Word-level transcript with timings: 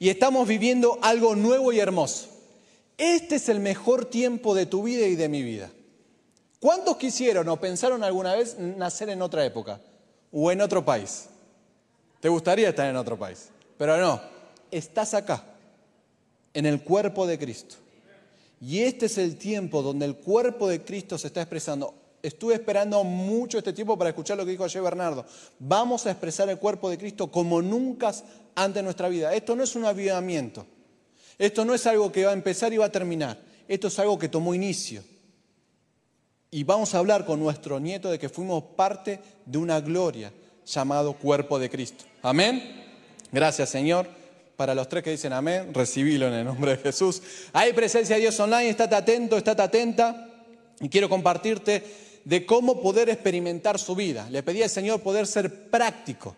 y 0.00 0.08
estamos 0.08 0.48
viviendo 0.48 0.98
algo 1.02 1.36
nuevo 1.36 1.72
y 1.72 1.78
hermoso. 1.78 2.28
Este 2.96 3.36
es 3.36 3.50
el 3.50 3.60
mejor 3.60 4.06
tiempo 4.06 4.54
de 4.54 4.64
tu 4.64 4.82
vida 4.82 5.06
y 5.06 5.14
de 5.14 5.28
mi 5.28 5.42
vida. 5.42 5.70
¿Cuántos 6.58 6.96
quisieron 6.96 7.46
o 7.48 7.60
pensaron 7.60 8.02
alguna 8.02 8.34
vez 8.34 8.58
nacer 8.58 9.10
en 9.10 9.20
otra 9.20 9.44
época 9.44 9.78
o 10.32 10.50
en 10.50 10.62
otro 10.62 10.82
país? 10.84 11.26
¿Te 12.18 12.30
gustaría 12.30 12.70
estar 12.70 12.88
en 12.88 12.96
otro 12.96 13.18
país? 13.18 13.50
Pero 13.76 13.98
no, 13.98 14.20
estás 14.70 15.12
acá, 15.12 15.44
en 16.54 16.64
el 16.64 16.82
cuerpo 16.82 17.26
de 17.26 17.38
Cristo. 17.38 17.76
Y 18.58 18.80
este 18.80 19.06
es 19.06 19.18
el 19.18 19.36
tiempo 19.36 19.82
donde 19.82 20.06
el 20.06 20.16
cuerpo 20.16 20.68
de 20.68 20.82
Cristo 20.82 21.18
se 21.18 21.26
está 21.26 21.42
expresando. 21.42 21.94
Estuve 22.22 22.54
esperando 22.54 23.02
mucho 23.02 23.58
este 23.58 23.72
tiempo 23.72 23.96
para 23.96 24.10
escuchar 24.10 24.36
lo 24.36 24.44
que 24.44 24.50
dijo 24.50 24.64
ayer 24.64 24.82
Bernardo. 24.82 25.24
Vamos 25.58 26.06
a 26.06 26.10
expresar 26.10 26.48
el 26.50 26.58
cuerpo 26.58 26.90
de 26.90 26.98
Cristo 26.98 27.30
como 27.30 27.62
nunca 27.62 28.12
antes 28.54 28.80
en 28.80 28.84
nuestra 28.84 29.08
vida. 29.08 29.34
Esto 29.34 29.56
no 29.56 29.62
es 29.62 29.74
un 29.74 29.86
avivamiento. 29.86 30.66
Esto 31.38 31.64
no 31.64 31.74
es 31.74 31.86
algo 31.86 32.12
que 32.12 32.24
va 32.24 32.30
a 32.30 32.34
empezar 32.34 32.72
y 32.72 32.76
va 32.76 32.86
a 32.86 32.92
terminar. 32.92 33.38
Esto 33.66 33.88
es 33.88 33.98
algo 33.98 34.18
que 34.18 34.28
tomó 34.28 34.54
inicio. 34.54 35.02
Y 36.50 36.64
vamos 36.64 36.94
a 36.94 36.98
hablar 36.98 37.24
con 37.24 37.40
nuestro 37.40 37.80
nieto 37.80 38.10
de 38.10 38.18
que 38.18 38.28
fuimos 38.28 38.62
parte 38.76 39.20
de 39.46 39.56
una 39.56 39.80
gloria 39.80 40.32
llamado 40.66 41.14
cuerpo 41.14 41.58
de 41.58 41.70
Cristo. 41.70 42.04
Amén. 42.22 42.84
Gracias 43.32 43.70
Señor. 43.70 44.06
Para 44.56 44.74
los 44.74 44.90
tres 44.90 45.02
que 45.02 45.12
dicen 45.12 45.32
amén, 45.32 45.72
recibilo 45.72 46.26
en 46.26 46.34
el 46.34 46.44
nombre 46.44 46.72
de 46.72 46.82
Jesús. 46.82 47.22
Hay 47.54 47.72
presencia 47.72 48.16
de 48.16 48.20
Dios 48.20 48.38
online, 48.38 48.68
estate 48.68 48.94
atento, 48.94 49.38
estate 49.38 49.62
atenta. 49.62 50.28
Y 50.80 50.90
quiero 50.90 51.08
compartirte 51.08 52.09
de 52.30 52.46
cómo 52.46 52.80
poder 52.80 53.08
experimentar 53.08 53.76
su 53.80 53.96
vida. 53.96 54.28
Le 54.30 54.44
pedí 54.44 54.62
al 54.62 54.70
Señor 54.70 55.00
poder 55.00 55.26
ser 55.26 55.68
práctico, 55.68 56.36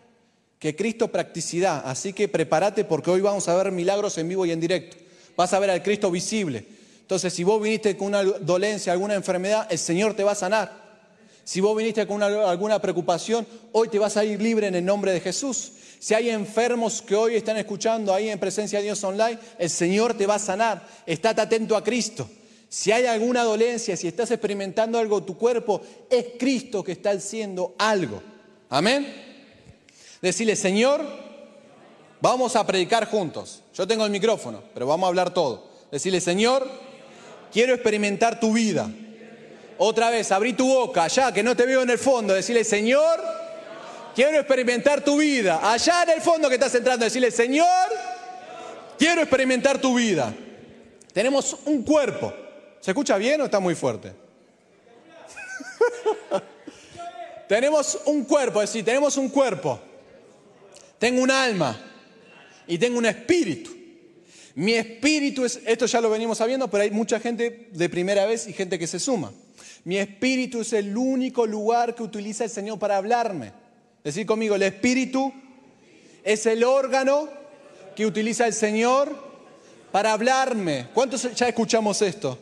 que 0.57 0.75
Cristo 0.75 1.07
practicidad. 1.09 1.83
Así 1.85 2.13
que 2.13 2.27
prepárate 2.27 2.83
porque 2.83 3.11
hoy 3.11 3.21
vamos 3.21 3.47
a 3.47 3.55
ver 3.55 3.71
milagros 3.71 4.17
en 4.17 4.27
vivo 4.27 4.43
y 4.43 4.51
en 4.51 4.59
directo. 4.59 4.97
Vas 5.37 5.53
a 5.53 5.59
ver 5.59 5.69
al 5.69 5.83
Cristo 5.83 6.09
visible. 6.09 6.65
Entonces, 7.01 7.31
si 7.31 7.43
vos 7.43 7.61
viniste 7.61 7.95
con 7.95 8.07
una 8.07 8.23
dolencia, 8.23 8.91
alguna 8.91 9.13
enfermedad, 9.13 9.67
el 9.69 9.77
Señor 9.77 10.15
te 10.15 10.23
va 10.23 10.31
a 10.31 10.35
sanar. 10.35 10.71
Si 11.43 11.61
vos 11.61 11.77
viniste 11.77 12.07
con 12.07 12.23
alguna 12.23 12.81
preocupación, 12.81 13.45
hoy 13.71 13.87
te 13.87 13.99
vas 13.99 14.17
a 14.17 14.25
ir 14.25 14.41
libre 14.41 14.65
en 14.65 14.73
el 14.73 14.83
nombre 14.83 15.11
de 15.11 15.19
Jesús. 15.19 15.73
Si 15.99 16.15
hay 16.15 16.31
enfermos 16.31 17.03
que 17.03 17.15
hoy 17.15 17.35
están 17.35 17.57
escuchando 17.57 18.15
ahí 18.15 18.29
en 18.29 18.39
presencia 18.39 18.79
de 18.79 18.85
Dios 18.85 19.03
online, 19.03 19.37
el 19.59 19.69
Señor 19.69 20.15
te 20.15 20.25
va 20.25 20.35
a 20.35 20.39
sanar. 20.39 20.87
Estate 21.05 21.39
atento 21.39 21.77
a 21.77 21.83
Cristo. 21.83 22.27
Si 22.73 22.91
hay 22.91 23.05
alguna 23.05 23.43
dolencia, 23.43 23.95
si 23.95 24.07
estás 24.07 24.31
experimentando 24.31 24.97
algo 24.97 25.21
tu 25.21 25.37
cuerpo, 25.37 25.79
es 26.09 26.25
Cristo 26.39 26.83
que 26.83 26.93
está 26.93 27.11
haciendo 27.11 27.75
algo. 27.77 28.19
Amén. 28.67 29.13
Decirle, 30.23 30.55
Señor, 30.55 31.05
vamos 32.19 32.55
a 32.55 32.65
predicar 32.65 33.07
juntos. 33.07 33.61
Yo 33.75 33.85
tengo 33.85 34.03
el 34.03 34.11
micrófono, 34.11 34.63
pero 34.73 34.87
vamos 34.87 35.05
a 35.05 35.09
hablar 35.09 35.35
todo. 35.35 35.69
Decirle, 35.91 36.19
Señor, 36.19 36.67
quiero 37.51 37.75
experimentar 37.75 38.39
tu 38.39 38.53
vida. 38.53 38.89
Otra 39.77 40.09
vez, 40.09 40.31
abrí 40.31 40.53
tu 40.53 40.67
boca, 40.67 41.03
allá 41.03 41.31
que 41.31 41.43
no 41.43 41.55
te 41.55 41.67
veo 41.67 41.83
en 41.83 41.91
el 41.91 41.99
fondo. 41.99 42.33
Decirle, 42.33 42.63
Señor, 42.63 43.21
quiero 44.15 44.39
experimentar 44.39 45.03
tu 45.03 45.17
vida. 45.17 45.59
Allá 45.61 46.01
en 46.01 46.09
el 46.09 46.21
fondo 46.21 46.49
que 46.49 46.55
estás 46.55 46.73
entrando, 46.73 47.05
decirle, 47.05 47.29
Señor, 47.29 47.67
quiero 48.97 49.21
experimentar 49.21 49.79
tu 49.79 49.93
vida. 49.93 50.33
Tenemos 51.13 51.55
un 51.65 51.83
cuerpo. 51.83 52.33
¿Se 52.83 52.91
escucha 52.91 53.17
bien 53.17 53.39
o 53.39 53.45
está 53.45 53.61
muy 53.61 53.75
fuerte? 53.75 54.11
tenemos 57.47 57.97
un 58.03 58.25
cuerpo, 58.25 58.61
es 58.61 58.69
decir, 58.69 58.83
tenemos 58.83 59.15
un 59.15 59.29
cuerpo. 59.29 59.79
Tengo 60.99 61.21
un 61.21 61.31
alma 61.31 61.79
y 62.67 62.77
tengo 62.77 62.97
un 62.97 63.05
espíritu. 63.05 63.71
Mi 64.55 64.73
espíritu 64.73 65.45
es, 65.45 65.61
esto 65.65 65.85
ya 65.85 66.01
lo 66.01 66.09
venimos 66.09 66.39
sabiendo, 66.39 66.69
pero 66.69 66.83
hay 66.83 66.91
mucha 66.91 67.21
gente 67.21 67.69
de 67.71 67.87
primera 67.87 68.25
vez 68.25 68.47
y 68.47 68.53
gente 68.53 68.77
que 68.77 68.85
se 68.85 68.99
suma. 68.99 69.31
Mi 69.85 69.97
espíritu 69.97 70.59
es 70.59 70.73
el 70.73 70.97
único 70.97 71.45
lugar 71.45 71.95
que 71.95 72.03
utiliza 72.03 72.43
el 72.43 72.49
Señor 72.49 72.79
para 72.79 72.97
hablarme. 72.97 73.53
Decir 74.03 74.25
conmigo, 74.25 74.55
el 74.55 74.63
espíritu 74.63 75.31
es 76.21 76.45
el 76.47 76.65
órgano 76.65 77.29
que 77.95 78.05
utiliza 78.05 78.45
el 78.45 78.53
Señor 78.53 79.15
para 79.93 80.11
hablarme. 80.11 80.89
¿Cuántos 80.93 81.33
ya 81.33 81.47
escuchamos 81.47 82.01
esto? 82.01 82.37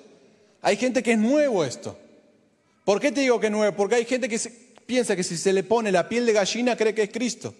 Hay 0.61 0.77
gente 0.77 1.01
que 1.01 1.13
es 1.13 1.17
nuevo 1.17 1.63
esto. 1.63 1.97
¿Por 2.85 2.99
qué 2.99 3.11
te 3.11 3.21
digo 3.21 3.39
que 3.39 3.47
es 3.47 3.51
nuevo? 3.51 3.75
Porque 3.75 3.95
hay 3.95 4.05
gente 4.05 4.27
que 4.29 4.39
piensa 4.85 5.15
que 5.15 5.23
si 5.23 5.37
se 5.37 5.53
le 5.53 5.63
pone 5.63 5.91
la 5.91 6.07
piel 6.07 6.25
de 6.25 6.33
gallina 6.33 6.75
cree 6.75 6.93
que 6.93 7.03
es 7.03 7.11
Cristo. 7.11 7.53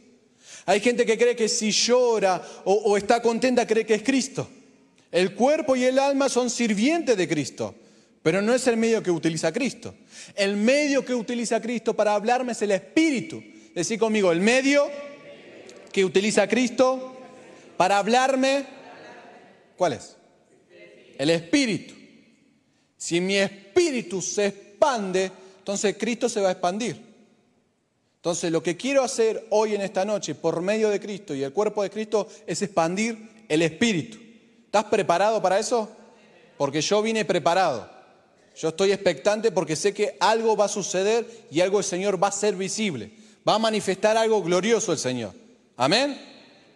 Hay 0.66 0.79
gente 0.79 1.06
que 1.06 1.17
cree 1.17 1.35
que 1.35 1.50
si 1.50 1.72
llora 1.72 2.41
o, 2.66 2.73
o 2.73 2.97
está 2.97 3.22
contenta 3.22 3.66
cree 3.66 3.85
que 3.85 3.95
es 3.95 4.03
Cristo. 4.03 4.47
El 5.11 5.34
cuerpo 5.34 5.75
y 5.75 5.84
el 5.84 6.00
alma 6.00 6.29
son 6.29 6.50
sirvientes 6.50 7.17
de 7.17 7.28
Cristo, 7.28 7.75
pero 8.23 8.41
no 8.41 8.53
es 8.53 8.66
el 8.67 8.78
medio 8.78 9.03
que 9.03 9.11
utiliza 9.11 9.51
Cristo. 9.51 9.95
El 10.35 10.56
medio 10.56 11.03
que 11.03 11.13
utiliza 11.13 11.61
Cristo 11.61 11.94
para 11.95 12.13
hablarme 12.13 12.53
es 12.53 12.61
el 12.61 12.72
espíritu. 12.72 13.44
Decí 13.73 13.97
conmigo, 13.97 14.31
el 14.31 14.41
medio 14.41 14.90
que 15.91 16.06
utiliza 16.06 16.47
Cristo 16.47 17.17
para 17.78 17.97
hablarme, 17.97 18.66
¿cuál 19.75 19.94
es? 19.94 20.16
El 21.17 21.29
espíritu. 21.29 22.00
Si 23.01 23.19
mi 23.19 23.38
espíritu 23.38 24.22
se 24.22 24.47
expande, 24.47 25.31
entonces 25.57 25.95
Cristo 25.97 26.29
se 26.29 26.41
va 26.41 26.50
a 26.50 26.51
expandir. 26.51 27.01
Entonces 28.17 28.51
lo 28.51 28.62
que 28.62 28.78
quiero 28.78 29.01
hacer 29.01 29.47
hoy 29.50 29.73
en 29.73 29.81
esta 29.81 30.06
noche 30.06 30.35
por 30.35 30.62
medio 30.62 30.89
de 30.89 31.00
Cristo 31.00 31.34
y 31.34 31.41
el 31.41 31.51
cuerpo 31.51 31.81
de 31.81 31.90
Cristo 31.90 32.28
es 32.45 32.61
expandir 32.61 33.45
el 33.50 33.63
espíritu. 33.63 34.19
¿Estás 34.66 34.84
preparado 34.85 35.41
para 35.41 35.57
eso? 35.57 35.90
Porque 36.57 36.81
yo 36.81 37.01
vine 37.01 37.25
preparado. 37.25 37.90
Yo 38.56 38.69
estoy 38.69 38.91
expectante 38.91 39.51
porque 39.51 39.75
sé 39.75 39.94
que 39.94 40.17
algo 40.19 40.56
va 40.56 40.66
a 40.66 40.69
suceder 40.69 41.47
y 41.50 41.61
algo 41.61 41.79
el 41.79 41.85
Señor 41.85 42.22
va 42.22 42.28
a 42.28 42.31
ser 42.31 42.56
visible 42.56 43.11
va 43.47 43.56
a 43.56 43.59
manifestar 43.59 44.17
algo 44.17 44.41
glorioso 44.41 44.91
el 44.91 44.97
Señor. 44.97 45.34
Amén. 45.78 46.19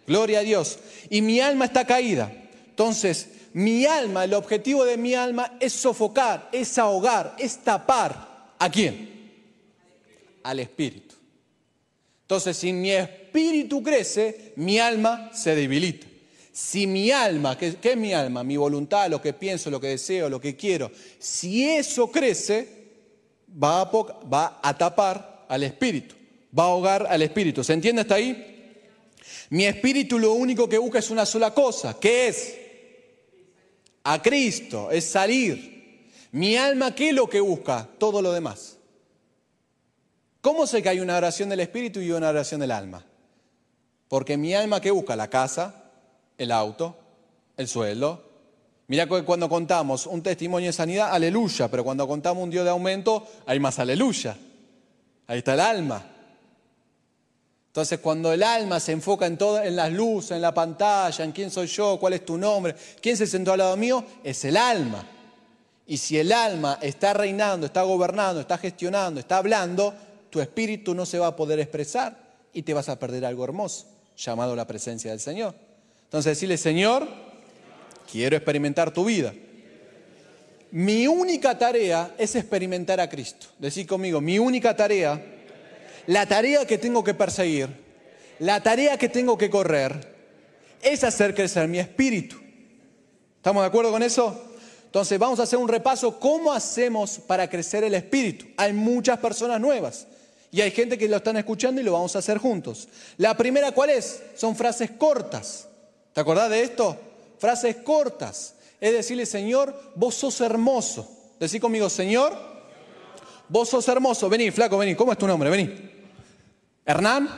Gloria 0.06 0.40
a 0.40 0.42
Dios. 0.42 0.78
Y 1.10 1.22
mi 1.22 1.40
alma 1.40 1.66
está 1.66 1.86
caída. 1.86 2.32
Entonces, 2.68 3.28
mi 3.56 3.86
alma, 3.86 4.24
el 4.24 4.34
objetivo 4.34 4.84
de 4.84 4.98
mi 4.98 5.14
alma 5.14 5.56
es 5.58 5.72
sofocar, 5.72 6.50
es 6.52 6.76
ahogar, 6.76 7.34
es 7.38 7.56
tapar. 7.56 8.52
¿A 8.58 8.70
quién? 8.70 9.32
Al 10.42 10.60
espíritu. 10.60 11.14
Entonces, 12.20 12.54
si 12.54 12.70
mi 12.74 12.90
espíritu 12.90 13.82
crece, 13.82 14.52
mi 14.56 14.78
alma 14.78 15.30
se 15.32 15.54
debilita. 15.54 16.06
Si 16.52 16.86
mi 16.86 17.10
alma, 17.10 17.56
¿qué, 17.56 17.78
es 17.82 17.96
mi 17.96 18.12
alma? 18.12 18.44
Mi 18.44 18.58
voluntad, 18.58 19.08
lo 19.08 19.22
que 19.22 19.32
pienso, 19.32 19.70
lo 19.70 19.80
que 19.80 19.88
deseo, 19.88 20.28
lo 20.28 20.38
que 20.38 20.54
quiero. 20.54 20.90
Si 21.18 21.64
eso 21.64 22.10
crece, 22.10 22.68
va 23.48 23.88
a, 24.62 24.76
tapar 24.76 25.46
al 25.48 25.62
espíritu 25.62 26.14
va 26.56 26.64
a 26.64 26.66
ahogar 26.66 27.06
al 27.08 27.22
espíritu. 27.22 27.64
¿Se 27.64 27.72
entiende 27.72 28.02
hasta 28.02 28.16
ahí? 28.16 28.82
Mi 29.48 29.64
espíritu 29.64 30.18
lo 30.18 30.34
único 30.34 30.68
que 30.68 30.76
busca 30.76 30.98
es 30.98 31.08
una 31.08 31.24
sola 31.24 31.54
cosa, 31.54 31.98
¿qué 31.98 32.28
es? 32.28 32.65
A 34.08 34.22
Cristo, 34.22 34.92
es 34.92 35.04
salir. 35.04 36.08
Mi 36.30 36.56
alma, 36.56 36.94
¿qué 36.94 37.08
es 37.08 37.14
lo 37.14 37.28
que 37.28 37.40
busca? 37.40 37.88
Todo 37.98 38.22
lo 38.22 38.30
demás. 38.30 38.76
¿Cómo 40.40 40.64
sé 40.68 40.80
que 40.80 40.88
hay 40.88 41.00
una 41.00 41.16
oración 41.16 41.48
del 41.48 41.58
espíritu 41.58 42.00
y 42.00 42.12
una 42.12 42.28
oración 42.28 42.60
del 42.60 42.70
alma? 42.70 43.04
Porque 44.06 44.36
mi 44.36 44.54
alma, 44.54 44.80
¿qué 44.80 44.92
busca? 44.92 45.16
La 45.16 45.28
casa, 45.28 45.90
el 46.38 46.52
auto, 46.52 46.96
el 47.56 47.66
sueldo. 47.66 48.22
Mira 48.86 49.08
cuando 49.08 49.48
contamos 49.48 50.06
un 50.06 50.22
testimonio 50.22 50.68
de 50.68 50.72
sanidad, 50.72 51.12
aleluya, 51.12 51.68
pero 51.68 51.82
cuando 51.82 52.06
contamos 52.06 52.44
un 52.44 52.50
Dios 52.50 52.62
de 52.62 52.70
aumento, 52.70 53.26
hay 53.44 53.58
más 53.58 53.80
aleluya. 53.80 54.36
Ahí 55.26 55.38
está 55.38 55.54
el 55.54 55.60
alma. 55.60 56.15
Entonces, 57.76 57.98
cuando 57.98 58.32
el 58.32 58.42
alma 58.42 58.80
se 58.80 58.92
enfoca 58.92 59.26
en, 59.26 59.36
todo, 59.36 59.62
en 59.62 59.76
las 59.76 59.92
luces, 59.92 60.30
en 60.30 60.40
la 60.40 60.54
pantalla, 60.54 61.22
en 61.22 61.32
quién 61.32 61.50
soy 61.50 61.66
yo, 61.66 61.98
cuál 62.00 62.14
es 62.14 62.24
tu 62.24 62.38
nombre, 62.38 62.74
quién 63.02 63.18
se 63.18 63.26
sentó 63.26 63.52
al 63.52 63.58
lado 63.58 63.76
mío, 63.76 64.02
es 64.24 64.46
el 64.46 64.56
alma. 64.56 65.06
Y 65.86 65.98
si 65.98 66.18
el 66.18 66.32
alma 66.32 66.78
está 66.80 67.12
reinando, 67.12 67.66
está 67.66 67.82
gobernando, 67.82 68.40
está 68.40 68.56
gestionando, 68.56 69.20
está 69.20 69.36
hablando, 69.36 69.92
tu 70.30 70.40
espíritu 70.40 70.94
no 70.94 71.04
se 71.04 71.18
va 71.18 71.26
a 71.26 71.36
poder 71.36 71.60
expresar 71.60 72.16
y 72.54 72.62
te 72.62 72.72
vas 72.72 72.88
a 72.88 72.98
perder 72.98 73.26
algo 73.26 73.44
hermoso, 73.44 73.84
llamado 74.16 74.56
la 74.56 74.66
presencia 74.66 75.10
del 75.10 75.20
Señor. 75.20 75.54
Entonces, 76.04 76.30
decirle, 76.30 76.56
Señor, 76.56 77.06
quiero 78.10 78.36
experimentar 78.36 78.90
tu 78.90 79.04
vida. 79.04 79.34
Mi 80.70 81.06
única 81.06 81.58
tarea 81.58 82.14
es 82.16 82.36
experimentar 82.36 83.00
a 83.00 83.10
Cristo. 83.10 83.48
Decir 83.58 83.86
conmigo, 83.86 84.22
mi 84.22 84.38
única 84.38 84.74
tarea 84.74 85.35
la 86.06 86.26
tarea 86.26 86.66
que 86.66 86.78
tengo 86.78 87.02
que 87.02 87.14
perseguir, 87.14 87.68
la 88.38 88.62
tarea 88.62 88.96
que 88.96 89.08
tengo 89.08 89.36
que 89.36 89.50
correr, 89.50 90.16
es 90.82 91.04
hacer 91.04 91.34
crecer 91.34 91.68
mi 91.68 91.78
espíritu. 91.78 92.36
¿Estamos 93.36 93.62
de 93.62 93.68
acuerdo 93.68 93.90
con 93.90 94.02
eso? 94.02 94.42
Entonces 94.84 95.18
vamos 95.18 95.40
a 95.40 95.42
hacer 95.42 95.58
un 95.58 95.68
repaso, 95.68 96.18
¿cómo 96.18 96.52
hacemos 96.52 97.18
para 97.18 97.48
crecer 97.50 97.84
el 97.84 97.94
espíritu? 97.94 98.46
Hay 98.56 98.72
muchas 98.72 99.18
personas 99.18 99.60
nuevas 99.60 100.06
y 100.50 100.60
hay 100.60 100.70
gente 100.70 100.96
que 100.96 101.08
lo 101.08 101.16
están 101.16 101.36
escuchando 101.36 101.80
y 101.80 101.84
lo 101.84 101.92
vamos 101.92 102.16
a 102.16 102.20
hacer 102.20 102.38
juntos. 102.38 102.88
La 103.18 103.36
primera, 103.36 103.72
¿cuál 103.72 103.90
es? 103.90 104.22
Son 104.36 104.56
frases 104.56 104.92
cortas. 104.92 105.68
¿Te 106.12 106.20
acordás 106.20 106.50
de 106.50 106.62
esto? 106.62 106.96
Frases 107.38 107.76
cortas. 107.76 108.54
Es 108.80 108.92
decirle, 108.92 109.26
Señor, 109.26 109.92
vos 109.94 110.14
sos 110.14 110.40
hermoso. 110.40 111.10
Decí 111.38 111.60
conmigo, 111.60 111.90
Señor, 111.90 112.34
vos 113.48 113.68
sos 113.68 113.86
hermoso. 113.88 114.28
Vení, 114.28 114.50
flaco, 114.50 114.78
vení. 114.78 114.94
¿Cómo 114.94 115.12
es 115.12 115.18
tu 115.18 115.26
nombre? 115.26 115.50
Vení. 115.50 115.95
Hernán. 116.86 117.28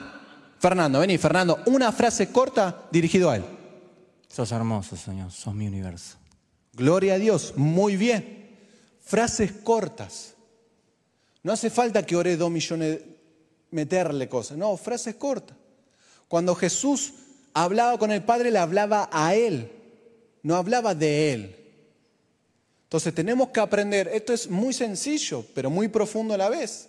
Fernando, 0.58 1.00
vení, 1.00 1.18
Fernando. 1.18 1.62
Una 1.66 1.90
frase 1.90 2.30
corta 2.30 2.86
dirigido 2.90 3.30
a 3.30 3.36
él. 3.36 3.44
Sos 4.28 4.52
hermoso, 4.52 4.96
Señor, 4.96 5.32
sos 5.32 5.54
mi 5.54 5.66
universo. 5.66 6.18
Gloria 6.72 7.14
a 7.14 7.18
Dios, 7.18 7.54
muy 7.56 7.96
bien. 7.96 8.56
Frases 9.00 9.52
cortas. 9.52 10.34
No 11.42 11.52
hace 11.52 11.70
falta 11.70 12.04
que 12.04 12.14
ore 12.14 12.36
dos 12.36 12.50
millones, 12.50 13.00
meterle 13.70 14.28
cosas. 14.28 14.58
No, 14.58 14.76
frases 14.76 15.14
cortas. 15.14 15.56
Cuando 16.28 16.54
Jesús 16.54 17.14
hablaba 17.54 17.98
con 17.98 18.10
el 18.10 18.22
Padre, 18.22 18.50
le 18.50 18.58
hablaba 18.58 19.08
a 19.10 19.34
Él, 19.34 19.72
no 20.42 20.56
hablaba 20.56 20.94
de 20.94 21.32
Él. 21.32 21.56
Entonces 22.84 23.14
tenemos 23.14 23.48
que 23.48 23.60
aprender, 23.60 24.08
esto 24.12 24.32
es 24.32 24.48
muy 24.50 24.72
sencillo, 24.72 25.44
pero 25.54 25.70
muy 25.70 25.88
profundo 25.88 26.34
a 26.34 26.38
la 26.38 26.48
vez. 26.48 26.88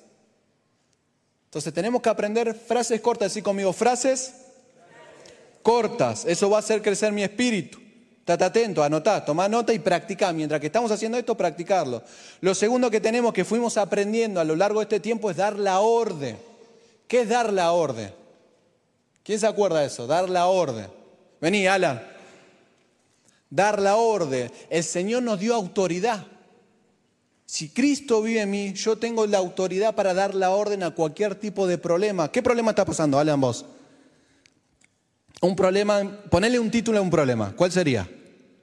Entonces 1.50 1.74
tenemos 1.74 2.00
que 2.04 2.10
aprender 2.10 2.54
frases 2.54 3.02
cortas, 3.02 3.32
así 3.32 3.42
conmigo, 3.42 3.74
frases 3.74 4.34
cortas. 5.64 6.26
Eso 6.26 6.48
va 6.48 6.58
a 6.58 6.60
hacer 6.60 6.84
crecer 6.84 7.12
mi 7.12 7.24
espíritu. 7.24 7.80
Estate 8.20 8.44
atento, 8.44 8.84
anotá, 8.84 9.26
toma 9.26 9.50
nota 9.50 9.74
y 9.74 9.80
practica. 9.80 10.32
Mientras 10.32 10.62
que 10.62 10.68
estamos 10.68 10.92
haciendo 10.92 11.18
esto, 11.18 11.36
practicarlo. 11.36 12.04
Lo 12.42 12.54
segundo 12.54 12.92
que 12.92 13.02
tenemos, 13.02 13.34
que 13.34 13.44
fuimos 13.44 13.78
aprendiendo 13.78 14.40
a 14.40 14.44
lo 14.44 14.56
largo 14.56 14.80
de 14.80 14.84
este 14.84 15.00
tiempo, 15.00 15.32
es 15.32 15.38
dar 15.38 15.58
la 15.58 15.80
orden. 15.80 16.38
¿Qué 17.08 17.22
es 17.22 17.30
dar 17.30 17.52
la 17.52 17.72
orden? 17.72 18.14
¿Quién 19.24 19.40
se 19.40 19.48
acuerda 19.48 19.80
de 19.80 19.88
eso? 19.88 20.06
Dar 20.06 20.30
la 20.30 20.46
orden. 20.46 20.86
Vení, 21.42 21.66
Alan. 21.66 22.00
Dar 23.50 23.82
la 23.82 23.96
orden. 23.96 24.52
El 24.70 24.84
Señor 24.84 25.24
nos 25.24 25.40
dio 25.40 25.56
autoridad. 25.56 26.24
Si 27.50 27.70
Cristo 27.70 28.22
vive 28.22 28.42
en 28.42 28.52
mí, 28.52 28.74
yo 28.74 29.00
tengo 29.00 29.26
la 29.26 29.40
autoridad 29.40 29.96
para 29.96 30.14
dar 30.14 30.36
la 30.36 30.52
orden 30.52 30.84
a 30.84 30.92
cualquier 30.92 31.34
tipo 31.34 31.66
de 31.66 31.80
problema. 31.80 32.32
¿Qué 32.32 32.44
problema 32.44 32.70
está 32.70 32.86
pasando, 32.86 33.18
Alan, 33.18 33.42
vos? 33.42 33.66
Un 35.42 35.56
problema, 35.56 36.00
ponele 36.30 36.60
un 36.60 36.70
título 36.70 37.00
a 37.00 37.02
un 37.02 37.10
problema. 37.10 37.56
¿Cuál 37.56 37.72
sería? 37.72 38.08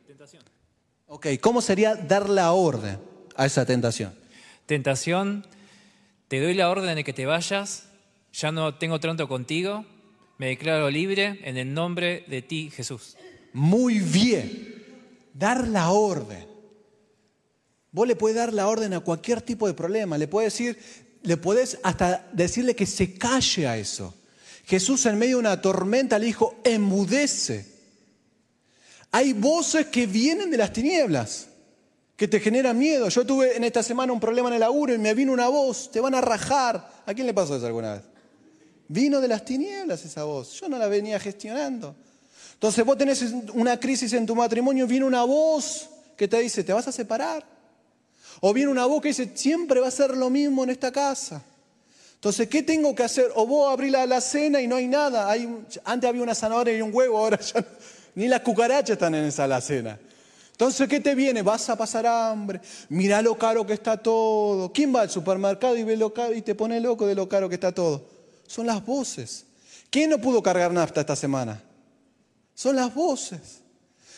Tentación. 0.06 0.44
Ok, 1.08 1.26
¿cómo 1.40 1.60
sería 1.62 1.96
dar 1.96 2.28
la 2.28 2.52
orden 2.52 3.00
a 3.34 3.46
esa 3.46 3.66
tentación? 3.66 4.14
Tentación, 4.66 5.44
te 6.28 6.40
doy 6.40 6.54
la 6.54 6.70
orden 6.70 6.94
de 6.94 7.02
que 7.02 7.12
te 7.12 7.26
vayas, 7.26 7.88
ya 8.32 8.52
no 8.52 8.76
tengo 8.76 9.00
trato 9.00 9.26
contigo, 9.26 9.84
me 10.38 10.46
declaro 10.46 10.90
libre 10.90 11.40
en 11.42 11.56
el 11.56 11.74
nombre 11.74 12.24
de 12.28 12.40
ti, 12.40 12.70
Jesús. 12.70 13.16
Muy 13.52 13.98
bien. 13.98 14.84
Dar 15.34 15.66
la 15.66 15.90
orden. 15.90 16.55
Vos 17.96 18.06
le 18.06 18.14
podés 18.14 18.36
dar 18.36 18.52
la 18.52 18.68
orden 18.68 18.92
a 18.92 19.00
cualquier 19.00 19.40
tipo 19.40 19.66
de 19.66 19.72
problema. 19.72 20.18
Le 20.18 20.28
puedes 20.28 20.52
decir, 20.52 20.78
le 21.22 21.38
podés 21.38 21.78
hasta 21.82 22.28
decirle 22.30 22.76
que 22.76 22.84
se 22.84 23.14
calle 23.14 23.66
a 23.66 23.78
eso. 23.78 24.12
Jesús 24.66 25.06
en 25.06 25.16
medio 25.16 25.36
de 25.36 25.40
una 25.40 25.62
tormenta 25.62 26.18
le 26.18 26.26
dijo, 26.26 26.56
enmudece. 26.62 27.64
Hay 29.12 29.32
voces 29.32 29.86
que 29.86 30.06
vienen 30.06 30.50
de 30.50 30.58
las 30.58 30.74
tinieblas, 30.74 31.46
que 32.18 32.28
te 32.28 32.38
generan 32.38 32.76
miedo. 32.76 33.08
Yo 33.08 33.24
tuve 33.24 33.56
en 33.56 33.64
esta 33.64 33.82
semana 33.82 34.12
un 34.12 34.20
problema 34.20 34.48
en 34.48 34.56
el 34.56 34.60
laburo 34.60 34.92
y 34.92 34.98
me 34.98 35.14
vino 35.14 35.32
una 35.32 35.48
voz, 35.48 35.90
te 35.90 35.98
van 35.98 36.14
a 36.14 36.20
rajar. 36.20 36.92
¿A 37.06 37.14
quién 37.14 37.26
le 37.26 37.32
pasó 37.32 37.56
eso 37.56 37.64
alguna 37.64 37.94
vez? 37.94 38.02
Vino 38.88 39.22
de 39.22 39.28
las 39.28 39.42
tinieblas 39.42 40.04
esa 40.04 40.24
voz. 40.24 40.60
Yo 40.60 40.68
no 40.68 40.76
la 40.76 40.88
venía 40.88 41.18
gestionando. 41.18 41.96
Entonces 42.52 42.84
vos 42.84 42.98
tenés 42.98 43.24
una 43.54 43.80
crisis 43.80 44.12
en 44.12 44.26
tu 44.26 44.36
matrimonio, 44.36 44.86
viene 44.86 45.06
una 45.06 45.24
voz 45.24 45.88
que 46.14 46.28
te 46.28 46.38
dice, 46.40 46.62
te 46.62 46.74
vas 46.74 46.88
a 46.88 46.92
separar. 46.92 47.55
O 48.40 48.52
viene 48.52 48.70
una 48.70 48.86
voz 48.86 49.02
que 49.02 49.08
dice, 49.08 49.32
siempre 49.34 49.80
va 49.80 49.88
a 49.88 49.90
ser 49.90 50.16
lo 50.16 50.30
mismo 50.30 50.64
en 50.64 50.70
esta 50.70 50.92
casa. 50.92 51.42
Entonces, 52.14 52.48
¿qué 52.48 52.62
tengo 52.62 52.94
que 52.94 53.02
hacer? 53.02 53.30
O 53.34 53.46
vos 53.46 53.72
abrís 53.72 53.92
la, 53.92 54.06
la 54.06 54.20
cena 54.20 54.60
y 54.60 54.66
no 54.66 54.76
hay 54.76 54.88
nada. 54.88 55.30
Hay, 55.30 55.48
antes 55.84 56.08
había 56.08 56.22
una 56.22 56.34
zanahoria 56.34 56.76
y 56.76 56.82
un 56.82 56.92
huevo, 56.92 57.18
ahora 57.18 57.38
ya 57.38 57.64
ni 58.14 58.26
las 58.28 58.40
cucarachas 58.40 58.90
están 58.90 59.14
en 59.14 59.26
esa 59.26 59.44
alacena. 59.44 59.98
Entonces, 60.56 60.88
¿qué 60.88 61.00
te 61.00 61.14
viene? 61.14 61.42
Vas 61.42 61.68
a 61.68 61.76
pasar 61.76 62.06
hambre. 62.06 62.62
Mirá 62.88 63.20
lo 63.20 63.36
caro 63.36 63.66
que 63.66 63.74
está 63.74 63.98
todo. 63.98 64.72
¿Quién 64.72 64.94
va 64.94 65.02
al 65.02 65.10
supermercado 65.10 65.76
y 65.76 65.84
ve 65.84 65.98
lo 65.98 66.14
caro 66.14 66.32
y 66.32 66.40
te 66.40 66.54
pone 66.54 66.80
loco 66.80 67.06
de 67.06 67.14
lo 67.14 67.28
caro 67.28 67.48
que 67.48 67.56
está 67.56 67.72
todo? 67.72 68.06
Son 68.46 68.66
las 68.66 68.84
voces. 68.84 69.44
¿Quién 69.90 70.08
no 70.08 70.18
pudo 70.18 70.42
cargar 70.42 70.72
nafta 70.72 71.02
esta 71.02 71.14
semana? 71.14 71.62
Son 72.54 72.74
las 72.74 72.94
voces. 72.94 73.60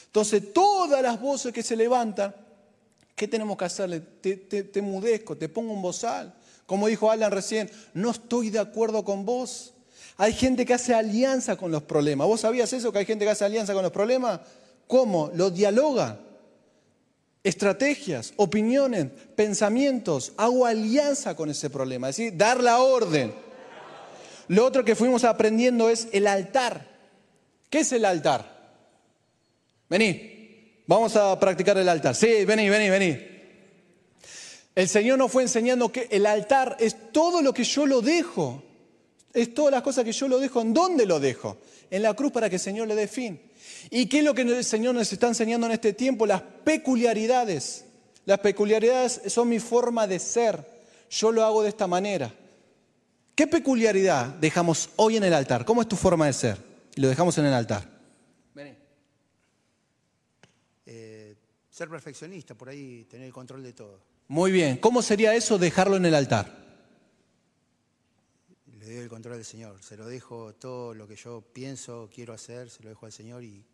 Entonces, 0.07 0.53
todas 0.53 1.03
las 1.03 1.21
voces 1.21 1.53
que 1.53 1.63
se 1.63 1.75
levantan 1.75 2.33
¿Qué 3.19 3.27
tenemos 3.27 3.59
que 3.59 3.65
hacerle? 3.65 3.99
Te, 4.01 4.81
mudezco, 4.81 5.37
te 5.37 5.49
pongo 5.49 5.73
un 5.73 5.83
bozal. 5.83 6.33
Como 6.67 6.87
dijo 6.87 7.11
Alan 7.11 7.33
recién, 7.33 7.69
no 7.93 8.13
estoy 8.13 8.49
de 8.51 8.61
acuerdo 8.61 9.05
con 9.05 9.27
vos. 9.27 9.75
Hay 10.17 10.33
gente 10.33 10.65
que 10.65 10.75
hace 10.75 10.95
alianza 10.95 11.57
con 11.57 11.73
los 11.73 11.83
problemas. 11.83 12.29
¿Vos 12.29 12.43
sabías 12.43 12.73
eso, 12.73 12.93
que 12.93 13.01
hay 13.01 13.07
gente 13.07 13.25
que 13.25 13.33
hace 13.33 13.45
alianza 13.45 13.75
con 13.75 13.83
los 13.83 13.91
problemas? 13.91 14.39
¿Cómo? 14.87 15.33
Lo 15.35 15.51
dialoga. 15.51 16.21
Estrategias, 17.43 18.35
opiniones, 18.37 19.09
pensamientos. 19.35 20.33
Hago 20.37 20.65
alianza 20.65 21.35
con 21.35 21.51
ese 21.51 21.71
problema. 21.71 22.11
Es 22.11 22.19
decir, 22.19 22.37
dar 22.37 22.63
la 22.63 22.79
orden. 22.79 23.35
Lo 24.47 24.65
otro 24.65 24.85
que 24.85 24.95
fuimos 24.95 25.25
aprendiendo 25.25 25.91
es 25.91 26.07
el 26.13 26.29
altar. 26.29 26.87
¿Qué 27.69 27.81
es 27.81 27.91
el 27.91 28.05
altar? 28.05 28.77
Vení, 29.89 30.38
Vamos 30.89 31.15
a 31.17 31.39
practicar 31.39 31.77
el 31.77 31.87
altar. 31.87 32.15
Sí, 32.15 32.47
vení, 32.47 32.71
vení, 32.71 32.89
vení. 32.89 33.19
El 34.75 34.89
Señor 34.89 35.19
nos 35.19 35.31
fue 35.31 35.43
enseñando 35.43 35.93
que 35.93 36.09
el 36.11 36.25
altar 36.25 36.79
es 36.81 37.13
todo 37.13 37.43
lo 37.43 37.53
que 37.53 37.63
yo 37.63 37.85
lo 37.85 38.01
dejo. 38.01 38.63
Es 39.35 39.53
todas 39.53 39.71
las 39.71 39.83
cosas 39.83 40.03
que 40.03 40.13
yo 40.13 40.29
lo 40.29 40.39
dejo. 40.39 40.63
¿En 40.63 40.73
dónde 40.73 41.05
lo 41.05 41.21
dejo? 41.21 41.59
En 41.91 42.01
la 42.03 42.15
cruz 42.15 42.33
para 42.33 42.49
que 42.49 42.57
el 42.57 42.61
Señor 42.61 42.89
le 42.89 42.95
dé 42.95 43.07
fin. 43.07 43.39
¿Y 43.91 44.07
qué 44.07 44.21
es 44.21 44.25
lo 44.25 44.35
que 44.35 44.41
el 44.41 44.65
Señor 44.65 44.95
nos 44.95 45.13
está 45.13 45.29
enseñando 45.29 45.67
en 45.67 45.75
este 45.75 45.93
tiempo? 45.93 46.25
Las 46.25 46.41
peculiaridades. 46.41 47.85
Las 48.25 48.39
peculiaridades 48.39 49.21
son 49.27 49.51
mi 49.51 49.59
forma 49.59 50.07
de 50.07 50.19
ser. 50.19 50.65
Yo 51.11 51.33
lo 51.33 51.45
hago 51.45 51.63
de 51.63 51.69
esta 51.69 51.87
manera. 51.87 52.33
¿Qué 53.35 53.47
peculiaridad 53.47 54.29
dejamos 54.41 54.89
hoy 54.97 55.19
en 55.19 55.25
el 55.25 55.35
altar? 55.35 55.67
¿Cómo 55.67 55.83
es 55.83 55.89
tu 55.89 55.97
forma 55.97 56.25
de 56.25 56.33
ser? 56.33 56.57
Y 56.97 57.03
lo 57.03 57.09
dejamos 57.09 57.37
en 57.37 57.45
el 57.45 57.53
altar. 57.53 57.98
Ser 61.79 61.89
perfeccionista, 61.89 62.57
por 62.57 62.69
ahí 62.69 63.05
tener 63.05 63.29
el 63.29 63.33
control 63.33 63.63
de 63.63 63.73
todo. 63.73 64.01
Muy 64.27 64.51
bien. 64.51 64.79
¿Cómo 64.79 65.01
sería 65.01 65.37
eso 65.37 65.59
dejarlo 65.59 65.95
en 65.95 66.07
el 66.07 66.15
altar? 66.17 66.53
Le 68.81 68.85
doy 68.85 68.97
el 68.97 69.09
control 69.09 69.35
al 69.37 69.45
Señor. 69.45 69.81
Se 69.81 69.97
lo 69.97 70.09
dejo 70.09 70.57
todo 70.57 70.93
lo 70.93 71.07
que 71.07 71.15
yo 71.15 71.41
pienso, 71.41 72.11
quiero 72.13 72.33
hacer, 72.33 72.69
se 72.69 72.83
lo 72.83 72.89
dejo 72.89 73.07
al 73.07 73.13
Señor 73.13 73.45
y 73.45 73.65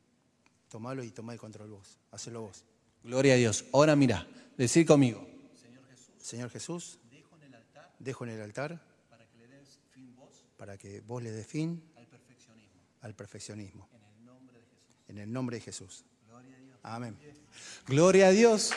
tomalo 0.69 1.03
y 1.03 1.13
toma 1.13 1.33
el 1.33 1.39
control 1.39 1.71
vos. 1.71 1.99
Hacelo 2.11 2.43
vos. 2.43 2.67
Gloria 3.03 3.33
a 3.33 3.37
Dios. 3.37 3.65
Ahora 3.73 3.97
mira, 3.97 4.29
decir 4.59 4.85
conmigo. 4.85 5.27
Señor 5.59 5.87
Jesús. 5.87 6.15
Señor 6.19 6.51
Jesús. 6.51 6.99
Dejo 7.11 7.37
en 7.37 7.45
el 7.45 7.55
altar. 7.55 7.91
Dejo 7.99 8.25
en 8.25 8.31
el 8.33 8.43
altar. 8.43 8.83
Para 9.09 9.27
que 9.27 9.39
le 9.39 9.49
des 9.49 9.79
fin 9.95 10.15
vos. 10.15 10.45
Para 10.59 10.77
que 10.77 11.01
vos 11.01 11.23
le 11.23 11.31
des 11.31 11.47
fin. 11.47 11.83
Al 11.97 12.07
perfeccionismo. 12.07 12.81
Al 13.01 13.15
perfeccionismo. 13.15 13.89
En 13.95 14.03
el 14.05 14.27
nombre 14.27 14.59
de 14.59 14.61
Jesús. 14.61 15.05
En 15.09 15.19
el 15.19 15.33
nombre 15.33 15.57
de 15.57 15.61
Jesús. 15.63 16.05
Gloria 16.29 16.55
a 16.55 16.61
Dios. 16.61 16.79
Amén. 16.83 17.44
Gloria 17.87 18.29
a 18.29 18.31
Dios. 18.31 18.73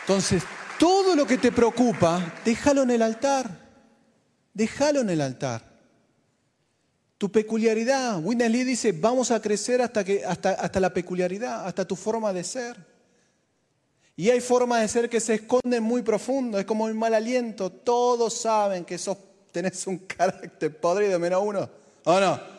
Entonces, 0.00 0.42
todo 0.78 1.14
lo 1.14 1.26
que 1.26 1.38
te 1.38 1.52
preocupa, 1.52 2.34
déjalo 2.44 2.82
en 2.82 2.90
el 2.90 3.02
altar. 3.02 3.50
Déjalo 4.54 5.00
en 5.00 5.10
el 5.10 5.20
altar. 5.20 5.62
Tu 7.18 7.30
peculiaridad. 7.30 8.18
Winner 8.22 8.50
Lee 8.50 8.64
dice, 8.64 8.92
vamos 8.92 9.30
a 9.30 9.42
crecer 9.42 9.82
hasta, 9.82 10.04
que, 10.04 10.24
hasta, 10.24 10.52
hasta 10.52 10.80
la 10.80 10.94
peculiaridad, 10.94 11.66
hasta 11.66 11.84
tu 11.84 11.96
forma 11.96 12.32
de 12.32 12.44
ser. 12.44 12.76
Y 14.16 14.30
hay 14.30 14.40
formas 14.40 14.80
de 14.80 14.88
ser 14.88 15.08
que 15.08 15.20
se 15.20 15.34
esconden 15.34 15.82
muy 15.82 16.02
profundo, 16.02 16.58
es 16.58 16.64
como 16.64 16.86
un 16.86 16.98
mal 16.98 17.14
aliento. 17.14 17.70
Todos 17.70 18.34
saben 18.34 18.84
que 18.84 18.98
sos, 18.98 19.16
tenés 19.52 19.86
un 19.86 19.98
carácter 20.06 20.76
podrido 20.76 21.18
menos 21.18 21.42
uno. 21.44 21.68
¿O 22.04 22.18
no? 22.18 22.57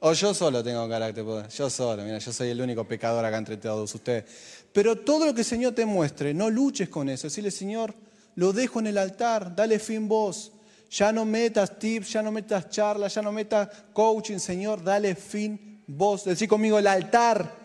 O 0.00 0.12
yo 0.12 0.34
solo 0.34 0.62
tengo 0.62 0.88
carácter, 0.88 1.24
yo 1.56 1.70
solo, 1.70 2.02
mira, 2.02 2.18
yo 2.18 2.32
soy 2.32 2.50
el 2.50 2.60
único 2.60 2.84
pecador 2.86 3.24
acá 3.24 3.38
entre 3.38 3.56
todos 3.56 3.94
ustedes. 3.94 4.24
Pero 4.72 4.96
todo 4.96 5.26
lo 5.26 5.34
que 5.34 5.40
el 5.40 5.46
Señor 5.46 5.72
te 5.72 5.86
muestre, 5.86 6.34
no 6.34 6.50
luches 6.50 6.88
con 6.88 7.08
eso. 7.08 7.26
Decirle, 7.26 7.50
Señor, 7.50 7.94
lo 8.34 8.52
dejo 8.52 8.80
en 8.80 8.88
el 8.88 8.98
altar, 8.98 9.54
dale 9.54 9.78
fin 9.78 10.08
vos. 10.08 10.52
Ya 10.90 11.12
no 11.12 11.24
metas 11.24 11.78
tips, 11.78 12.12
ya 12.12 12.22
no 12.22 12.30
metas 12.30 12.68
charlas, 12.70 13.14
ya 13.14 13.22
no 13.22 13.32
metas 13.32 13.68
coaching, 13.92 14.38
Señor, 14.38 14.82
dale 14.82 15.14
fin 15.14 15.82
vos. 15.86 16.24
Decí 16.24 16.46
conmigo 16.46 16.78
el 16.78 16.86
altar. 16.86 17.64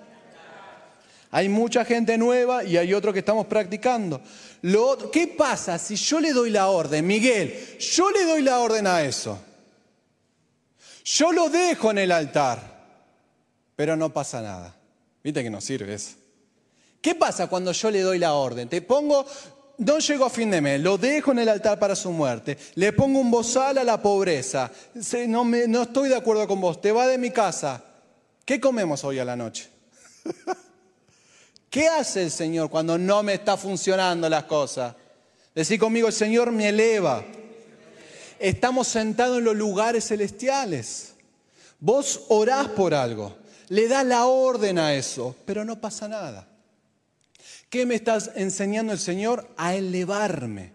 Hay 1.31 1.47
mucha 1.47 1.85
gente 1.85 2.17
nueva 2.17 2.63
y 2.63 2.77
hay 2.77 2.93
otro 2.93 3.13
que 3.13 3.19
estamos 3.19 3.45
practicando. 3.45 4.21
Lo 4.61 5.11
¿Qué 5.11 5.27
pasa 5.27 5.77
si 5.77 5.95
yo 5.95 6.19
le 6.19 6.33
doy 6.33 6.49
la 6.49 6.69
orden, 6.69 7.05
Miguel? 7.05 7.77
Yo 7.79 8.09
le 8.09 8.25
doy 8.25 8.41
la 8.41 8.59
orden 8.59 8.87
a 8.87 9.03
eso. 9.03 9.39
Yo 11.11 11.31
lo 11.31 11.49
dejo 11.49 11.89
en 11.89 11.97
el 11.97 12.11
altar, 12.11 12.61
pero 13.75 13.95
no 13.95 14.13
pasa 14.13 14.43
nada. 14.43 14.75
¿Viste 15.23 15.41
que 15.41 15.49
no 15.49 15.59
sirve 15.59 15.95
eso? 15.95 16.11
¿Qué 17.01 17.15
pasa 17.15 17.47
cuando 17.47 17.71
yo 17.71 17.89
le 17.89 18.01
doy 18.01 18.19
la 18.19 18.33
orden? 18.33 18.69
Te 18.69 18.83
pongo, 18.83 19.25
no 19.79 19.97
llego 19.97 20.25
a 20.25 20.29
fin 20.29 20.51
de 20.51 20.61
mes, 20.61 20.79
lo 20.79 20.99
dejo 20.99 21.31
en 21.31 21.39
el 21.39 21.49
altar 21.49 21.79
para 21.79 21.95
su 21.95 22.11
muerte, 22.11 22.59
le 22.75 22.93
pongo 22.93 23.19
un 23.19 23.31
bozal 23.31 23.79
a 23.79 23.83
la 23.83 23.99
pobreza, 23.99 24.69
no, 25.27 25.43
me, 25.45 25.67
no 25.67 25.81
estoy 25.81 26.09
de 26.09 26.15
acuerdo 26.15 26.47
con 26.47 26.61
vos, 26.61 26.79
te 26.79 26.91
va 26.91 27.07
de 27.07 27.17
mi 27.17 27.31
casa. 27.31 27.83
¿Qué 28.45 28.59
comemos 28.59 29.03
hoy 29.03 29.17
a 29.17 29.25
la 29.25 29.35
noche? 29.35 29.67
¿Qué 31.71 31.87
hace 31.87 32.21
el 32.21 32.31
Señor 32.31 32.69
cuando 32.69 32.99
no 32.99 33.23
me 33.23 33.33
está 33.33 33.57
funcionando 33.57 34.29
las 34.29 34.43
cosas? 34.43 34.93
Decir 35.55 35.79
conmigo, 35.79 36.07
el 36.07 36.13
Señor 36.13 36.51
me 36.51 36.69
eleva. 36.69 37.25
Estamos 38.39 38.87
sentados 38.87 39.39
en 39.39 39.43
los 39.43 39.55
lugares 39.55 40.07
celestiales. 40.07 41.13
Vos 41.79 42.25
orás 42.29 42.69
por 42.69 42.93
algo, 42.93 43.37
le 43.69 43.87
das 43.87 44.05
la 44.05 44.25
orden 44.25 44.79
a 44.79 44.93
eso, 44.95 45.35
pero 45.45 45.63
no 45.63 45.79
pasa 45.79 46.07
nada. 46.07 46.47
¿Qué 47.69 47.85
me 47.85 47.95
estás 47.95 48.31
enseñando 48.35 48.91
el 48.93 48.99
Señor? 48.99 49.47
A 49.55 49.75
elevarme. 49.75 50.73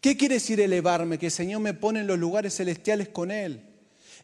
¿Qué 0.00 0.16
quiere 0.16 0.34
decir 0.34 0.60
elevarme? 0.60 1.18
Que 1.18 1.26
el 1.26 1.32
Señor 1.32 1.60
me 1.60 1.74
pone 1.74 2.00
en 2.00 2.06
los 2.06 2.18
lugares 2.18 2.56
celestiales 2.56 3.08
con 3.08 3.30
Él. 3.30 3.62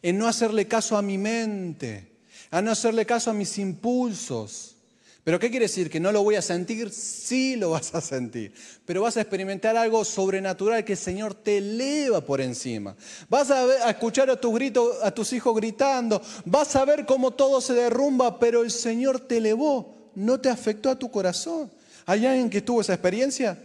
En 0.01 0.17
no 0.17 0.27
hacerle 0.27 0.67
caso 0.67 0.97
a 0.97 1.01
mi 1.01 1.17
mente, 1.17 2.19
a 2.51 2.61
no 2.61 2.71
hacerle 2.71 3.05
caso 3.05 3.31
a 3.31 3.33
mis 3.33 3.57
impulsos. 3.57 4.75
¿Pero 5.23 5.37
qué 5.37 5.49
quiere 5.49 5.65
decir? 5.65 5.89
¿Que 5.89 5.99
no 5.99 6.11
lo 6.11 6.23
voy 6.23 6.35
a 6.35 6.41
sentir? 6.41 6.91
Sí 6.91 7.55
lo 7.55 7.71
vas 7.71 7.93
a 7.93 8.01
sentir. 8.01 8.53
Pero 8.85 9.01
vas 9.01 9.17
a 9.17 9.21
experimentar 9.21 9.75
algo 9.75 10.03
sobrenatural 10.05 10.83
que 10.85 10.93
el 10.93 10.97
Señor 10.97 11.35
te 11.35 11.57
eleva 11.57 12.21
por 12.21 12.41
encima. 12.41 12.95
Vas 13.29 13.51
a, 13.51 13.89
escuchar 13.89 14.29
a, 14.29 14.33
a 14.33 15.11
tus 15.11 15.33
hijos 15.33 15.55
gritando. 15.55 16.21
Vas 16.45 16.75
a 16.75 16.85
ver 16.85 17.05
cómo 17.05 17.31
todo 17.31 17.61
se 17.61 17.73
derrumba, 17.73 18.39
pero 18.39 18.63
el 18.63 18.71
Señor 18.71 19.19
te 19.19 19.37
elevó. 19.37 19.93
No 20.15 20.39
te 20.39 20.49
afectó 20.49 20.89
a 20.89 20.97
tu 20.97 21.11
corazón. 21.11 21.69
¿Hay 22.05 22.25
alguien 22.25 22.49
que 22.49 22.61
tuvo 22.61 22.81
esa 22.81 22.93
experiencia? 22.93 23.57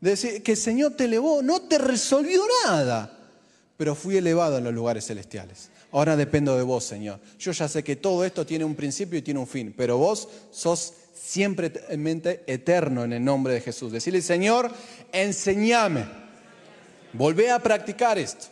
De 0.00 0.10
decir 0.10 0.42
que 0.42 0.52
el 0.52 0.58
Señor 0.58 0.92
te 0.92 1.06
elevó, 1.06 1.42
no 1.42 1.62
te 1.62 1.78
resolvió 1.78 2.42
nada, 2.66 3.18
pero 3.76 3.94
fui 3.94 4.16
elevado 4.16 4.58
en 4.58 4.64
los 4.64 4.74
lugares 4.74 5.06
celestiales. 5.06 5.70
Ahora 5.94 6.16
dependo 6.16 6.56
de 6.56 6.64
vos, 6.64 6.82
Señor. 6.82 7.20
Yo 7.38 7.52
ya 7.52 7.68
sé 7.68 7.84
que 7.84 7.94
todo 7.94 8.24
esto 8.24 8.44
tiene 8.44 8.64
un 8.64 8.74
principio 8.74 9.16
y 9.16 9.22
tiene 9.22 9.38
un 9.38 9.46
fin, 9.46 9.72
pero 9.76 9.96
vos 9.96 10.28
sos 10.50 10.92
siempre 11.14 11.72
eterno 12.48 13.04
en 13.04 13.12
el 13.12 13.24
nombre 13.24 13.54
de 13.54 13.60
Jesús. 13.60 13.92
Decirle, 13.92 14.20
Señor, 14.20 14.72
enséñame. 15.12 16.04
Volvé 17.12 17.48
a 17.52 17.60
practicar 17.60 18.18
esto. 18.18 18.46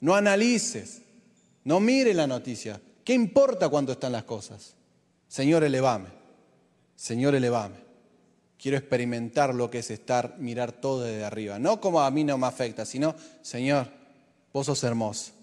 No 0.00 0.14
analices. 0.14 1.00
No 1.64 1.80
mire 1.80 2.12
la 2.12 2.26
noticia. 2.26 2.78
¿Qué 3.02 3.14
importa 3.14 3.70
cuánto 3.70 3.92
están 3.92 4.12
las 4.12 4.24
cosas? 4.24 4.74
Señor, 5.26 5.64
elevame. 5.64 6.10
Señor, 6.96 7.34
elevame. 7.34 7.76
Quiero 8.58 8.76
experimentar 8.76 9.54
lo 9.54 9.70
que 9.70 9.78
es 9.78 9.90
estar, 9.90 10.36
mirar 10.38 10.72
todo 10.72 11.04
desde 11.04 11.24
arriba. 11.24 11.58
No 11.58 11.80
como 11.80 12.02
a 12.02 12.10
mí 12.10 12.24
no 12.24 12.36
me 12.36 12.46
afecta, 12.46 12.84
sino, 12.84 13.16
Señor, 13.40 13.88
vos 14.52 14.66
sos 14.66 14.84
hermoso 14.84 15.37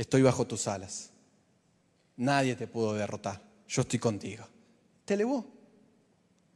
estoy 0.00 0.22
bajo 0.22 0.46
tus 0.46 0.68
alas. 0.68 1.10
Nadie 2.16 2.54
te 2.54 2.66
pudo 2.66 2.94
derrotar. 2.94 3.40
Yo 3.68 3.82
estoy 3.82 3.98
contigo. 3.98 4.46
Te 5.04 5.14
elevó. 5.14 5.44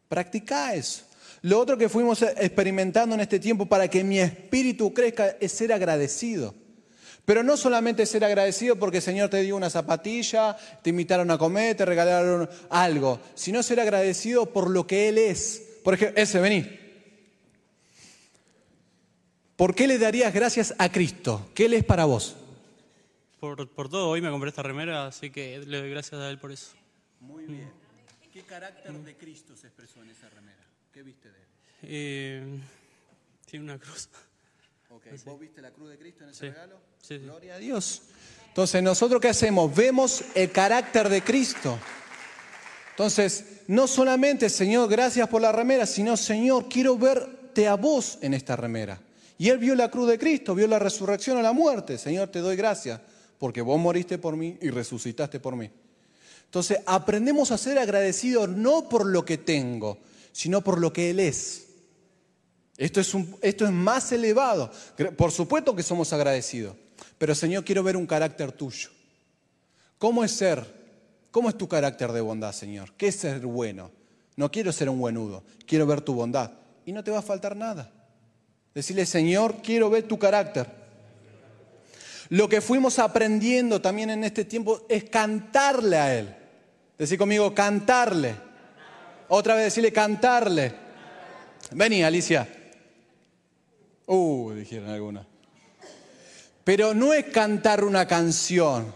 Practica 0.08 0.74
eso. 0.74 1.04
Lo 1.42 1.58
otro 1.58 1.76
que 1.76 1.88
fuimos 1.88 2.22
experimentando 2.22 3.14
en 3.14 3.20
este 3.20 3.40
tiempo 3.40 3.66
para 3.66 3.88
que 3.88 4.04
mi 4.04 4.20
espíritu 4.20 4.94
crezca 4.94 5.36
es 5.40 5.52
ser 5.52 5.72
agradecido. 5.72 6.54
Pero 7.24 7.42
no 7.42 7.56
solamente 7.56 8.06
ser 8.06 8.24
agradecido 8.24 8.76
porque 8.76 8.98
el 8.98 9.02
Señor 9.02 9.28
te 9.28 9.42
dio 9.42 9.56
una 9.56 9.70
zapatilla, 9.70 10.56
te 10.82 10.90
invitaron 10.90 11.30
a 11.30 11.38
comer, 11.38 11.76
te 11.76 11.84
regalaron 11.84 12.48
algo, 12.70 13.20
sino 13.34 13.62
ser 13.62 13.80
agradecido 13.80 14.46
por 14.46 14.70
lo 14.70 14.86
que 14.86 15.08
Él 15.08 15.18
es. 15.18 15.62
Por 15.82 15.94
ejemplo, 15.94 16.20
ese, 16.20 16.40
vení. 16.40 16.78
¿Por 19.56 19.74
qué 19.74 19.86
le 19.86 19.98
darías 19.98 20.32
gracias 20.32 20.74
a 20.78 20.90
Cristo? 20.90 21.50
¿Qué 21.54 21.66
Él 21.66 21.74
es 21.74 21.84
para 21.84 22.04
vos? 22.04 22.36
Por, 23.42 23.88
todo. 23.88 24.08
Hoy 24.08 24.20
me 24.20 24.30
compré 24.30 24.50
esta 24.50 24.62
remera, 24.62 25.08
así 25.08 25.30
que 25.30 25.58
le 25.66 25.78
doy 25.78 25.90
gracias 25.90 26.20
a 26.20 26.30
él 26.30 26.38
por 26.38 26.52
eso. 26.52 26.70
Muy 27.18 27.44
bien. 27.44 27.72
¿Qué 28.32 28.42
carácter 28.42 28.92
de 28.92 29.16
Cristo 29.16 29.56
se 29.56 29.66
expresó 29.66 30.00
en 30.00 30.10
esa 30.10 30.28
remera? 30.30 30.62
¿Qué 30.92 31.02
viste 31.02 31.28
de 31.28 31.38
él? 31.38 31.46
Eh, 31.82 32.60
tiene 33.44 33.64
una 33.64 33.78
cruz. 33.80 34.08
Okay. 34.90 35.18
¿Vos 35.24 35.40
viste 35.40 35.60
la 35.60 35.72
cruz 35.72 35.90
de 35.90 35.98
Cristo 35.98 36.22
en 36.22 36.30
ese 36.30 36.38
sí. 36.38 36.46
regalo? 36.50 36.80
Sí, 37.02 37.18
Gloria 37.18 37.56
a 37.56 37.58
Dios. 37.58 38.02
Entonces, 38.46 38.80
¿nosotros 38.80 39.20
qué 39.20 39.30
hacemos? 39.30 39.74
Vemos 39.74 40.22
el 40.36 40.52
carácter 40.52 41.08
de 41.08 41.22
Cristo. 41.22 41.76
Entonces, 42.90 43.62
no 43.66 43.88
solamente, 43.88 44.50
Señor, 44.50 44.88
gracias 44.88 45.28
por 45.28 45.42
la 45.42 45.50
remera, 45.50 45.84
sino, 45.86 46.16
Señor, 46.16 46.68
quiero 46.68 46.96
verte 46.96 47.66
a 47.66 47.74
vos 47.74 48.18
en 48.22 48.34
esta 48.34 48.54
remera. 48.54 49.00
Y 49.36 49.48
él 49.48 49.58
vio 49.58 49.74
la 49.74 49.90
cruz 49.90 50.08
de 50.08 50.18
Cristo, 50.18 50.54
vio 50.54 50.68
la 50.68 50.78
resurrección 50.78 51.38
a 51.38 51.42
la 51.42 51.52
muerte. 51.52 51.98
Señor, 51.98 52.28
te 52.28 52.38
doy 52.38 52.54
gracias 52.54 53.00
porque 53.42 53.60
vos 53.60 53.80
moriste 53.80 54.18
por 54.18 54.36
mí 54.36 54.56
y 54.60 54.70
resucitaste 54.70 55.40
por 55.40 55.56
mí. 55.56 55.68
Entonces, 56.44 56.78
aprendemos 56.86 57.50
a 57.50 57.58
ser 57.58 57.76
agradecidos 57.76 58.48
no 58.48 58.88
por 58.88 59.04
lo 59.04 59.24
que 59.24 59.36
tengo, 59.36 59.98
sino 60.30 60.60
por 60.60 60.78
lo 60.78 60.92
que 60.92 61.10
Él 61.10 61.18
es. 61.18 61.66
Esto 62.76 63.00
es, 63.00 63.12
esto 63.40 63.64
es 63.64 63.72
más 63.72 64.12
elevado. 64.12 64.70
Por 65.16 65.32
supuesto 65.32 65.74
que 65.74 65.82
somos 65.82 66.12
agradecidos, 66.12 66.76
pero 67.18 67.34
Señor, 67.34 67.64
quiero 67.64 67.82
ver 67.82 67.96
un 67.96 68.06
carácter 68.06 68.52
tuyo. 68.52 68.90
¿Cómo 69.98 70.22
es 70.22 70.30
ser? 70.30 70.64
¿Cómo 71.32 71.48
es 71.48 71.58
tu 71.58 71.66
carácter 71.66 72.12
de 72.12 72.20
bondad, 72.20 72.52
Señor? 72.52 72.92
¿Qué 72.96 73.08
es 73.08 73.16
ser 73.16 73.40
bueno? 73.40 73.90
No 74.36 74.52
quiero 74.52 74.70
ser 74.70 74.88
un 74.88 75.00
buenudo, 75.00 75.42
quiero 75.66 75.84
ver 75.84 76.00
tu 76.00 76.14
bondad. 76.14 76.52
Y 76.86 76.92
no 76.92 77.02
te 77.02 77.10
va 77.10 77.18
a 77.18 77.22
faltar 77.22 77.56
nada. 77.56 77.92
Decirle, 78.72 79.04
Señor, 79.04 79.56
quiero 79.62 79.90
ver 79.90 80.06
tu 80.06 80.16
carácter. 80.16 80.81
Lo 82.32 82.48
que 82.48 82.62
fuimos 82.62 82.98
aprendiendo 82.98 83.82
también 83.82 84.08
en 84.08 84.24
este 84.24 84.46
tiempo 84.46 84.86
es 84.88 85.04
cantarle 85.04 85.98
a 85.98 86.18
Él. 86.18 86.34
Decir 86.96 87.18
conmigo, 87.18 87.54
cantarle. 87.54 88.34
Otra 89.28 89.54
vez 89.54 89.64
decirle, 89.64 89.92
cantarle. 89.92 90.72
Vení, 91.72 92.02
Alicia. 92.02 92.48
Uh, 94.06 94.52
dijeron 94.52 94.88
algunas. 94.88 95.26
Pero 96.64 96.94
no 96.94 97.12
es 97.12 97.26
cantar 97.26 97.84
una 97.84 98.08
canción. 98.08 98.94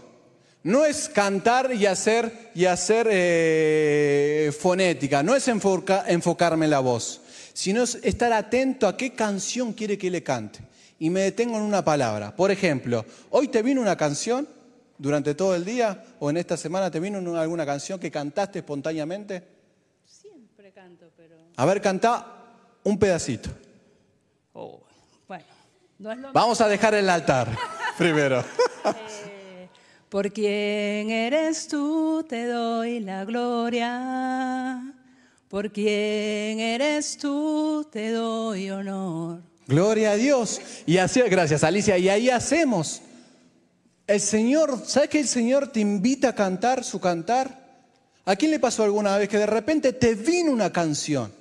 No 0.63 0.83
es 0.83 1.07
cantar 1.07 1.71
y 1.75 1.85
hacer, 1.85 2.49
y 2.55 2.65
hacer 2.65 3.07
eh, 3.11 4.51
fonética. 4.59 5.21
No 5.21 5.35
es 5.35 5.47
enfocarme 5.47 6.65
en 6.65 6.71
la 6.71 6.79
voz. 6.79 7.21
Sino 7.53 7.83
es 7.83 7.99
estar 8.01 8.33
atento 8.33 8.87
a 8.87 8.97
qué 8.97 9.13
canción 9.13 9.73
quiere 9.73 9.95
que 9.95 10.09
le 10.09 10.23
cante 10.23 10.61
y 10.99 11.09
me 11.09 11.21
detengo 11.21 11.57
en 11.57 11.63
una 11.63 11.83
palabra. 11.83 12.35
Por 12.35 12.51
ejemplo, 12.51 13.05
hoy 13.29 13.47
te 13.47 13.61
vino 13.61 13.81
una 13.81 13.95
canción 13.95 14.47
durante 14.97 15.35
todo 15.35 15.55
el 15.55 15.63
día 15.63 16.03
o 16.19 16.29
en 16.29 16.37
esta 16.37 16.57
semana 16.57 16.89
te 16.89 16.99
vino 16.99 17.17
alguna 17.37 17.65
canción 17.65 17.99
que 17.99 18.11
cantaste 18.11 18.59
espontáneamente. 18.59 19.43
Siempre 20.05 20.71
canto, 20.71 21.11
pero... 21.15 21.35
A 21.55 21.65
ver, 21.65 21.81
canta 21.81 22.25
un 22.83 22.97
pedacito. 22.97 23.49
Oh, 24.53 24.81
bueno, 25.27 25.45
no 25.99 26.11
es 26.11 26.17
lo 26.17 26.33
Vamos 26.33 26.61
a 26.61 26.67
dejar 26.67 26.95
el 26.95 27.09
altar 27.09 27.49
primero. 27.97 28.43
Eh, 28.85 29.67
por 30.09 30.31
quien 30.31 31.11
eres 31.11 31.67
tú 31.67 32.25
te 32.27 32.45
doy 32.45 32.99
la 33.01 33.23
gloria. 33.25 34.93
Por 35.47 35.71
quien 35.71 36.59
eres 36.59 37.17
tú 37.17 37.87
te 37.91 38.11
doy 38.11 38.69
honor. 38.69 39.41
Gloria 39.67 40.11
a 40.11 40.15
Dios. 40.15 40.61
Y 40.85 40.97
así, 40.97 41.21
gracias 41.21 41.63
Alicia, 41.63 41.97
y 41.97 42.09
ahí 42.09 42.29
hacemos. 42.29 43.01
El 44.07 44.21
Señor, 44.21 44.81
¿sabes 44.85 45.09
que 45.09 45.19
el 45.19 45.27
Señor 45.27 45.67
te 45.67 45.81
invita 45.81 46.29
a 46.29 46.35
cantar 46.35 46.85
su 46.85 46.99
cantar? 46.99 47.67
¿A 48.23 48.35
quién 48.37 48.51
le 48.51 48.59
pasó 48.59 48.83
alguna 48.83 49.17
vez 49.17 49.27
que 49.27 49.37
de 49.37 49.45
repente 49.45 49.91
te 49.93 50.15
vino 50.15 50.51
una 50.51 50.71
canción? 50.71 51.31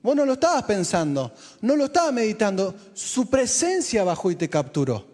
Vos 0.00 0.14
no 0.14 0.24
lo 0.24 0.34
estabas 0.34 0.62
pensando, 0.64 1.32
no 1.62 1.76
lo 1.76 1.86
estabas 1.86 2.12
meditando, 2.12 2.74
su 2.92 3.28
presencia 3.28 4.04
bajó 4.04 4.30
y 4.30 4.36
te 4.36 4.48
capturó. 4.48 5.06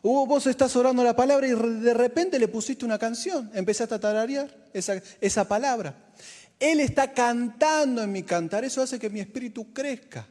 O 0.00 0.26
vos 0.26 0.46
estás 0.46 0.74
orando 0.76 1.04
la 1.04 1.14
palabra 1.14 1.46
y 1.46 1.50
de 1.52 1.94
repente 1.94 2.38
le 2.38 2.48
pusiste 2.48 2.84
una 2.84 2.98
canción, 2.98 3.50
empezaste 3.52 3.94
a 3.94 4.00
tararear 4.00 4.54
esa, 4.72 5.00
esa 5.20 5.46
palabra. 5.46 5.94
Él 6.58 6.80
está 6.80 7.12
cantando 7.12 8.02
en 8.02 8.12
mi 8.12 8.22
cantar, 8.22 8.64
eso 8.64 8.80
hace 8.80 8.98
que 8.98 9.10
mi 9.10 9.20
espíritu 9.20 9.72
crezca. 9.72 10.26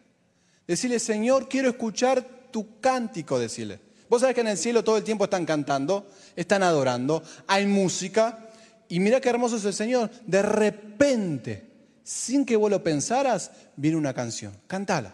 Decirle, 0.68 1.00
Señor, 1.00 1.50
quiero 1.50 1.70
escuchar 1.70 2.24
tu 2.51 2.80
cántico, 2.80 3.39
decirle. 3.39 3.80
Vos 4.10 4.22
sabés 4.22 4.36
que 4.36 4.41
en 4.41 4.48
el 4.48 4.58
cielo 4.58 4.84
todo 4.84 4.98
el 4.98 5.03
tiempo 5.03 5.24
están 5.24 5.46
cantando, 5.46 6.06
están 6.36 6.63
adorando, 6.63 7.24
hay 7.48 7.65
música. 7.65 8.50
Y 8.89 9.00
mira 9.00 9.22
qué 9.22 9.30
hermoso 9.30 9.56
es 9.56 9.65
el 9.65 9.74
Señor. 9.74 10.10
De 10.27 10.41
repente, 10.41 11.63
sin 12.03 12.46
que 12.46 12.58
vos 12.58 12.70
lo 12.70 12.84
pensaras, 12.84 13.51
viene 13.77 13.98
una 13.98 14.13
canción. 14.13 14.53
Cantala. 14.68 15.13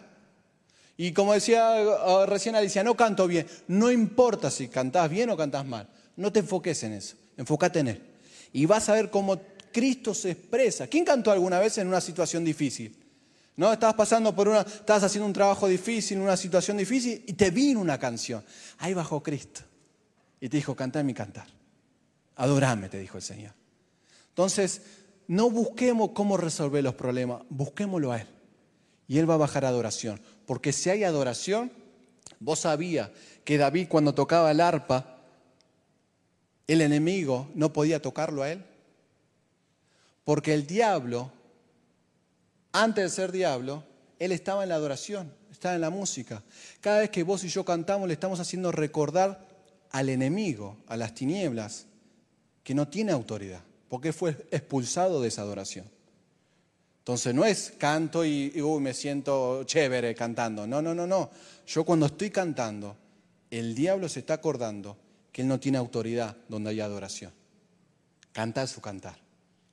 Y 0.96 1.12
como 1.12 1.32
decía 1.32 1.76
uh, 1.80 2.26
recién 2.26 2.56
Alicia, 2.56 2.82
no 2.82 2.96
canto 2.96 3.28
bien. 3.28 3.46
No 3.68 3.92
importa 3.92 4.50
si 4.50 4.66
cantás 4.66 5.08
bien 5.08 5.30
o 5.30 5.36
cantás 5.36 5.64
mal. 5.64 5.88
No 6.16 6.32
te 6.32 6.40
enfoques 6.40 6.82
en 6.82 6.94
eso. 6.94 7.14
Enfócate 7.36 7.78
en 7.78 7.88
Él. 7.88 8.02
y 8.52 8.66
vas 8.66 8.88
a 8.88 8.94
ver 8.94 9.10
cómo 9.10 9.40
Cristo 9.72 10.12
se 10.12 10.32
expresa. 10.32 10.88
¿Quién 10.88 11.04
cantó 11.04 11.30
alguna 11.30 11.60
vez 11.60 11.78
en 11.78 11.86
una 11.86 12.00
situación 12.00 12.44
difícil? 12.44 12.96
¿No? 13.58 13.72
Estabas 13.72 13.96
pasando 13.96 14.32
por 14.36 14.46
una, 14.46 14.60
estabas 14.60 15.02
haciendo 15.02 15.26
un 15.26 15.32
trabajo 15.32 15.66
difícil, 15.66 16.20
una 16.20 16.36
situación 16.36 16.76
difícil 16.76 17.24
y 17.26 17.32
te 17.32 17.50
vino 17.50 17.80
una 17.80 17.98
canción. 17.98 18.44
Ahí 18.78 18.94
bajó 18.94 19.20
Cristo 19.20 19.62
y 20.40 20.48
te 20.48 20.58
dijo, 20.58 20.76
canta 20.76 21.02
mi 21.02 21.12
cantar. 21.12 21.48
Adorame, 22.36 22.88
te 22.88 23.00
dijo 23.00 23.16
el 23.16 23.22
Señor. 23.24 23.52
Entonces, 24.28 24.82
no 25.26 25.50
busquemos 25.50 26.10
cómo 26.12 26.36
resolver 26.36 26.84
los 26.84 26.94
problemas, 26.94 27.42
busquémoslo 27.48 28.12
a 28.12 28.20
Él. 28.20 28.28
Y 29.08 29.18
Él 29.18 29.28
va 29.28 29.34
a 29.34 29.38
bajar 29.38 29.64
adoración. 29.64 30.20
Porque 30.46 30.72
si 30.72 30.90
hay 30.90 31.02
adoración, 31.02 31.72
vos 32.38 32.60
sabías 32.60 33.10
que 33.42 33.58
David 33.58 33.88
cuando 33.88 34.14
tocaba 34.14 34.52
el 34.52 34.60
arpa, 34.60 35.18
el 36.68 36.80
enemigo 36.80 37.50
no 37.56 37.72
podía 37.72 38.00
tocarlo 38.00 38.44
a 38.44 38.52
Él. 38.52 38.64
Porque 40.22 40.54
el 40.54 40.64
diablo, 40.64 41.32
antes 42.82 43.04
de 43.04 43.10
ser 43.10 43.32
diablo, 43.32 43.84
Él 44.18 44.32
estaba 44.32 44.62
en 44.62 44.68
la 44.68 44.76
adoración, 44.76 45.32
estaba 45.50 45.74
en 45.74 45.80
la 45.80 45.90
música. 45.90 46.42
Cada 46.80 47.00
vez 47.00 47.10
que 47.10 47.22
vos 47.22 47.42
y 47.44 47.48
yo 47.48 47.64
cantamos, 47.64 48.06
le 48.06 48.14
estamos 48.14 48.40
haciendo 48.40 48.70
recordar 48.72 49.46
al 49.90 50.08
enemigo, 50.08 50.76
a 50.86 50.96
las 50.96 51.14
tinieblas, 51.14 51.86
que 52.62 52.74
no 52.74 52.86
tiene 52.88 53.12
autoridad, 53.12 53.62
porque 53.88 54.12
fue 54.12 54.30
expulsado 54.50 55.20
de 55.20 55.28
esa 55.28 55.42
adoración. 55.42 55.86
Entonces 56.98 57.34
no 57.34 57.44
es 57.44 57.72
canto 57.78 58.24
y, 58.24 58.52
me 58.80 58.92
siento 58.92 59.64
chévere 59.64 60.14
cantando. 60.14 60.66
No, 60.66 60.82
no, 60.82 60.94
no, 60.94 61.06
no. 61.06 61.30
Yo 61.66 61.84
cuando 61.84 62.06
estoy 62.06 62.30
cantando, 62.30 62.96
el 63.50 63.74
diablo 63.74 64.08
se 64.08 64.20
está 64.20 64.34
acordando 64.34 64.96
que 65.32 65.42
él 65.42 65.48
no 65.48 65.58
tiene 65.58 65.78
autoridad 65.78 66.36
donde 66.48 66.70
hay 66.70 66.80
adoración. 66.80 67.32
Cantar 68.32 68.68
su 68.68 68.82
cantar. 68.82 69.27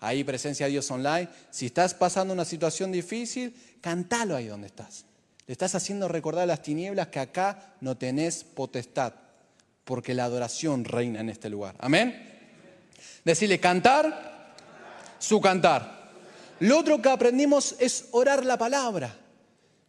Ahí 0.06 0.24
presencia 0.24 0.68
de 0.68 0.74
Dios 0.74 0.90
online. 0.92 1.28
Si 1.50 1.66
estás 1.66 1.96
pasando 1.96 2.32
una 2.32 2.46
situación 2.46 2.92
difícil, 2.92 3.56
cantalo 3.82 4.36
ahí 4.36 4.46
donde 4.46 4.68
estás. 4.68 5.04
Le 5.48 5.52
estás 5.52 5.74
haciendo 5.74 6.08
recordar 6.08 6.44
a 6.44 6.46
las 6.46 6.62
tinieblas 6.62 7.08
que 7.08 7.20
acá 7.20 7.74
no 7.82 7.98
tenés 7.98 8.44
potestad, 8.44 9.14
porque 9.84 10.14
la 10.14 10.26
adoración 10.26 10.86
reina 10.86 11.22
en 11.22 11.30
este 11.30 11.50
lugar. 11.50 11.76
Amén. 11.80 12.34
Decirle 13.24 13.60
cantar, 13.60 14.54
su 15.18 15.42
cantar. 15.42 16.12
Lo 16.60 16.80
otro 16.80 17.02
que 17.02 17.10
aprendimos 17.10 17.76
es 17.80 18.06
orar 18.12 18.46
la 18.46 18.60
palabra. 18.60 19.18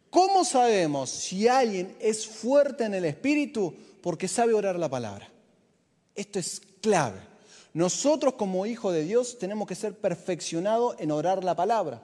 ¿Cómo 0.09 0.43
sabemos 0.45 1.11
si 1.11 1.47
alguien 1.47 1.95
es 1.99 2.25
fuerte 2.25 2.85
en 2.85 2.95
el 2.95 3.05
espíritu? 3.05 3.75
Porque 4.01 4.27
sabe 4.27 4.55
orar 4.55 4.79
la 4.79 4.89
palabra. 4.89 5.29
Esto 6.15 6.39
es 6.39 6.59
clave. 6.81 7.36
Nosotros 7.77 8.33
como 8.33 8.65
hijos 8.65 8.91
de 8.91 9.03
Dios 9.03 9.37
tenemos 9.37 9.67
que 9.67 9.75
ser 9.75 9.93
perfeccionados 9.93 10.95
en 10.97 11.11
orar 11.11 11.43
la 11.43 11.55
palabra. 11.55 12.01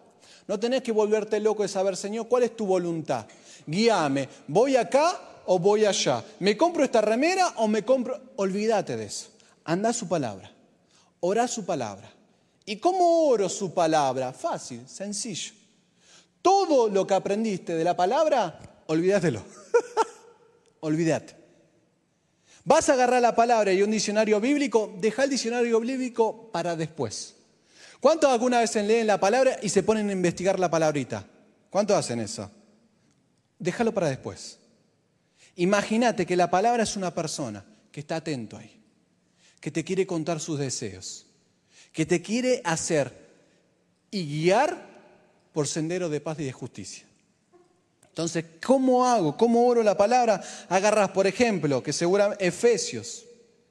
No 0.47 0.59
tenés 0.59 0.83
que 0.83 0.91
volverte 0.91 1.39
loco 1.39 1.63
de 1.63 1.67
saber, 1.67 1.97
Señor, 1.97 2.27
¿cuál 2.27 2.43
es 2.43 2.55
tu 2.55 2.67
voluntad? 2.67 3.25
Guíame, 3.65 4.29
¿voy 4.47 4.75
acá 4.75 5.41
o 5.47 5.57
voy 5.57 5.85
allá? 5.85 6.23
¿Me 6.37 6.55
compro 6.55 6.83
esta 6.83 7.01
remera 7.01 7.55
o 7.57 7.67
me 7.67 7.83
compro...? 7.83 8.21
Olvídate 8.35 8.95
de 8.95 9.05
eso. 9.05 9.29
Anda 9.63 9.93
su 9.93 10.07
palabra. 10.07 10.51
Ora 11.21 11.47
su 11.47 11.65
palabra. 11.65 12.07
¿Y 12.67 12.75
cómo 12.75 13.25
oro 13.25 13.49
su 13.49 13.73
palabra? 13.73 14.31
Fácil, 14.31 14.87
sencillo. 14.87 15.53
Todo 16.43 16.87
lo 16.87 17.07
que 17.07 17.15
aprendiste 17.15 17.73
de 17.73 17.83
la 17.83 17.95
palabra, 17.95 18.59
olvídatelo. 18.85 19.41
Olvídate. 20.81 21.42
Vas 22.65 22.89
a 22.89 22.93
agarrar 22.93 23.21
la 23.21 23.35
palabra 23.35 23.73
y 23.73 23.81
un 23.81 23.91
diccionario 23.91 24.39
bíblico, 24.39 24.93
deja 24.99 25.23
el 25.25 25.29
diccionario 25.29 25.79
bíblico 25.79 26.49
para 26.51 26.75
después. 26.75 27.35
¿Cuántos 27.99 28.29
alguna 28.29 28.59
vez 28.59 28.75
leen 28.75 29.07
la 29.07 29.19
palabra 29.19 29.57
y 29.61 29.69
se 29.69 29.83
ponen 29.83 30.09
a 30.09 30.13
investigar 30.13 30.59
la 30.59 30.69
palabrita? 30.69 31.25
¿Cuántos 31.69 31.97
hacen 31.97 32.19
eso? 32.19 32.49
Déjalo 33.59 33.93
para 33.93 34.09
después. 34.09 34.59
Imagínate 35.55 36.25
que 36.25 36.35
la 36.35 36.49
palabra 36.49 36.83
es 36.83 36.95
una 36.95 37.13
persona 37.13 37.63
que 37.91 38.01
está 38.01 38.17
atento 38.17 38.57
ahí 38.57 38.83
que 39.63 39.71
te 39.71 39.85
quiere 39.85 40.05
contar 40.05 40.41
sus 40.41 40.59
deseos, 40.59 41.25
que 41.93 42.05
te 42.05 42.21
quiere 42.21 42.61
hacer 42.65 43.13
y 44.11 44.25
guiar 44.25 44.89
por 45.53 45.69
sendero 45.69 46.09
de 46.09 46.19
paz 46.19 46.37
y 46.41 46.43
de 46.43 46.51
justicia. 46.51 47.05
Entonces, 48.13 48.45
¿cómo 48.63 49.07
hago? 49.07 49.35
¿Cómo 49.35 49.65
oro 49.65 49.81
la 49.81 49.97
palabra? 49.97 50.39
Agarras, 50.69 51.09
por 51.09 51.25
ejemplo, 51.25 51.81
que 51.81 51.91
seguramente 51.91 52.45
Efesios, 52.45 53.25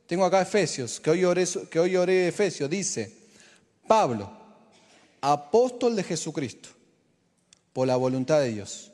tengo 0.09 0.25
acá 0.25 0.43
Efesios, 0.43 0.99
que 0.99 1.11
hoy 1.11 1.25
oré, 1.25 1.47
que 1.71 1.79
hoy 1.79 1.95
oré 1.95 2.27
Efesios, 2.27 2.69
dice, 2.69 3.17
Pablo, 3.87 4.29
apóstol 5.21 5.95
de 5.95 6.03
Jesucristo, 6.03 6.71
por 7.73 7.87
la 7.87 7.95
voluntad 7.95 8.41
de 8.41 8.49
Dios. 8.49 8.91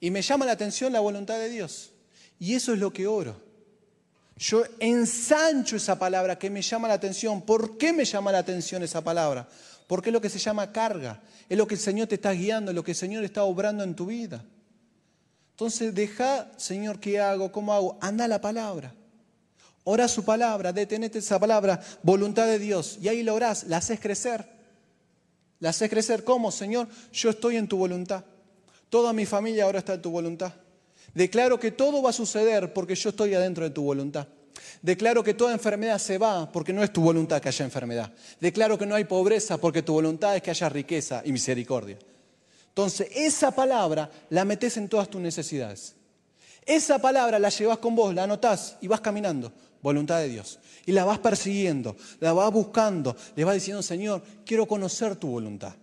Y 0.00 0.10
me 0.10 0.22
llama 0.22 0.46
la 0.46 0.52
atención 0.52 0.94
la 0.94 1.00
voluntad 1.00 1.38
de 1.38 1.50
Dios. 1.50 1.90
Y 2.40 2.54
eso 2.54 2.72
es 2.72 2.78
lo 2.78 2.90
que 2.90 3.06
oro. 3.06 3.36
Yo 4.38 4.62
ensancho 4.78 5.76
esa 5.76 5.98
palabra 5.98 6.38
que 6.38 6.48
me 6.48 6.62
llama 6.62 6.88
la 6.88 6.94
atención. 6.94 7.42
¿Por 7.42 7.76
qué 7.76 7.92
me 7.92 8.06
llama 8.06 8.32
la 8.32 8.38
atención 8.38 8.82
esa 8.82 9.04
palabra? 9.04 9.46
Porque 9.88 10.10
es 10.10 10.12
lo 10.12 10.20
que 10.20 10.28
se 10.28 10.38
llama 10.38 10.70
carga. 10.70 11.20
Es 11.48 11.58
lo 11.58 11.66
que 11.66 11.74
el 11.74 11.80
Señor 11.80 12.06
te 12.06 12.14
está 12.14 12.30
guiando, 12.30 12.70
es 12.70 12.74
lo 12.76 12.84
que 12.84 12.92
el 12.92 12.96
Señor 12.96 13.24
está 13.24 13.42
obrando 13.42 13.82
en 13.82 13.96
tu 13.96 14.06
vida. 14.06 14.44
Entonces, 15.52 15.92
deja, 15.92 16.52
Señor, 16.56 17.00
¿qué 17.00 17.18
hago? 17.18 17.50
¿Cómo 17.50 17.72
hago? 17.72 17.98
Anda 18.00 18.26
a 18.26 18.28
la 18.28 18.40
palabra. 18.40 18.94
Ora 19.82 20.06
su 20.06 20.22
palabra, 20.24 20.72
detenete 20.72 21.18
esa 21.18 21.40
palabra, 21.40 21.80
voluntad 22.02 22.46
de 22.46 22.58
Dios. 22.58 22.98
Y 23.00 23.08
ahí 23.08 23.22
lo 23.22 23.34
orás, 23.34 23.64
la 23.64 23.78
haces 23.78 23.98
crecer. 23.98 24.46
La 25.58 25.70
haces 25.70 25.88
crecer. 25.88 26.22
¿Cómo, 26.22 26.52
Señor? 26.52 26.86
Yo 27.10 27.30
estoy 27.30 27.56
en 27.56 27.66
tu 27.66 27.78
voluntad. 27.78 28.22
Toda 28.90 29.12
mi 29.12 29.24
familia 29.24 29.64
ahora 29.64 29.78
está 29.78 29.94
en 29.94 30.02
tu 30.02 30.10
voluntad. 30.10 30.52
Declaro 31.14 31.58
que 31.58 31.72
todo 31.72 32.02
va 32.02 32.10
a 32.10 32.12
suceder 32.12 32.74
porque 32.74 32.94
yo 32.94 33.10
estoy 33.10 33.34
adentro 33.34 33.64
de 33.64 33.70
tu 33.70 33.82
voluntad. 33.82 34.28
Declaro 34.82 35.22
que 35.24 35.34
toda 35.34 35.52
enfermedad 35.52 35.98
se 35.98 36.18
va 36.18 36.50
porque 36.50 36.72
no 36.72 36.82
es 36.82 36.92
tu 36.92 37.00
voluntad 37.00 37.40
que 37.40 37.48
haya 37.48 37.64
enfermedad. 37.64 38.12
Declaro 38.40 38.78
que 38.78 38.86
no 38.86 38.94
hay 38.94 39.04
pobreza 39.04 39.58
porque 39.58 39.82
tu 39.82 39.92
voluntad 39.92 40.36
es 40.36 40.42
que 40.42 40.50
haya 40.50 40.68
riqueza 40.68 41.22
y 41.24 41.32
misericordia. 41.32 41.98
Entonces, 42.68 43.08
esa 43.14 43.50
palabra 43.50 44.10
la 44.30 44.44
metes 44.44 44.76
en 44.76 44.88
todas 44.88 45.08
tus 45.08 45.20
necesidades. 45.20 45.94
Esa 46.64 46.98
palabra 46.98 47.38
la 47.38 47.48
llevas 47.48 47.78
con 47.78 47.96
vos, 47.96 48.14
la 48.14 48.24
anotás 48.24 48.76
y 48.80 48.88
vas 48.88 49.00
caminando. 49.00 49.52
Voluntad 49.82 50.18
de 50.20 50.28
Dios. 50.28 50.58
Y 50.86 50.92
la 50.92 51.04
vas 51.04 51.18
persiguiendo, 51.18 51.96
la 52.20 52.32
vas 52.32 52.52
buscando, 52.52 53.16
le 53.36 53.44
vas 53.44 53.54
diciendo, 53.54 53.82
Señor, 53.82 54.22
quiero 54.44 54.66
conocer 54.66 55.16
tu 55.16 55.28
voluntad. 55.28 55.74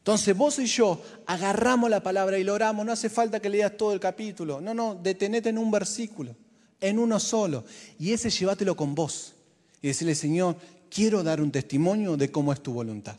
Entonces 0.00 0.34
vos 0.34 0.58
y 0.58 0.64
yo 0.64 1.00
agarramos 1.26 1.90
la 1.90 2.02
palabra 2.02 2.38
y 2.38 2.44
lo 2.44 2.54
oramos, 2.54 2.86
no 2.86 2.92
hace 2.92 3.10
falta 3.10 3.38
que 3.38 3.50
leas 3.50 3.76
todo 3.76 3.92
el 3.92 4.00
capítulo, 4.00 4.60
no, 4.60 4.72
no, 4.72 4.94
detenete 4.94 5.50
en 5.50 5.58
un 5.58 5.70
versículo, 5.70 6.34
en 6.80 6.98
uno 6.98 7.20
solo, 7.20 7.64
y 7.98 8.12
ese 8.12 8.30
llévatelo 8.30 8.76
con 8.76 8.94
vos 8.94 9.34
y 9.82 9.88
decirle, 9.88 10.14
Señor, 10.14 10.56
quiero 10.90 11.22
dar 11.22 11.40
un 11.40 11.50
testimonio 11.50 12.16
de 12.16 12.30
cómo 12.30 12.52
es 12.52 12.62
tu 12.62 12.72
voluntad. 12.72 13.16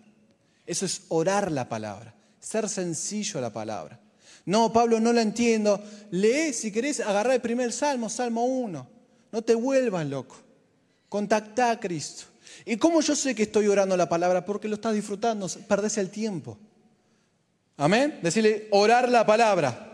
Eso 0.66 0.86
es 0.86 1.04
orar 1.10 1.52
la 1.52 1.70
palabra, 1.70 2.14
ser 2.40 2.70
sencillo 2.70 3.42
la 3.42 3.52
palabra. 3.52 4.00
No, 4.46 4.74
Pablo, 4.74 5.00
no 5.00 5.14
la 5.14 5.22
entiendo. 5.22 5.84
Lee, 6.10 6.54
si 6.54 6.72
querés, 6.72 7.00
agarrar 7.00 7.34
el 7.34 7.42
primer 7.42 7.72
salmo, 7.72 8.10
Salmo 8.10 8.46
1. 8.46 8.88
No 9.32 9.42
te 9.44 9.54
vuelvas 9.54 10.06
loco. 10.08 10.36
Contacta 11.10 11.72
a 11.72 11.80
Cristo. 11.80 12.26
¿Y 12.66 12.78
cómo 12.78 13.02
yo 13.02 13.16
sé 13.16 13.36
que 13.36 13.44
estoy 13.44 13.68
orando 13.68 13.96
la 13.96 14.10
palabra? 14.10 14.46
Porque 14.46 14.68
lo 14.68 14.76
estás 14.76 14.94
disfrutando, 14.94 15.48
perdés 15.68 15.98
el 15.98 16.10
tiempo. 16.10 16.58
Amén. 17.78 18.20
Decirle 18.22 18.68
orar 18.72 19.10
la 19.10 19.26
palabra 19.26 19.91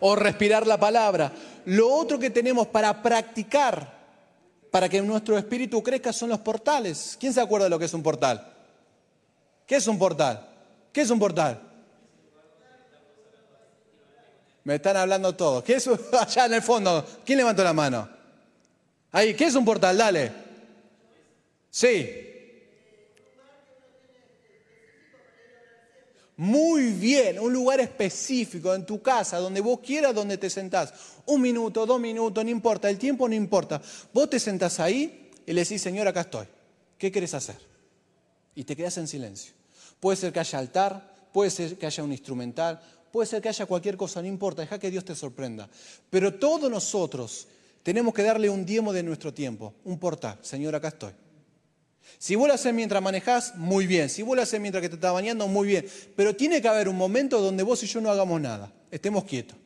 o 0.00 0.16
respirar 0.16 0.66
la 0.66 0.78
palabra. 0.78 1.32
Lo 1.66 1.92
otro 1.92 2.18
que 2.18 2.30
tenemos 2.30 2.66
para 2.68 3.02
practicar, 3.02 4.00
para 4.70 4.88
que 4.88 5.02
nuestro 5.02 5.36
espíritu 5.36 5.82
crezca, 5.82 6.12
son 6.12 6.30
los 6.30 6.40
portales. 6.40 7.16
¿Quién 7.18 7.32
se 7.32 7.40
acuerda 7.40 7.64
de 7.64 7.70
lo 7.70 7.78
que 7.78 7.84
es 7.84 7.94
un 7.94 8.02
portal? 8.02 8.52
¿Qué 9.66 9.76
es 9.76 9.86
un 9.86 9.98
portal? 9.98 10.48
¿Qué 10.92 11.02
es 11.02 11.10
un 11.10 11.18
portal? 11.18 11.60
Me 14.64 14.76
están 14.76 14.96
hablando 14.96 15.34
todos. 15.34 15.64
¿Qué 15.64 15.74
es 15.74 15.88
allá 16.20 16.46
en 16.46 16.54
el 16.54 16.62
fondo? 16.62 17.04
¿Quién 17.24 17.38
levantó 17.38 17.64
la 17.64 17.72
mano? 17.72 18.08
Ahí, 19.12 19.34
¿qué 19.34 19.46
es 19.46 19.54
un 19.54 19.64
portal? 19.64 19.96
Dale. 19.96 20.32
Sí. 21.70 22.29
Muy 26.40 26.92
bien, 26.94 27.38
un 27.38 27.52
lugar 27.52 27.80
específico 27.80 28.74
en 28.74 28.86
tu 28.86 29.02
casa, 29.02 29.36
donde 29.36 29.60
vos 29.60 29.80
quieras, 29.80 30.14
donde 30.14 30.38
te 30.38 30.48
sentás. 30.48 30.90
Un 31.26 31.42
minuto, 31.42 31.84
dos 31.84 32.00
minutos, 32.00 32.42
no 32.42 32.48
importa, 32.48 32.88
el 32.88 32.96
tiempo 32.96 33.28
no 33.28 33.34
importa. 33.34 33.82
Vos 34.14 34.30
te 34.30 34.40
sentás 34.40 34.80
ahí 34.80 35.28
y 35.44 35.52
le 35.52 35.60
decís, 35.60 35.82
Señor, 35.82 36.08
acá 36.08 36.22
estoy. 36.22 36.46
¿Qué 36.96 37.12
querés 37.12 37.34
hacer? 37.34 37.58
Y 38.54 38.64
te 38.64 38.74
quedas 38.74 38.96
en 38.96 39.06
silencio. 39.06 39.52
Puede 40.00 40.16
ser 40.16 40.32
que 40.32 40.40
haya 40.40 40.58
altar, 40.58 41.28
puede 41.30 41.50
ser 41.50 41.76
que 41.76 41.84
haya 41.84 42.02
un 42.02 42.10
instrumental, 42.10 42.80
puede 43.12 43.26
ser 43.26 43.42
que 43.42 43.50
haya 43.50 43.66
cualquier 43.66 43.98
cosa, 43.98 44.22
no 44.22 44.28
importa, 44.28 44.62
deja 44.62 44.78
que 44.78 44.90
Dios 44.90 45.04
te 45.04 45.14
sorprenda. 45.14 45.68
Pero 46.08 46.32
todos 46.36 46.70
nosotros 46.70 47.48
tenemos 47.82 48.14
que 48.14 48.22
darle 48.22 48.48
un 48.48 48.64
diemo 48.64 48.94
de 48.94 49.02
nuestro 49.02 49.34
tiempo, 49.34 49.74
un 49.84 49.98
portal. 49.98 50.38
Señor, 50.40 50.74
acá 50.74 50.88
estoy. 50.88 51.12
Si 52.18 52.34
vos 52.34 52.48
lo 52.48 52.54
haces 52.54 52.74
mientras 52.74 53.02
manejás, 53.02 53.56
muy 53.56 53.86
bien. 53.86 54.08
Si 54.08 54.22
vos 54.22 54.36
lo 54.36 54.42
haces 54.42 54.60
mientras 54.60 54.82
que 54.82 54.88
te 54.88 54.96
estás 54.96 55.12
bañando, 55.12 55.46
muy 55.48 55.68
bien. 55.68 55.86
Pero 56.16 56.34
tiene 56.36 56.60
que 56.60 56.68
haber 56.68 56.88
un 56.88 56.96
momento 56.96 57.40
donde 57.40 57.62
vos 57.62 57.82
y 57.82 57.86
yo 57.86 58.00
no 58.00 58.10
hagamos 58.10 58.40
nada. 58.40 58.72
Estemos 58.90 59.24
quietos. 59.24 59.56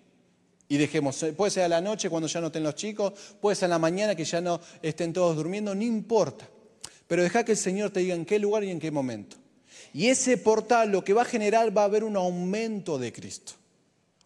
Y 0.68 0.76
dejemos, 0.76 1.24
puede 1.36 1.50
ser 1.50 1.64
a 1.64 1.68
la 1.68 1.80
noche 1.80 2.08
cuando 2.08 2.26
ya 2.26 2.40
no 2.40 2.46
estén 2.46 2.62
los 2.62 2.74
chicos, 2.74 3.12
puede 3.40 3.54
ser 3.54 3.66
a 3.66 3.68
la 3.68 3.78
mañana 3.78 4.14
que 4.14 4.24
ya 4.24 4.40
no 4.40 4.60
estén 4.82 5.12
todos 5.12 5.36
durmiendo, 5.36 5.74
no 5.74 5.82
importa. 5.82 6.48
Pero 7.06 7.22
deja 7.22 7.44
que 7.44 7.52
el 7.52 7.58
Señor 7.58 7.90
te 7.90 8.00
diga 8.00 8.14
en 8.14 8.24
qué 8.24 8.38
lugar 8.38 8.64
y 8.64 8.70
en 8.70 8.80
qué 8.80 8.90
momento. 8.90 9.36
Y 9.92 10.08
ese 10.08 10.36
portal 10.38 10.90
lo 10.90 11.04
que 11.04 11.12
va 11.12 11.22
a 11.22 11.26
generar 11.26 11.76
va 11.76 11.82
a 11.82 11.84
haber 11.84 12.02
un 12.02 12.16
aumento 12.16 12.98
de 12.98 13.12
Cristo, 13.12 13.52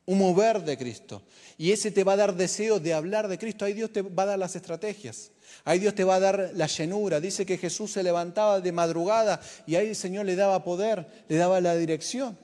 un 0.07 0.19
mover 0.19 0.63
de 0.63 0.79
Cristo. 0.79 1.23
Y 1.59 1.73
ese 1.73 1.91
te 1.91 2.05
va 2.05 2.13
a 2.13 2.17
dar 2.17 2.35
deseo 2.35 2.79
de 2.79 2.95
hablar 2.95 3.27
de 3.27 3.37
Cristo. 3.37 3.65
Ahí 3.65 3.73
Dios 3.73 3.93
te 3.93 4.03
va 4.03 4.23
a 4.23 4.27
dar 4.27 4.39
las 4.39 4.55
estrategias. 4.55 5.33
Ahí 5.65 5.79
Dios 5.79 5.95
te 5.95 6.05
va 6.05 6.17
a 6.17 6.21
dar 6.21 6.53
la 6.55 6.67
llenura. 6.67 7.21
Dice 7.21 7.45
que 7.45 7.59
Jesús 7.59 7.93
se 7.93 8.03
levantaba 8.03 8.61
de 8.61 8.73
madrugada 8.73 9.41
y 9.67 9.75
ahí 9.75 9.89
el 9.89 9.97
Señor 9.97 10.27
le 10.27 10.37
daba 10.37 10.65
poder, 10.65 11.25
le 11.29 11.37
daba 11.37 11.61
la 11.61 11.77
dirección. 11.77 12.39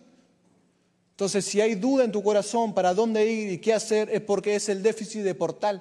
Entonces, 1.12 1.44
si 1.44 1.60
hay 1.60 1.76
duda 1.76 2.04
en 2.04 2.10
tu 2.10 2.22
corazón 2.22 2.74
para 2.74 2.92
dónde 2.92 3.24
ir 3.24 3.52
y 3.52 3.58
qué 3.58 3.72
hacer, 3.72 4.10
es 4.10 4.20
porque 4.20 4.56
es 4.56 4.68
el 4.68 4.82
déficit 4.82 5.22
de 5.22 5.34
portal. 5.34 5.80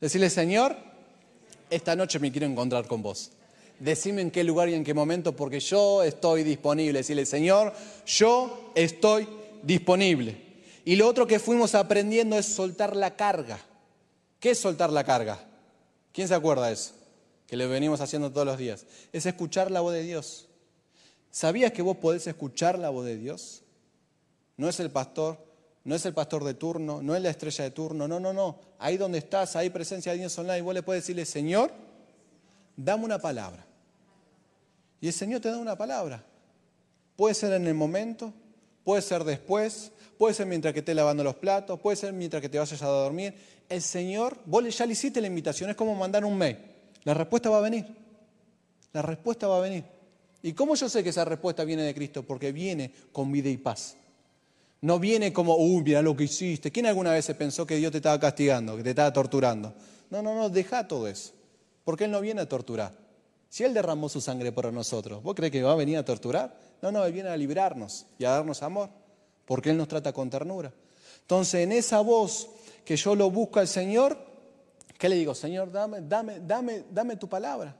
Decirle, 0.00 0.30
Señor, 0.30 0.76
esta 1.68 1.94
noche 1.94 2.18
me 2.18 2.32
quiero 2.32 2.46
encontrar 2.46 2.86
con 2.86 3.02
vos. 3.02 3.32
Decime 3.78 4.22
en 4.22 4.30
qué 4.30 4.42
lugar 4.42 4.70
y 4.70 4.74
en 4.74 4.82
qué 4.82 4.94
momento, 4.94 5.36
porque 5.36 5.60
yo 5.60 6.02
estoy 6.02 6.42
disponible. 6.42 7.00
Decirle, 7.00 7.26
Señor, 7.26 7.74
yo 8.06 8.72
estoy 8.74 9.28
disponible. 9.62 10.36
Y 10.86 10.96
lo 10.96 11.06
otro 11.06 11.26
que 11.26 11.38
fuimos 11.38 11.74
aprendiendo 11.74 12.38
es 12.38 12.46
soltar 12.46 12.96
la 12.96 13.16
carga. 13.16 13.58
¿Qué 14.38 14.50
es 14.52 14.58
soltar 14.58 14.90
la 14.90 15.04
carga? 15.04 15.49
¿Quién 16.12 16.28
se 16.28 16.34
acuerda 16.34 16.66
de 16.66 16.74
eso? 16.74 16.92
Que 17.46 17.56
lo 17.56 17.68
venimos 17.68 18.00
haciendo 18.00 18.30
todos 18.30 18.46
los 18.46 18.58
días. 18.58 18.86
Es 19.12 19.26
escuchar 19.26 19.70
la 19.70 19.80
voz 19.80 19.92
de 19.92 20.02
Dios. 20.02 20.48
¿Sabías 21.30 21.72
que 21.72 21.82
vos 21.82 21.96
podés 21.96 22.26
escuchar 22.26 22.78
la 22.78 22.90
voz 22.90 23.06
de 23.06 23.16
Dios? 23.16 23.62
No 24.56 24.68
es 24.68 24.80
el 24.80 24.90
pastor, 24.90 25.38
no 25.84 25.94
es 25.94 26.04
el 26.04 26.12
pastor 26.12 26.44
de 26.44 26.54
turno, 26.54 27.02
no 27.02 27.14
es 27.14 27.22
la 27.22 27.30
estrella 27.30 27.64
de 27.64 27.70
turno, 27.70 28.06
no, 28.06 28.20
no, 28.20 28.32
no. 28.32 28.58
Ahí 28.78 28.96
donde 28.96 29.18
estás, 29.18 29.56
hay 29.56 29.70
presencia 29.70 30.12
de 30.12 30.18
Dios 30.18 30.36
online, 30.38 30.62
vos 30.62 30.74
le 30.74 30.82
puedes 30.82 31.02
decirle, 31.02 31.24
Señor, 31.24 31.72
dame 32.76 33.04
una 33.04 33.18
palabra. 33.18 33.64
Y 35.00 35.06
el 35.06 35.12
Señor 35.12 35.40
te 35.40 35.50
da 35.50 35.58
una 35.58 35.76
palabra. 35.76 36.22
Puede 37.16 37.34
ser 37.34 37.52
en 37.52 37.66
el 37.66 37.74
momento, 37.74 38.32
puede 38.84 39.02
ser 39.02 39.24
después, 39.24 39.92
puede 40.20 40.34
ser 40.34 40.44
mientras 40.44 40.74
que 40.74 40.80
estés 40.80 40.94
lavando 40.94 41.24
los 41.24 41.36
platos, 41.36 41.80
puede 41.80 41.96
ser 41.96 42.12
mientras 42.12 42.42
que 42.42 42.50
te 42.50 42.58
vayas 42.58 42.82
a 42.82 42.86
dormir. 42.88 43.32
El 43.70 43.80
Señor, 43.80 44.36
vos 44.44 44.76
ya 44.76 44.84
le 44.84 44.92
hiciste 44.92 45.18
la 45.18 45.26
invitación, 45.26 45.70
es 45.70 45.76
como 45.76 45.94
mandar 45.94 46.26
un 46.26 46.36
mail. 46.36 46.58
La 47.04 47.14
respuesta 47.14 47.48
va 47.48 47.56
a 47.56 47.62
venir. 47.62 47.86
La 48.92 49.00
respuesta 49.00 49.48
va 49.48 49.56
a 49.56 49.60
venir. 49.60 49.82
¿Y 50.42 50.52
cómo 50.52 50.74
yo 50.74 50.90
sé 50.90 51.02
que 51.02 51.08
esa 51.08 51.24
respuesta 51.24 51.64
viene 51.64 51.84
de 51.84 51.94
Cristo? 51.94 52.22
Porque 52.22 52.52
viene 52.52 52.92
con 53.12 53.32
vida 53.32 53.48
y 53.48 53.56
paz. 53.56 53.96
No 54.82 54.98
viene 54.98 55.32
como, 55.32 55.56
uy, 55.56 55.82
mira 55.84 56.02
lo 56.02 56.14
que 56.14 56.24
hiciste. 56.24 56.70
¿Quién 56.70 56.84
alguna 56.84 57.12
vez 57.12 57.24
se 57.24 57.34
pensó 57.34 57.66
que 57.66 57.76
Dios 57.76 57.90
te 57.90 57.96
estaba 57.96 58.20
castigando, 58.20 58.76
que 58.76 58.82
te 58.82 58.90
estaba 58.90 59.10
torturando? 59.14 59.72
No, 60.10 60.20
no, 60.20 60.34
no, 60.34 60.50
deja 60.50 60.86
todo 60.86 61.08
eso. 61.08 61.32
Porque 61.82 62.04
Él 62.04 62.10
no 62.10 62.20
viene 62.20 62.42
a 62.42 62.46
torturar. 62.46 62.92
Si 63.48 63.64
Él 63.64 63.72
derramó 63.72 64.10
su 64.10 64.20
sangre 64.20 64.52
por 64.52 64.70
nosotros, 64.70 65.22
¿vos 65.22 65.34
crees 65.34 65.50
que 65.50 65.62
va 65.62 65.72
a 65.72 65.76
venir 65.76 65.96
a 65.96 66.04
torturar? 66.04 66.54
No, 66.82 66.92
no, 66.92 67.06
Él 67.06 67.14
viene 67.14 67.30
a 67.30 67.36
librarnos 67.38 68.04
y 68.18 68.26
a 68.26 68.32
darnos 68.32 68.62
amor. 68.62 68.99
Porque 69.50 69.70
Él 69.70 69.76
nos 69.76 69.88
trata 69.88 70.12
con 70.12 70.30
ternura. 70.30 70.72
Entonces, 71.22 71.64
en 71.64 71.72
esa 71.72 71.98
voz 72.02 72.50
que 72.84 72.94
yo 72.94 73.16
lo 73.16 73.32
busco 73.32 73.58
al 73.58 73.66
Señor, 73.66 74.16
¿qué 74.96 75.08
le 75.08 75.16
digo? 75.16 75.34
Señor, 75.34 75.72
dame, 75.72 76.02
dame, 76.02 76.38
dame, 76.38 76.84
dame 76.88 77.16
tu 77.16 77.28
palabra. 77.28 77.74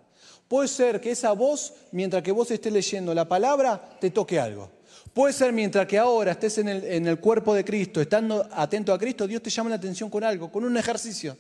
Puede 0.48 0.66
ser 0.66 1.00
que 1.00 1.12
esa 1.12 1.30
voz, 1.30 1.72
mientras 1.92 2.24
que 2.24 2.32
vos 2.32 2.50
estés 2.50 2.72
leyendo 2.72 3.14
la 3.14 3.28
palabra, 3.28 3.88
te 4.00 4.10
toque 4.10 4.40
algo. 4.40 4.68
Puede 5.14 5.32
ser 5.32 5.52
mientras 5.52 5.86
que 5.86 5.96
ahora 5.96 6.32
estés 6.32 6.58
en 6.58 7.06
el, 7.06 7.20
cuerpo 7.20 7.54
de 7.54 7.64
Cristo, 7.64 8.00
estando 8.00 8.48
atento 8.50 8.92
a 8.92 8.98
Cristo, 8.98 9.28
Dios 9.28 9.40
te 9.40 9.50
llama 9.50 9.70
la 9.70 9.76
atención 9.76 10.10
con 10.10 10.24
algo, 10.24 10.50
con 10.50 10.64
un 10.64 10.76
ejercicio, 10.76 11.36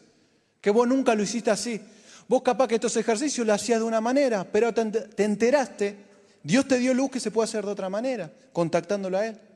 que 0.60 0.70
vos 0.70 0.86
nunca 0.86 1.12
lo 1.16 1.24
hiciste 1.24 1.50
así. 1.50 1.80
Vos 2.28 2.42
capaz 2.42 2.68
que 2.68 2.76
estos 2.76 2.96
ejercicios 2.96 3.44
lo 3.44 3.52
hacías 3.52 3.80
de 3.80 3.84
una 3.84 4.00
manera, 4.00 4.46
pero 4.48 4.72
te 4.72 5.24
enteraste, 5.24 5.96
Dios 6.40 6.68
te 6.68 6.78
dio 6.78 6.94
luz 6.94 7.10
que 7.10 7.18
se 7.18 7.32
puede 7.32 7.46
hacer 7.46 7.66
de 7.66 7.72
otra 7.72 7.88
manera, 7.88 8.30
contactándolo 8.52 9.18
a 9.18 9.26
Él. 9.26 9.49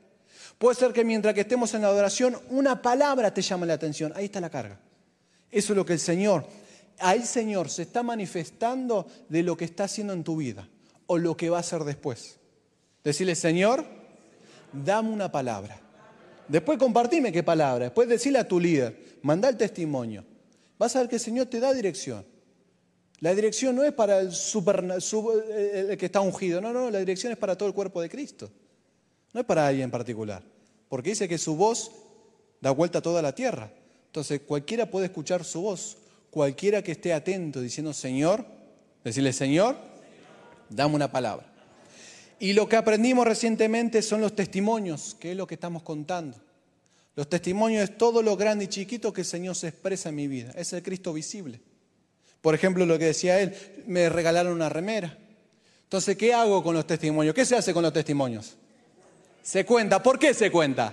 Puede 0.57 0.75
ser 0.75 0.93
que 0.93 1.03
mientras 1.03 1.33
que 1.33 1.41
estemos 1.41 1.73
en 1.73 1.81
la 1.81 1.87
adoración, 1.87 2.37
una 2.49 2.81
palabra 2.81 3.33
te 3.33 3.41
llame 3.41 3.65
la 3.65 3.73
atención. 3.73 4.13
Ahí 4.15 4.25
está 4.25 4.39
la 4.39 4.49
carga. 4.49 4.79
Eso 5.51 5.73
es 5.73 5.77
lo 5.77 5.85
que 5.85 5.93
el 5.93 5.99
Señor, 5.99 6.45
ahí 6.99 7.21
Señor 7.21 7.69
se 7.69 7.83
está 7.83 8.03
manifestando 8.03 9.07
de 9.29 9.43
lo 9.43 9.55
que 9.55 9.65
está 9.65 9.85
haciendo 9.85 10.13
en 10.13 10.23
tu 10.23 10.37
vida 10.37 10.67
o 11.07 11.17
lo 11.17 11.37
que 11.37 11.49
va 11.49 11.57
a 11.57 11.59
hacer 11.61 11.83
después. 11.83 12.37
Decirle, 13.03 13.35
Señor, 13.35 13.85
dame 14.71 15.09
una 15.09 15.31
palabra. 15.31 15.79
Después 16.47 16.77
compartime 16.77 17.31
qué 17.31 17.43
palabra. 17.43 17.85
Después 17.85 18.07
decirle 18.07 18.39
a 18.39 18.47
tu 18.47 18.59
líder, 18.59 19.17
manda 19.21 19.49
el 19.49 19.57
testimonio. 19.57 20.25
Vas 20.77 20.95
a 20.95 20.99
ver 20.99 21.09
que 21.09 21.15
el 21.15 21.21
Señor 21.21 21.47
te 21.47 21.59
da 21.59 21.73
dirección. 21.73 22.25
La 23.19 23.33
dirección 23.33 23.75
no 23.75 23.83
es 23.83 23.93
para 23.93 24.19
el, 24.19 24.31
super, 24.31 24.83
el 24.83 25.97
que 25.97 26.05
está 26.05 26.19
ungido, 26.19 26.59
no, 26.59 26.73
no, 26.73 26.89
la 26.89 26.99
dirección 26.99 27.31
es 27.31 27.37
para 27.37 27.57
todo 27.57 27.69
el 27.69 27.73
cuerpo 27.73 28.01
de 28.01 28.09
Cristo. 28.09 28.51
No 29.35 29.41
es 29.41 29.45
para 29.45 29.67
alguien 29.67 29.83
en 29.83 29.91
particular. 29.91 30.41
Porque 30.87 31.09
dice 31.09 31.27
que 31.27 31.37
su 31.37 31.57
voz 31.57 31.91
da 32.61 32.71
vuelta 32.71 32.99
a 32.99 33.01
toda 33.01 33.21
la 33.21 33.35
tierra. 33.35 33.69
Entonces 34.05 34.39
cualquiera 34.47 34.89
puede 34.89 35.07
escuchar 35.07 35.43
su 35.43 35.59
voz. 35.59 35.97
Cualquiera 36.31 36.81
que 36.81 36.93
esté 36.93 37.13
atento 37.13 37.59
diciendo, 37.59 37.91
Señor, 37.91 38.45
decirle, 39.03 39.33
Señor, 39.33 39.75
dame 40.69 40.95
una 40.95 41.11
palabra. 41.11 41.45
Y 42.39 42.53
lo 42.53 42.69
que 42.69 42.77
aprendimos 42.77 43.27
recientemente 43.27 44.01
son 44.01 44.21
los 44.21 44.33
testimonios, 44.37 45.17
que 45.19 45.31
es 45.31 45.37
lo 45.37 45.45
que 45.45 45.55
estamos 45.55 45.83
contando. 45.83 46.37
Los 47.13 47.27
testimonios 47.27 47.83
es 47.83 47.97
todo 47.97 48.21
lo 48.21 48.37
grande 48.37 48.63
y 48.63 48.67
chiquito 48.69 49.11
que 49.11 49.21
el 49.21 49.27
Señor 49.27 49.57
se 49.57 49.67
expresa 49.67 50.07
en 50.07 50.15
mi 50.15 50.29
vida. 50.29 50.53
Es 50.55 50.71
el 50.71 50.81
Cristo 50.81 51.11
visible. 51.11 51.59
Por 52.39 52.55
ejemplo, 52.55 52.85
lo 52.85 52.97
que 52.97 53.07
decía 53.07 53.41
él, 53.41 53.53
me 53.85 54.07
regalaron 54.07 54.53
una 54.53 54.69
remera. 54.69 55.17
Entonces, 55.83 56.15
¿qué 56.15 56.33
hago 56.33 56.63
con 56.63 56.73
los 56.73 56.87
testimonios? 56.87 57.35
¿Qué 57.35 57.43
se 57.43 57.57
hace 57.57 57.73
con 57.73 57.83
los 57.83 57.91
testimonios? 57.91 58.55
Se 59.45 59.63
cuenta. 59.63 60.01
¿Por 60.01 60.17
qué 60.17 60.33
se 60.33 60.49
cuenta? 60.49 60.91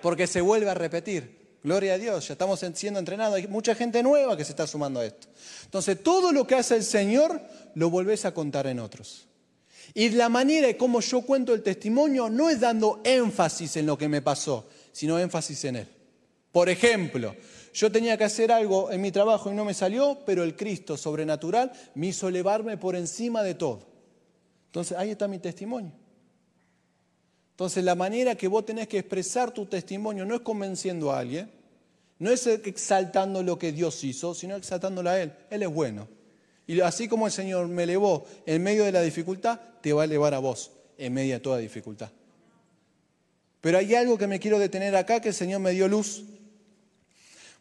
Porque 0.00 0.26
se 0.26 0.40
vuelve 0.40 0.70
a 0.70 0.74
repetir. 0.74 1.58
Gloria 1.62 1.94
a 1.94 1.98
Dios, 1.98 2.26
ya 2.26 2.32
estamos 2.32 2.64
siendo 2.74 2.98
entrenados. 2.98 3.36
Hay 3.36 3.46
mucha 3.46 3.74
gente 3.74 4.02
nueva 4.02 4.38
que 4.38 4.44
se 4.44 4.52
está 4.52 4.66
sumando 4.66 5.00
a 5.00 5.04
esto. 5.04 5.28
Entonces, 5.64 6.02
todo 6.02 6.32
lo 6.32 6.46
que 6.46 6.54
hace 6.54 6.76
el 6.76 6.82
Señor 6.82 7.42
lo 7.74 7.90
volvés 7.90 8.24
a 8.24 8.32
contar 8.32 8.66
en 8.68 8.80
otros. 8.80 9.28
Y 9.92 10.08
la 10.08 10.30
manera 10.30 10.66
de 10.66 10.78
cómo 10.78 11.00
yo 11.00 11.20
cuento 11.20 11.52
el 11.52 11.62
testimonio 11.62 12.30
no 12.30 12.48
es 12.48 12.58
dando 12.58 13.02
énfasis 13.04 13.76
en 13.76 13.84
lo 13.84 13.98
que 13.98 14.08
me 14.08 14.22
pasó, 14.22 14.66
sino 14.90 15.18
énfasis 15.18 15.66
en 15.66 15.76
Él. 15.76 15.88
Por 16.52 16.70
ejemplo, 16.70 17.36
yo 17.74 17.92
tenía 17.92 18.16
que 18.16 18.24
hacer 18.24 18.50
algo 18.50 18.90
en 18.90 19.02
mi 19.02 19.12
trabajo 19.12 19.52
y 19.52 19.54
no 19.54 19.66
me 19.66 19.74
salió, 19.74 20.20
pero 20.24 20.42
el 20.42 20.56
Cristo 20.56 20.96
sobrenatural 20.96 21.70
me 21.96 22.06
hizo 22.06 22.28
elevarme 22.28 22.78
por 22.78 22.96
encima 22.96 23.42
de 23.42 23.54
todo. 23.56 23.86
Entonces 24.68 24.96
ahí 24.96 25.10
está 25.10 25.28
mi 25.28 25.38
testimonio. 25.38 26.01
Entonces 27.52 27.84
la 27.84 27.94
manera 27.94 28.34
que 28.34 28.48
vos 28.48 28.64
tenés 28.64 28.88
que 28.88 28.98
expresar 28.98 29.52
tu 29.52 29.66
testimonio 29.66 30.24
no 30.24 30.34
es 30.34 30.40
convenciendo 30.40 31.12
a 31.12 31.20
alguien, 31.20 31.50
no 32.18 32.30
es 32.30 32.46
exaltando 32.46 33.42
lo 33.42 33.58
que 33.58 33.72
Dios 33.72 34.02
hizo, 34.04 34.34
sino 34.34 34.56
exaltándolo 34.56 35.10
a 35.10 35.20
Él. 35.20 35.32
Él 35.50 35.62
es 35.62 35.68
bueno. 35.68 36.08
Y 36.66 36.80
así 36.80 37.08
como 37.08 37.26
el 37.26 37.32
Señor 37.32 37.68
me 37.68 37.82
elevó 37.82 38.24
en 38.46 38.62
medio 38.62 38.84
de 38.84 38.92
la 38.92 39.02
dificultad, 39.02 39.60
te 39.80 39.92
va 39.92 40.02
a 40.02 40.04
elevar 40.04 40.32
a 40.32 40.38
vos 40.38 40.70
en 40.96 41.12
medio 41.12 41.34
de 41.34 41.40
toda 41.40 41.58
dificultad. 41.58 42.10
Pero 43.60 43.78
hay 43.78 43.94
algo 43.94 44.16
que 44.16 44.26
me 44.26 44.40
quiero 44.40 44.58
detener 44.58 44.94
acá, 44.96 45.20
que 45.20 45.28
el 45.28 45.34
Señor 45.34 45.60
me 45.60 45.72
dio 45.72 45.88
luz. 45.88 46.24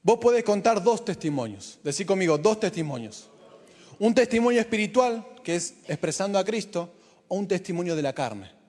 Vos 0.04 0.17
podés 0.19 0.43
contar 0.43 0.82
dos 0.82 1.04
testimonios. 1.06 1.80
Decí 1.84 2.06
conmigo, 2.06 2.38
dos 2.38 2.60
testimonios. 2.60 3.30
Un 3.99 4.15
testimonio 4.15 4.60
espiritual, 4.60 5.27
que 5.43 5.56
es 5.56 5.75
expresando 5.88 6.39
a 6.39 6.45
Cristo, 6.45 6.91
o 7.27 7.36
un 7.36 7.47
testimonio 7.47 7.95
de 7.95 8.01
la 8.01 8.13
carne, 8.13 8.61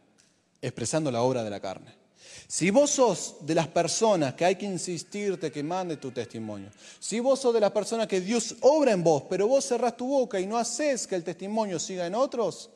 expresando 0.63 1.11
la 1.11 1.23
obra 1.23 1.45
de 1.45 1.51
la 1.51 1.61
carne. 1.61 2.03
Si 2.47 2.71
vos 2.71 2.91
sos 2.91 3.37
de 3.41 3.55
las 3.55 3.67
personas 3.69 4.35
que 4.35 4.45
hay 4.45 4.57
que 4.57 4.67
insistirte 4.67 5.51
que 5.51 5.63
mande 5.63 5.97
tu 5.97 6.11
testimonio, 6.11 6.71
si 6.99 7.19
vos 7.21 7.41
sos 7.41 7.53
de 7.53 7.61
las 7.61 7.73
personas 7.73 8.07
que 8.07 8.21
Dios 8.21 8.57
obra 8.61 8.93
en 8.93 9.03
vos, 9.03 9.25
pero 9.29 9.49
vos 9.49 9.67
cerrás 9.67 9.97
tu 9.97 10.07
boca 10.07 10.39
y 10.39 10.47
no 10.47 10.57
haces 10.57 11.07
que 11.07 11.15
el 11.15 11.25
testimonio 11.25 11.79
siga 11.79 12.07
en 12.07 12.15
otros, 12.15 12.71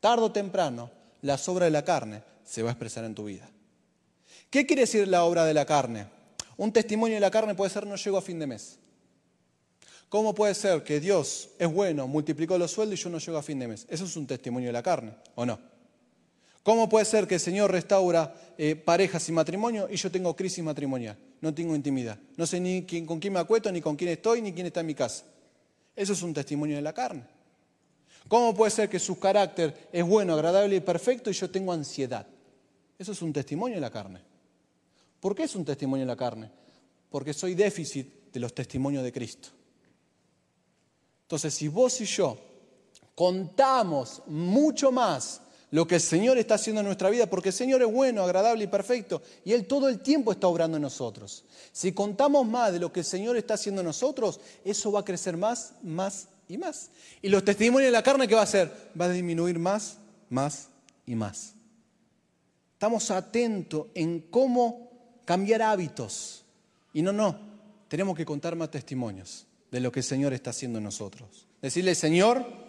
tarde 0.00 0.24
o 0.24 0.32
temprano 0.32 0.90
la 1.22 1.38
obra 1.46 1.66
de 1.66 1.72
la 1.72 1.84
carne 1.84 2.22
se 2.44 2.62
va 2.62 2.70
a 2.70 2.72
expresar 2.72 3.04
en 3.04 3.14
tu 3.14 3.24
vida. 3.24 3.48
¿Qué 4.50 4.66
quiere 4.66 4.82
decir 4.82 5.08
la 5.08 5.24
obra 5.24 5.44
de 5.44 5.54
la 5.54 5.66
carne? 5.66 6.06
Un 6.56 6.72
testimonio 6.72 7.16
de 7.16 7.20
la 7.20 7.30
carne 7.30 7.54
puede 7.54 7.70
ser 7.70 7.86
no 7.86 7.96
llego 7.96 8.16
a 8.16 8.22
fin 8.22 8.38
de 8.38 8.46
mes. 8.46 8.78
¿Cómo 10.08 10.34
puede 10.34 10.54
ser 10.54 10.84
que 10.84 11.00
Dios 11.00 11.48
es 11.58 11.70
bueno, 11.70 12.06
multiplicó 12.06 12.56
los 12.56 12.70
sueldos 12.70 12.98
y 12.98 13.02
yo 13.02 13.10
no 13.10 13.18
llego 13.18 13.36
a 13.36 13.42
fin 13.42 13.58
de 13.58 13.66
mes? 13.66 13.86
Eso 13.88 14.04
es 14.04 14.16
un 14.16 14.26
testimonio 14.26 14.68
de 14.68 14.72
la 14.72 14.82
carne, 14.82 15.12
¿o 15.34 15.44
no? 15.44 15.58
¿Cómo 16.66 16.88
puede 16.88 17.04
ser 17.04 17.28
que 17.28 17.34
el 17.36 17.40
Señor 17.40 17.70
restaura 17.70 18.34
eh, 18.58 18.74
parejas 18.74 19.28
y 19.28 19.30
matrimonio 19.30 19.86
y 19.88 19.94
yo 19.94 20.10
tengo 20.10 20.34
crisis 20.34 20.64
matrimonial? 20.64 21.16
No 21.40 21.54
tengo 21.54 21.76
intimidad. 21.76 22.18
No 22.36 22.44
sé 22.44 22.58
ni 22.58 22.82
con 23.06 23.20
quién 23.20 23.34
me 23.34 23.38
acuesto, 23.38 23.70
ni 23.70 23.80
con 23.80 23.94
quién 23.94 24.10
estoy, 24.10 24.42
ni 24.42 24.52
quién 24.52 24.66
está 24.66 24.80
en 24.80 24.86
mi 24.86 24.94
casa. 24.96 25.22
Eso 25.94 26.12
es 26.12 26.22
un 26.22 26.34
testimonio 26.34 26.74
de 26.74 26.82
la 26.82 26.92
carne. 26.92 27.22
¿Cómo 28.26 28.52
puede 28.52 28.72
ser 28.72 28.88
que 28.88 28.98
su 28.98 29.16
carácter 29.16 29.90
es 29.92 30.04
bueno, 30.04 30.34
agradable 30.34 30.74
y 30.74 30.80
perfecto 30.80 31.30
y 31.30 31.34
yo 31.34 31.48
tengo 31.48 31.72
ansiedad? 31.72 32.26
Eso 32.98 33.12
es 33.12 33.22
un 33.22 33.32
testimonio 33.32 33.76
en 33.76 33.82
la 33.82 33.90
carne. 33.92 34.18
¿Por 35.20 35.36
qué 35.36 35.44
es 35.44 35.54
un 35.54 35.64
testimonio 35.64 36.02
en 36.02 36.08
la 36.08 36.16
carne? 36.16 36.50
Porque 37.10 37.32
soy 37.32 37.54
déficit 37.54 38.32
de 38.32 38.40
los 38.40 38.52
testimonios 38.52 39.04
de 39.04 39.12
Cristo. 39.12 39.50
Entonces, 41.22 41.54
si 41.54 41.68
vos 41.68 42.00
y 42.00 42.06
yo 42.06 42.36
contamos 43.14 44.20
mucho 44.26 44.90
más 44.90 45.42
lo 45.70 45.86
que 45.86 45.96
el 45.96 46.00
Señor 46.00 46.38
está 46.38 46.54
haciendo 46.54 46.80
en 46.80 46.86
nuestra 46.86 47.10
vida, 47.10 47.26
porque 47.26 47.48
el 47.48 47.54
Señor 47.54 47.82
es 47.82 47.90
bueno, 47.90 48.22
agradable 48.22 48.64
y 48.64 48.68
perfecto, 48.68 49.22
y 49.44 49.52
Él 49.52 49.66
todo 49.66 49.88
el 49.88 50.00
tiempo 50.00 50.32
está 50.32 50.46
obrando 50.46 50.76
en 50.76 50.82
nosotros. 50.82 51.44
Si 51.72 51.92
contamos 51.92 52.46
más 52.46 52.72
de 52.72 52.78
lo 52.78 52.92
que 52.92 53.00
el 53.00 53.06
Señor 53.06 53.36
está 53.36 53.54
haciendo 53.54 53.80
en 53.80 53.86
nosotros, 53.86 54.40
eso 54.64 54.92
va 54.92 55.00
a 55.00 55.04
crecer 55.04 55.36
más, 55.36 55.72
más 55.82 56.28
y 56.48 56.56
más. 56.56 56.90
Y 57.20 57.28
los 57.28 57.44
testimonios 57.44 57.88
de 57.88 57.92
la 57.92 58.02
carne, 58.02 58.28
¿qué 58.28 58.34
va 58.34 58.42
a 58.42 58.44
hacer? 58.44 58.72
Va 58.98 59.06
a 59.06 59.10
disminuir 59.10 59.58
más, 59.58 59.98
más 60.30 60.68
y 61.04 61.14
más. 61.14 61.54
Estamos 62.74 63.10
atentos 63.10 63.86
en 63.94 64.20
cómo 64.20 64.90
cambiar 65.24 65.62
hábitos. 65.62 66.44
Y 66.92 67.02
no, 67.02 67.12
no, 67.12 67.36
tenemos 67.88 68.16
que 68.16 68.24
contar 68.24 68.54
más 68.54 68.70
testimonios 68.70 69.46
de 69.70 69.80
lo 69.80 69.90
que 69.90 70.00
el 70.00 70.04
Señor 70.04 70.32
está 70.32 70.50
haciendo 70.50 70.78
en 70.78 70.84
nosotros. 70.84 71.46
Decirle, 71.60 71.94
Señor, 71.94 72.65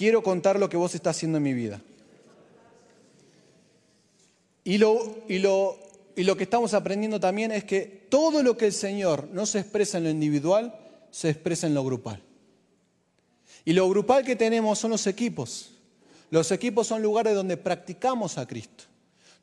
quiero 0.00 0.22
contar 0.22 0.58
lo 0.58 0.70
que 0.70 0.78
vos 0.78 0.94
estás 0.94 1.14
haciendo 1.14 1.36
en 1.36 1.44
mi 1.44 1.52
vida. 1.52 1.78
Y 4.64 4.78
lo, 4.78 4.96
que 6.16 6.42
estamos 6.42 6.72
aprendiendo 6.72 7.20
también 7.20 7.52
es 7.52 7.64
que 7.64 8.06
todo 8.08 8.42
lo 8.42 8.56
que 8.56 8.64
el 8.64 8.72
Señor 8.72 9.28
no 9.30 9.44
se 9.44 9.58
expresa 9.58 9.98
en 9.98 10.04
lo 10.04 10.10
individual, 10.10 10.74
se 11.10 11.28
expresa 11.28 11.66
en 11.66 11.74
lo 11.74 11.84
grupal. 11.84 12.22
Y 13.66 13.74
lo 13.74 13.86
grupal 13.90 14.24
que 14.24 14.36
tenemos 14.36 14.78
son 14.78 14.92
los 14.92 15.06
equipos. 15.06 15.72
Los 16.30 16.50
equipos 16.50 16.86
son 16.86 17.02
lugares 17.02 17.34
donde 17.34 17.58
practicamos 17.58 18.38
a 18.38 18.46
Cristo, 18.46 18.84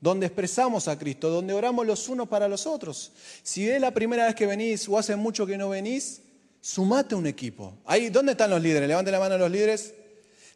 donde 0.02 0.26
expresamos 0.26 0.88
a 0.88 0.98
Cristo, 0.98 1.30
donde 1.30 1.54
oramos 1.54 1.86
los 1.86 2.10
unos 2.10 2.28
para 2.28 2.48
los 2.48 2.66
otros. 2.66 3.12
Si 3.44 3.70
es 3.70 3.80
la 3.80 3.92
primera 3.92 4.26
vez 4.26 4.34
que 4.34 4.48
venís 4.48 4.90
o 4.90 4.98
hace 4.98 5.16
mucho 5.16 5.46
que 5.46 5.56
no 5.56 5.70
venís, 5.70 6.22
sumate 6.62 7.14
a 7.14 7.20
un 7.20 7.28
equipo. 7.28 7.76
Ahí, 7.86 8.10
¿Dónde 8.10 8.32
están 8.32 8.50
los 8.50 8.60
líderes? 8.60 8.90
Levante 8.90 9.12
la 9.12 9.20
mano 9.20 9.38
los 9.38 9.52
líderes. 9.52 9.94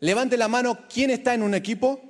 Levante 0.02 0.36
la 0.36 0.48
mano, 0.48 0.88
¿quién 0.92 1.12
está 1.12 1.34
en 1.36 1.44
un 1.44 1.54
equipo? 1.54 2.02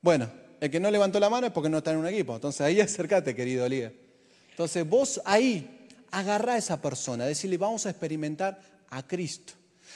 Bueno, 0.00 0.30
el 0.60 0.70
que 0.70 0.78
no 0.78 0.90
levantó 0.90 1.18
la 1.18 1.28
mano 1.28 1.48
es 1.48 1.52
porque 1.52 1.68
no 1.68 1.78
está 1.78 1.90
en 1.90 1.98
un 1.98 2.06
equipo. 2.06 2.34
Entonces 2.34 2.60
ahí 2.62 2.80
acércate, 2.80 3.34
querido 3.34 3.68
líder. 3.68 3.94
Entonces 4.50 4.88
vos 4.88 5.20
ahí 5.24 5.88
agarrá 6.12 6.54
a 6.54 6.58
esa 6.58 6.80
persona, 6.80 7.26
decirle, 7.26 7.58
vamos 7.58 7.86
a 7.86 7.90
experimentar 7.90 8.60
a 8.88 9.06
Cristo. 9.06 9.54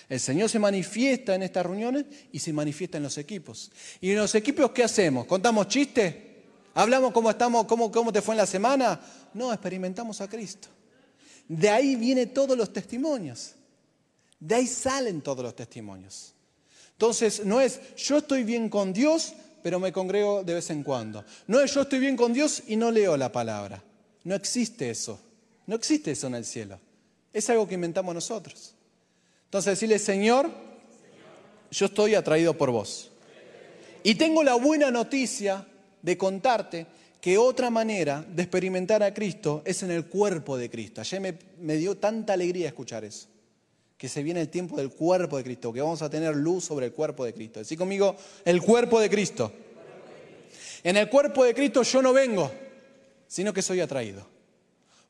El 0.08 0.18
Señor 0.18 0.48
se 0.50 0.58
manifiesta 0.58 1.34
en 1.34 1.44
estas 1.44 1.64
reuniones 1.64 2.06
y 2.32 2.40
se 2.40 2.52
manifiesta 2.52 2.96
en 2.96 3.04
los 3.04 3.18
equipos. 3.18 3.70
¿Y 4.00 4.10
en 4.10 4.16
los 4.16 4.34
equipos 4.34 4.72
qué 4.72 4.82
hacemos? 4.82 5.26
¿Contamos 5.26 5.68
chistes? 5.68 6.14
¿Hablamos 6.74 7.12
cómo 7.12 7.30
estamos, 7.30 7.66
cómo, 7.66 7.90
cómo 7.92 8.12
te 8.12 8.20
fue 8.20 8.34
en 8.34 8.38
la 8.38 8.46
semana? 8.46 9.00
No, 9.32 9.52
experimentamos 9.52 10.20
a 10.20 10.28
Cristo. 10.28 10.68
De 11.46 11.70
ahí 11.70 11.94
vienen 11.94 12.34
todos 12.34 12.58
los 12.58 12.72
testimonios. 12.72 13.54
De 14.40 14.56
ahí 14.56 14.66
salen 14.66 15.20
todos 15.20 15.44
los 15.44 15.54
testimonios. 15.54 16.33
Entonces, 16.94 17.44
no 17.44 17.60
es 17.60 17.80
yo 17.96 18.18
estoy 18.18 18.44
bien 18.44 18.68
con 18.68 18.92
Dios, 18.92 19.34
pero 19.62 19.80
me 19.80 19.92
congrego 19.92 20.44
de 20.44 20.54
vez 20.54 20.70
en 20.70 20.82
cuando. 20.82 21.24
No 21.46 21.60
es 21.60 21.74
yo 21.74 21.82
estoy 21.82 21.98
bien 21.98 22.16
con 22.16 22.32
Dios 22.32 22.62
y 22.66 22.76
no 22.76 22.90
leo 22.90 23.16
la 23.16 23.32
palabra. 23.32 23.82
No 24.22 24.34
existe 24.34 24.90
eso. 24.90 25.20
No 25.66 25.76
existe 25.76 26.12
eso 26.12 26.26
en 26.28 26.36
el 26.36 26.44
cielo. 26.44 26.78
Es 27.32 27.50
algo 27.50 27.66
que 27.66 27.74
inventamos 27.74 28.14
nosotros. 28.14 28.74
Entonces 29.46 29.72
decirle, 29.72 29.98
Señor, 29.98 30.50
yo 31.70 31.86
estoy 31.86 32.14
atraído 32.14 32.56
por 32.56 32.70
vos. 32.70 33.10
Y 34.02 34.14
tengo 34.14 34.44
la 34.44 34.54
buena 34.54 34.90
noticia 34.90 35.66
de 36.02 36.18
contarte 36.18 36.86
que 37.20 37.38
otra 37.38 37.70
manera 37.70 38.24
de 38.28 38.42
experimentar 38.42 39.02
a 39.02 39.14
Cristo 39.14 39.62
es 39.64 39.82
en 39.82 39.90
el 39.90 40.06
cuerpo 40.06 40.56
de 40.58 40.68
Cristo. 40.70 41.00
Ayer 41.00 41.38
me, 41.58 41.76
dio 41.76 41.96
tanta 41.96 42.34
alegría 42.34 42.68
escuchar 42.68 43.04
eso 43.04 43.33
que 44.04 44.08
se 44.10 44.22
viene 44.22 44.42
el 44.42 44.50
tiempo 44.50 44.76
del 44.76 44.90
cuerpo 44.90 45.38
de 45.38 45.44
Cristo, 45.44 45.72
que 45.72 45.80
vamos 45.80 46.02
a 46.02 46.10
tener 46.10 46.36
luz 46.36 46.66
sobre 46.66 46.84
el 46.84 46.92
cuerpo 46.92 47.24
de 47.24 47.32
Cristo. 47.32 47.60
Decí 47.60 47.74
conmigo, 47.74 48.14
el 48.44 48.60
cuerpo 48.60 49.00
de 49.00 49.08
Cristo. 49.08 49.50
En 50.82 50.98
el 50.98 51.08
cuerpo 51.08 51.42
de 51.42 51.54
Cristo 51.54 51.82
yo 51.82 52.02
no 52.02 52.12
vengo, 52.12 52.52
sino 53.26 53.54
que 53.54 53.62
soy 53.62 53.80
atraído. 53.80 54.26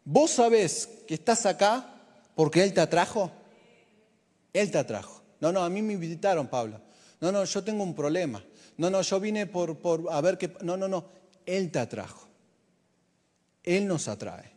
Vos 0.04 0.30
sabés 0.30 0.88
que 1.08 1.14
estás 1.14 1.44
acá 1.44 2.04
porque 2.36 2.62
Él 2.62 2.72
te 2.72 2.82
atrajo. 2.82 3.32
Él 4.52 4.70
te 4.70 4.78
atrajo. 4.78 5.22
No, 5.40 5.50
no, 5.50 5.64
a 5.64 5.68
mí 5.68 5.82
me 5.82 5.94
invitaron, 5.94 6.46
Pablo. 6.46 6.80
No, 7.20 7.32
no, 7.32 7.44
yo 7.44 7.64
tengo 7.64 7.82
un 7.82 7.96
problema. 7.96 8.44
No, 8.76 8.90
no, 8.90 9.02
yo 9.02 9.18
vine 9.18 9.48
por, 9.48 9.76
por 9.76 10.04
a 10.08 10.20
ver 10.20 10.38
qué... 10.38 10.52
No, 10.60 10.76
no, 10.76 10.86
no, 10.86 11.04
Él 11.46 11.72
te 11.72 11.80
atrajo. 11.80 12.28
Él 13.64 13.88
nos 13.88 14.06
atrae. 14.06 14.53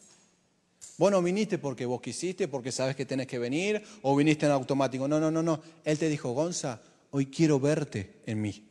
Vos 0.98 1.12
no 1.12 1.22
viniste 1.22 1.60
porque 1.60 1.86
vos 1.86 2.02
quisiste, 2.02 2.48
porque 2.48 2.72
sabes 2.72 2.96
que 2.96 3.06
tenés 3.06 3.28
que 3.28 3.38
venir, 3.38 3.84
o 4.02 4.16
viniste 4.16 4.48
en 4.48 4.52
automático. 4.52 5.08
No, 5.08 5.20
no, 5.20 5.30
no, 5.30 5.44
no. 5.44 5.62
Él 5.84 5.98
te 6.00 6.10
dijo, 6.10 6.32
Gonza, 6.32 6.82
hoy 7.12 7.28
quiero 7.28 7.60
verte 7.60 8.22
en 8.26 8.42
mí. 8.42 8.64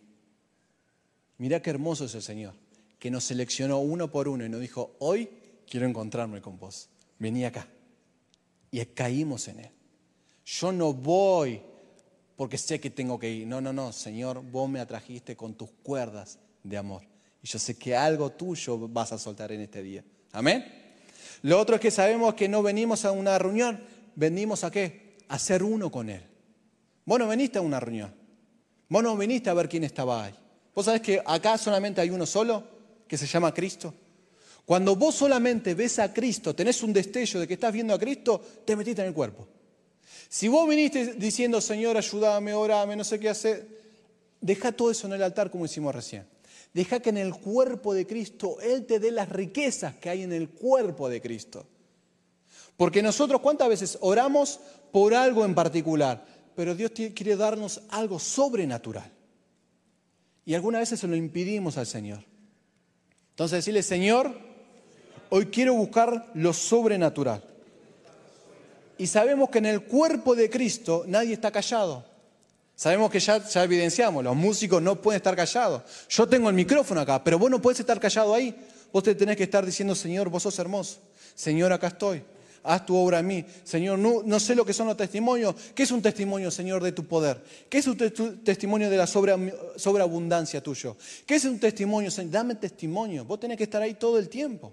Mirá 1.39 1.63
qué 1.63 1.71
hermoso 1.71 2.07
es 2.07 2.15
el 2.15 2.23
Señor, 2.23 2.55
que 2.99 3.11
nos 3.11 3.25
seleccionó 3.25 3.79
uno 3.79 4.11
por 4.11 4.27
uno 4.27 4.45
y 4.45 4.49
nos 4.49 4.61
dijo, 4.61 4.97
hoy 4.99 5.29
quiero 5.69 5.87
encontrarme 5.87 6.41
con 6.41 6.59
vos. 6.59 6.89
Vení 7.19 7.45
acá. 7.45 7.69
Y 8.71 8.85
caímos 8.87 9.47
en 9.49 9.61
Él. 9.61 9.71
Yo 10.45 10.73
no 10.73 10.93
voy 10.93 11.61
porque 12.37 12.59
sé 12.59 12.81
que 12.81 12.91
tengo 12.91 13.19
que 13.19 13.31
ir. 13.31 13.47
No, 13.47 13.61
no, 13.61 13.73
no, 13.73 13.93
Señor, 13.93 14.43
vos 14.43 14.69
me 14.69 14.81
atrajiste 14.81 15.37
con 15.37 15.55
tus 15.55 15.71
cuerdas 15.83 16.39
de 16.63 16.77
amor. 16.77 17.03
Y 17.43 17.47
yo 17.47 17.59
sé 17.59 17.79
que 17.79 17.95
algo 17.95 18.31
tuyo 18.31 18.89
vas 18.89 19.13
a 19.13 19.19
soltar 19.19 19.53
en 19.53 19.61
este 19.61 19.83
día. 19.83 20.05
Amén. 20.33 20.86
Lo 21.43 21.59
otro 21.59 21.77
es 21.77 21.81
que 21.81 21.91
sabemos 21.91 22.35
que 22.35 22.49
no 22.49 22.63
venimos 22.63 23.05
a 23.05 23.13
una 23.13 23.39
reunión, 23.39 23.81
venimos 24.15 24.65
a 24.65 24.71
qué? 24.71 25.17
A 25.29 25.39
ser 25.39 25.63
uno 25.63 25.91
con 25.91 26.11
Él. 26.11 26.23
Vos 27.05 27.19
no 27.19 27.29
veniste 27.29 27.59
a 27.59 27.63
una 27.63 27.81
reunión. 27.81 28.13
Vos 28.89 29.03
no 29.03 29.17
viniste 29.17 29.51
a 29.51 29.55
ver 29.55 29.69
quién 29.69 29.85
estaba 29.85 30.25
ahí. 30.25 30.35
Vos 30.75 30.85
sabés 30.85 31.01
que 31.01 31.23
acá 31.25 31.57
solamente 31.59 32.01
hay 32.01 32.11
uno 32.11 32.27
solo, 32.27 32.63
que 33.09 33.17
se 33.17 33.27
llama 33.27 33.55
Cristo. 33.55 33.95
Cuando 34.65 34.97
vos 34.97 35.15
solamente 35.15 35.75
ves 35.75 35.99
a 36.01 36.13
Cristo, 36.13 36.55
tenés 36.55 36.83
un 36.83 36.93
destello 36.93 37.41
de 37.41 37.47
que 37.47 37.55
estás 37.55 37.73
viendo 37.73 37.95
a 37.95 37.99
Cristo, 37.99 38.41
te 38.65 38.75
metiste 38.75 39.01
en 39.03 39.09
el 39.09 39.15
cuerpo. 39.15 39.47
Si 40.29 40.49
vos 40.49 40.69
viniste 40.69 41.15
diciendo, 41.15 41.61
Señor, 41.61 41.97
ayúdame, 41.97 42.53
orame, 42.53 42.97
no 42.97 43.05
sé 43.05 43.21
qué 43.21 43.29
hacer, 43.29 43.67
deja 44.41 44.73
todo 44.73 44.91
eso 44.91 45.07
en 45.07 45.15
el 45.15 45.23
altar 45.23 45.51
como 45.51 45.65
hicimos 45.65 45.95
recién. 45.95 46.27
Deja 46.77 47.01
que 47.01 47.09
en 47.09 47.17
el 47.17 47.33
cuerpo 47.33 47.95
de 47.95 48.07
Cristo 48.07 48.59
Él 48.61 48.85
te 48.85 49.01
dé 49.01 49.11
las 49.11 49.31
riquezas 49.31 49.95
que 49.95 50.11
hay 50.11 50.25
en 50.25 50.33
el 50.35 50.51
cuerpo 50.51 51.09
de 51.09 51.23
Cristo. 51.23 51.67
Porque 52.77 53.01
nosotros 53.01 53.41
cuántas 53.41 53.71
veces 53.71 53.97
oramos 54.03 54.61
por 54.93 55.15
algo 55.15 55.47
en 55.47 55.55
particular, 55.55 56.23
pero 56.55 56.75
Dios 56.75 56.91
quiere 56.91 57.35
darnos 57.35 57.81
algo 57.89 58.19
sobrenatural. 58.19 59.11
Y 60.45 60.53
algunas 60.53 60.83
veces 60.83 61.01
se 61.01 61.09
lo 61.09 61.17
impidimos 61.17 61.79
al 61.79 61.87
Señor. 61.87 62.23
Entonces 63.31 63.57
decirle, 63.57 63.83
Señor, 63.83 64.39
hoy 65.31 65.47
quiero 65.47 65.73
buscar 65.73 66.31
lo 66.35 66.53
sobrenatural. 66.53 67.43
Y 68.99 69.07
sabemos 69.07 69.49
que 69.49 69.61
en 69.61 69.67
el 69.67 69.85
cuerpo 69.85 70.37
de 70.37 70.51
Cristo 70.51 71.05
nadie 71.07 71.33
está 71.33 71.51
callado. 71.51 72.05
Sabemos 72.77 73.11
que 73.11 73.19
ya, 73.19 73.43
ya 73.43 73.65
evidenciamos, 73.65 74.23
los 74.23 74.37
músicos 74.37 74.83
no 74.83 75.01
pueden 75.01 75.17
estar 75.17 75.35
callados. 75.35 75.83
Yo 76.11 76.29
tengo 76.29 76.51
el 76.51 76.55
micrófono 76.55 77.01
acá, 77.01 77.25
pero 77.25 77.39
vos 77.39 77.51
no 77.51 77.61
puedes 77.61 77.81
estar 77.81 77.99
callado 77.99 78.35
ahí. 78.35 78.55
Vos 78.93 79.03
te 79.03 79.15
tenés 79.15 79.37
que 79.39 79.45
estar 79.45 79.65
diciendo, 79.65 79.95
Señor, 79.95 80.29
vos 80.29 80.43
sos 80.43 80.59
hermoso. 80.59 80.99
Señor, 81.35 81.73
acá 81.73 81.89
estoy. 81.89 82.23
Haz 82.63 82.85
tu 82.85 82.95
obra 82.95 83.21
en 83.21 83.27
mí. 83.29 83.45
Señor, 83.65 83.99
no, 83.99 84.41
sé 84.41 84.55
lo 84.55 84.67
que 84.67 84.75
son 84.75 84.89
los 84.89 84.97
testimonios. 84.97 85.55
¿Qué 85.75 85.85
es 85.85 85.91
un 85.91 86.03
testimonio, 86.03 86.51
Señor, 86.51 86.83
de 86.83 86.93
tu 86.93 87.07
poder? 87.07 87.43
¿Qué 87.69 87.79
es 87.79 87.87
un 87.87 87.97
testimonio 88.45 88.91
de 88.91 88.97
la 88.99 89.07
sobreabundancia 89.07 90.61
tuyo? 90.63 90.97
¿Qué 91.25 91.37
es 91.37 91.45
un 91.47 91.59
testimonio? 91.59 92.11
Dame 92.27 92.57
testimonio. 92.57 93.25
Vos 93.25 93.41
tenés 93.41 93.57
que 93.57 93.65
estar 93.65 93.81
ahí 93.81 93.95
todo 93.95 94.19
el 94.19 94.29
tiempo. 94.29 94.73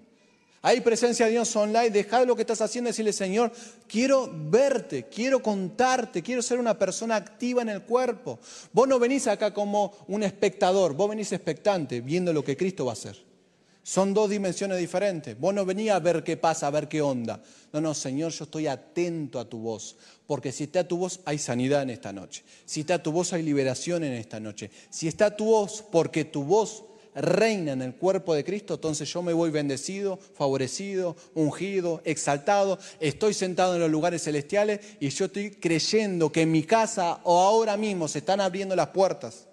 Hay 0.65 0.79
presencia 0.79 1.25
de 1.25 1.33
Dios 1.33 1.53
online, 1.57 1.89
deja 1.89 2.23
lo 2.23 2.37
que 2.37 2.43
estás 2.43 2.61
haciendo 2.61 2.87
y 2.87 2.91
decirle, 2.91 3.11
Señor, 3.11 3.51
quiero 3.85 4.31
verte, 4.33 5.07
quiero 5.09 5.43
contarte, 5.43 6.23
quiero 6.23 6.41
ser 6.41 6.57
una 6.57 6.79
persona 6.79 7.17
activa 7.17 7.61
en 7.61 7.67
el 7.67 7.81
cuerpo. 7.81 8.39
Vos 8.71 8.87
no 8.87 8.97
venís 8.97 9.27
acá 9.27 9.53
como 9.53 9.93
un 10.07 10.23
espectador, 10.23 10.93
vos 10.93 11.09
venís 11.09 11.33
expectante, 11.33 11.99
viendo 11.99 12.31
lo 12.31 12.45
que 12.45 12.55
Cristo 12.55 12.85
va 12.85 12.91
a 12.91 12.93
hacer. 12.93 13.17
Son 13.83 14.13
dos 14.13 14.29
dimensiones 14.29 14.79
diferentes. 14.79 15.37
Vos 15.37 15.53
no 15.53 15.65
venís 15.65 15.91
a 15.91 15.99
ver 15.99 16.23
qué 16.23 16.37
pasa, 16.37 16.67
a 16.67 16.71
ver 16.71 16.87
qué 16.87 17.01
onda. 17.01 17.41
No, 17.73 17.81
no, 17.81 17.93
Señor, 17.93 18.31
yo 18.31 18.45
estoy 18.45 18.67
atento 18.67 19.41
a 19.41 19.49
tu 19.49 19.57
voz. 19.57 19.97
Porque 20.25 20.53
si 20.53 20.63
está 20.63 20.87
tu 20.87 20.95
voz, 20.95 21.19
hay 21.25 21.39
sanidad 21.39 21.81
en 21.81 21.89
esta 21.89 22.13
noche. 22.13 22.45
Si 22.63 22.79
está 22.79 23.03
tu 23.03 23.11
voz, 23.11 23.33
hay 23.33 23.43
liberación 23.43 24.05
en 24.05 24.13
esta 24.13 24.39
noche. 24.39 24.71
Si 24.89 25.09
está 25.09 25.35
tu 25.35 25.43
voz, 25.43 25.83
porque 25.91 26.23
tu 26.23 26.45
voz 26.45 26.85
reina 27.15 27.73
en 27.73 27.81
el 27.81 27.95
cuerpo 27.95 28.33
de 28.33 28.43
Cristo, 28.43 28.75
entonces 28.75 29.11
yo 29.11 29.21
me 29.21 29.33
voy 29.33 29.51
bendecido, 29.51 30.17
favorecido, 30.35 31.15
ungido, 31.33 32.01
exaltado, 32.05 32.79
estoy 32.99 33.33
sentado 33.33 33.75
en 33.75 33.81
los 33.81 33.91
lugares 33.91 34.23
celestiales 34.23 34.79
y 34.99 35.09
yo 35.09 35.25
estoy 35.25 35.51
creyendo 35.51 36.31
que 36.31 36.41
en 36.41 36.51
mi 36.51 36.63
casa 36.63 37.19
o 37.23 37.39
ahora 37.39 37.77
mismo 37.77 38.07
se 38.07 38.19
están 38.19 38.41
abriendo 38.41 38.75
las 38.75 38.87
puertas. 38.87 39.47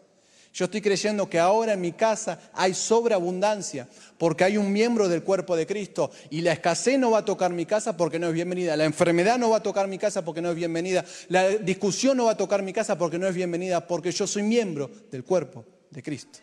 Yo 0.52 0.64
estoy 0.64 0.80
creyendo 0.80 1.30
que 1.30 1.38
ahora 1.38 1.74
en 1.74 1.80
mi 1.80 1.92
casa 1.92 2.50
hay 2.52 2.74
sobreabundancia, 2.74 3.88
porque 4.18 4.42
hay 4.42 4.56
un 4.56 4.72
miembro 4.72 5.08
del 5.08 5.22
cuerpo 5.22 5.54
de 5.54 5.64
Cristo 5.64 6.10
y 6.28 6.40
la 6.40 6.52
escasez 6.52 6.98
no 6.98 7.12
va 7.12 7.18
a 7.18 7.24
tocar 7.24 7.52
mi 7.52 7.66
casa 7.66 7.96
porque 7.96 8.18
no 8.18 8.26
es 8.26 8.34
bienvenida, 8.34 8.76
la 8.76 8.84
enfermedad 8.84 9.38
no 9.38 9.50
va 9.50 9.58
a 9.58 9.62
tocar 9.62 9.86
mi 9.86 9.96
casa 9.96 10.24
porque 10.24 10.42
no 10.42 10.50
es 10.50 10.56
bienvenida, 10.56 11.04
la 11.28 11.48
discusión 11.50 12.16
no 12.16 12.24
va 12.24 12.32
a 12.32 12.36
tocar 12.36 12.62
mi 12.62 12.72
casa 12.72 12.98
porque 12.98 13.18
no 13.18 13.28
es 13.28 13.34
bienvenida, 13.34 13.86
porque 13.86 14.10
yo 14.10 14.26
soy 14.26 14.42
miembro 14.42 14.90
del 15.12 15.22
cuerpo 15.22 15.64
de 15.90 16.02
Cristo. 16.02 16.40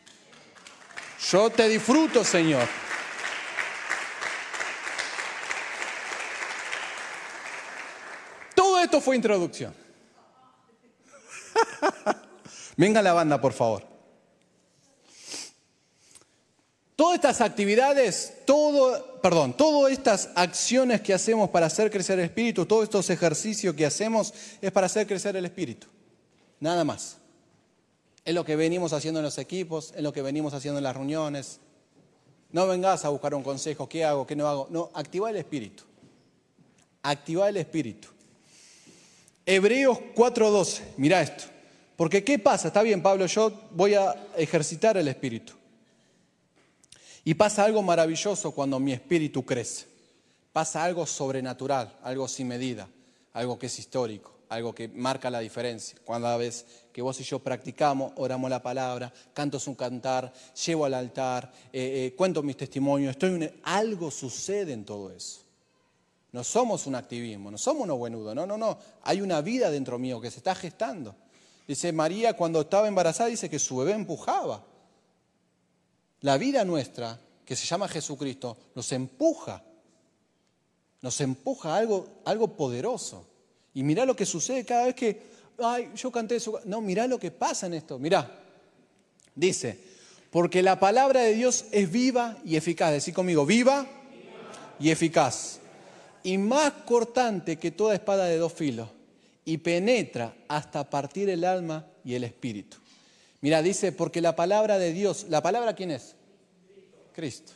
Yo 1.19 1.49
te 1.49 1.67
disfruto, 1.67 2.23
Señor. 2.23 2.67
Todo 8.55 8.79
esto 8.79 9.01
fue 9.01 9.15
introducción. 9.15 9.73
Venga 12.77 13.01
la 13.01 13.13
banda, 13.13 13.41
por 13.41 13.53
favor. 13.53 13.83
Todas 16.95 17.15
estas 17.15 17.41
actividades, 17.41 18.33
todo, 18.45 19.21
perdón, 19.21 19.55
todas 19.55 19.91
estas 19.91 20.29
acciones 20.33 21.01
que 21.01 21.13
hacemos 21.13 21.49
para 21.51 21.67
hacer 21.67 21.91
crecer 21.91 22.17
el 22.17 22.25
espíritu, 22.25 22.65
todos 22.65 22.85
estos 22.85 23.09
ejercicios 23.11 23.75
que 23.75 23.85
hacemos 23.85 24.33
es 24.61 24.71
para 24.71 24.87
hacer 24.87 25.05
crecer 25.05 25.35
el 25.35 25.45
espíritu. 25.45 25.87
Nada 26.59 26.83
más. 26.83 27.16
Es 28.27 28.33
lo 28.33 28.43
que 28.43 28.57
venimos 28.57 28.91
haciendo 28.91 29.21
en 29.21 29.23
los 29.23 29.37
equipos, 29.37 29.93
es 29.95 30.03
lo 30.03 30.11
que 30.11 30.21
venimos 30.21 30.53
haciendo 30.53 30.79
en 30.79 30.83
las 30.83 30.93
reuniones. 30.93 31.61
No 32.51 32.67
vengas 32.67 33.05
a 33.05 33.09
buscar 33.09 33.33
un 33.33 33.41
consejo, 33.41 33.87
¿qué 33.87 34.03
hago, 34.03 34.27
qué 34.27 34.35
no 34.35 34.49
hago? 34.49 34.67
No, 34.69 34.91
activa 34.95 35.29
el 35.29 35.37
espíritu. 35.37 35.85
Activa 37.03 37.47
el 37.47 37.55
espíritu. 37.55 38.09
Hebreos 39.45 39.97
4:12, 40.13 40.81
mira 40.97 41.21
esto. 41.21 41.45
Porque 41.95 42.25
¿qué 42.25 42.37
pasa? 42.37 42.67
Está 42.67 42.81
bien, 42.81 43.01
Pablo, 43.01 43.27
yo 43.27 43.49
voy 43.71 43.93
a 43.93 44.13
ejercitar 44.35 44.97
el 44.97 45.07
espíritu. 45.07 45.53
Y 47.23 47.33
pasa 47.33 47.63
algo 47.63 47.81
maravilloso 47.81 48.51
cuando 48.51 48.77
mi 48.77 48.91
espíritu 48.91 49.45
crece. 49.45 49.85
Pasa 50.51 50.83
algo 50.83 51.05
sobrenatural, 51.05 51.97
algo 52.03 52.27
sin 52.27 52.49
medida, 52.49 52.89
algo 53.31 53.57
que 53.57 53.67
es 53.67 53.79
histórico, 53.79 54.36
algo 54.49 54.73
que 54.73 54.87
marca 54.87 55.29
la 55.29 55.39
diferencia. 55.39 55.97
Cuando 56.03 56.37
vez 56.37 56.65
que 56.91 57.01
vos 57.01 57.19
y 57.19 57.23
yo 57.23 57.39
practicamos, 57.39 58.13
oramos 58.15 58.49
la 58.49 58.61
palabra, 58.61 59.13
canto 59.33 59.59
un 59.67 59.75
cantar, 59.75 60.31
llevo 60.65 60.85
al 60.85 60.93
altar, 60.93 61.51
eh, 61.71 62.07
eh, 62.07 62.15
cuento 62.15 62.41
mis 62.41 62.57
testimonios, 62.57 63.11
estoy 63.11 63.51
algo 63.63 64.09
sucede 64.09 64.73
en 64.73 64.85
todo 64.85 65.11
eso. 65.11 65.41
No 66.31 66.43
somos 66.43 66.87
un 66.87 66.95
activismo, 66.95 67.51
no 67.51 67.57
somos 67.57 67.83
unos 67.83 67.97
buenudos, 67.97 68.35
no, 68.35 68.45
no, 68.45 68.57
no. 68.57 68.77
Hay 69.03 69.21
una 69.21 69.41
vida 69.41 69.69
dentro 69.69 69.97
mío 69.97 70.19
que 70.19 70.31
se 70.31 70.37
está 70.37 70.55
gestando. 70.55 71.15
Dice 71.67 71.91
María 71.91 72.33
cuando 72.33 72.61
estaba 72.61 72.87
embarazada, 72.87 73.29
dice 73.29 73.49
que 73.49 73.59
su 73.59 73.77
bebé 73.77 73.93
empujaba. 73.93 74.63
La 76.21 76.37
vida 76.37 76.63
nuestra, 76.65 77.19
que 77.45 77.55
se 77.55 77.65
llama 77.65 77.87
Jesucristo, 77.87 78.57
nos 78.73 78.91
empuja, 78.91 79.63
nos 81.01 81.21
empuja 81.21 81.73
a 81.73 81.77
algo, 81.77 82.07
algo 82.25 82.55
poderoso. 82.55 83.26
Y 83.77 83.83
mirá 83.83 84.07
lo 84.07 84.15
que 84.15 84.25
sucede 84.25 84.65
cada 84.65 84.85
vez 84.85 84.95
que, 84.95 85.21
ay, 85.59 85.91
yo 85.95 86.11
canté 86.11 86.37
eso. 86.37 86.59
No, 86.65 86.81
mirá 86.81 87.05
lo 87.05 87.19
que 87.19 87.29
pasa 87.29 87.67
en 87.67 87.75
esto, 87.75 87.99
mirá. 87.99 88.27
Dice, 89.35 89.77
porque 90.31 90.63
la 90.63 90.79
palabra 90.79 91.21
de 91.21 91.35
Dios 91.35 91.65
es 91.69 91.91
viva 91.91 92.39
y 92.43 92.55
eficaz. 92.55 92.91
Decí 92.91 93.13
conmigo, 93.13 93.45
viva 93.45 93.85
y 94.79 94.89
eficaz. 94.89 95.59
Y 96.23 96.39
más 96.39 96.73
cortante 96.87 97.57
que 97.57 97.69
toda 97.69 97.93
espada 97.93 98.25
de 98.25 98.39
dos 98.39 98.51
filos. 98.51 98.89
Y 99.45 99.59
penetra 99.59 100.33
hasta 100.47 100.89
partir 100.89 101.29
el 101.29 101.43
alma 101.43 101.85
y 102.03 102.15
el 102.15 102.23
espíritu 102.23 102.77
Mira, 103.41 103.61
dice, 103.61 103.91
porque 103.91 104.21
la 104.21 104.35
palabra 104.35 104.79
de 104.79 104.91
Dios, 104.91 105.27
¿la 105.29 105.43
palabra 105.43 105.75
quién 105.75 105.91
es? 105.91 106.15
Cristo. 107.13 107.51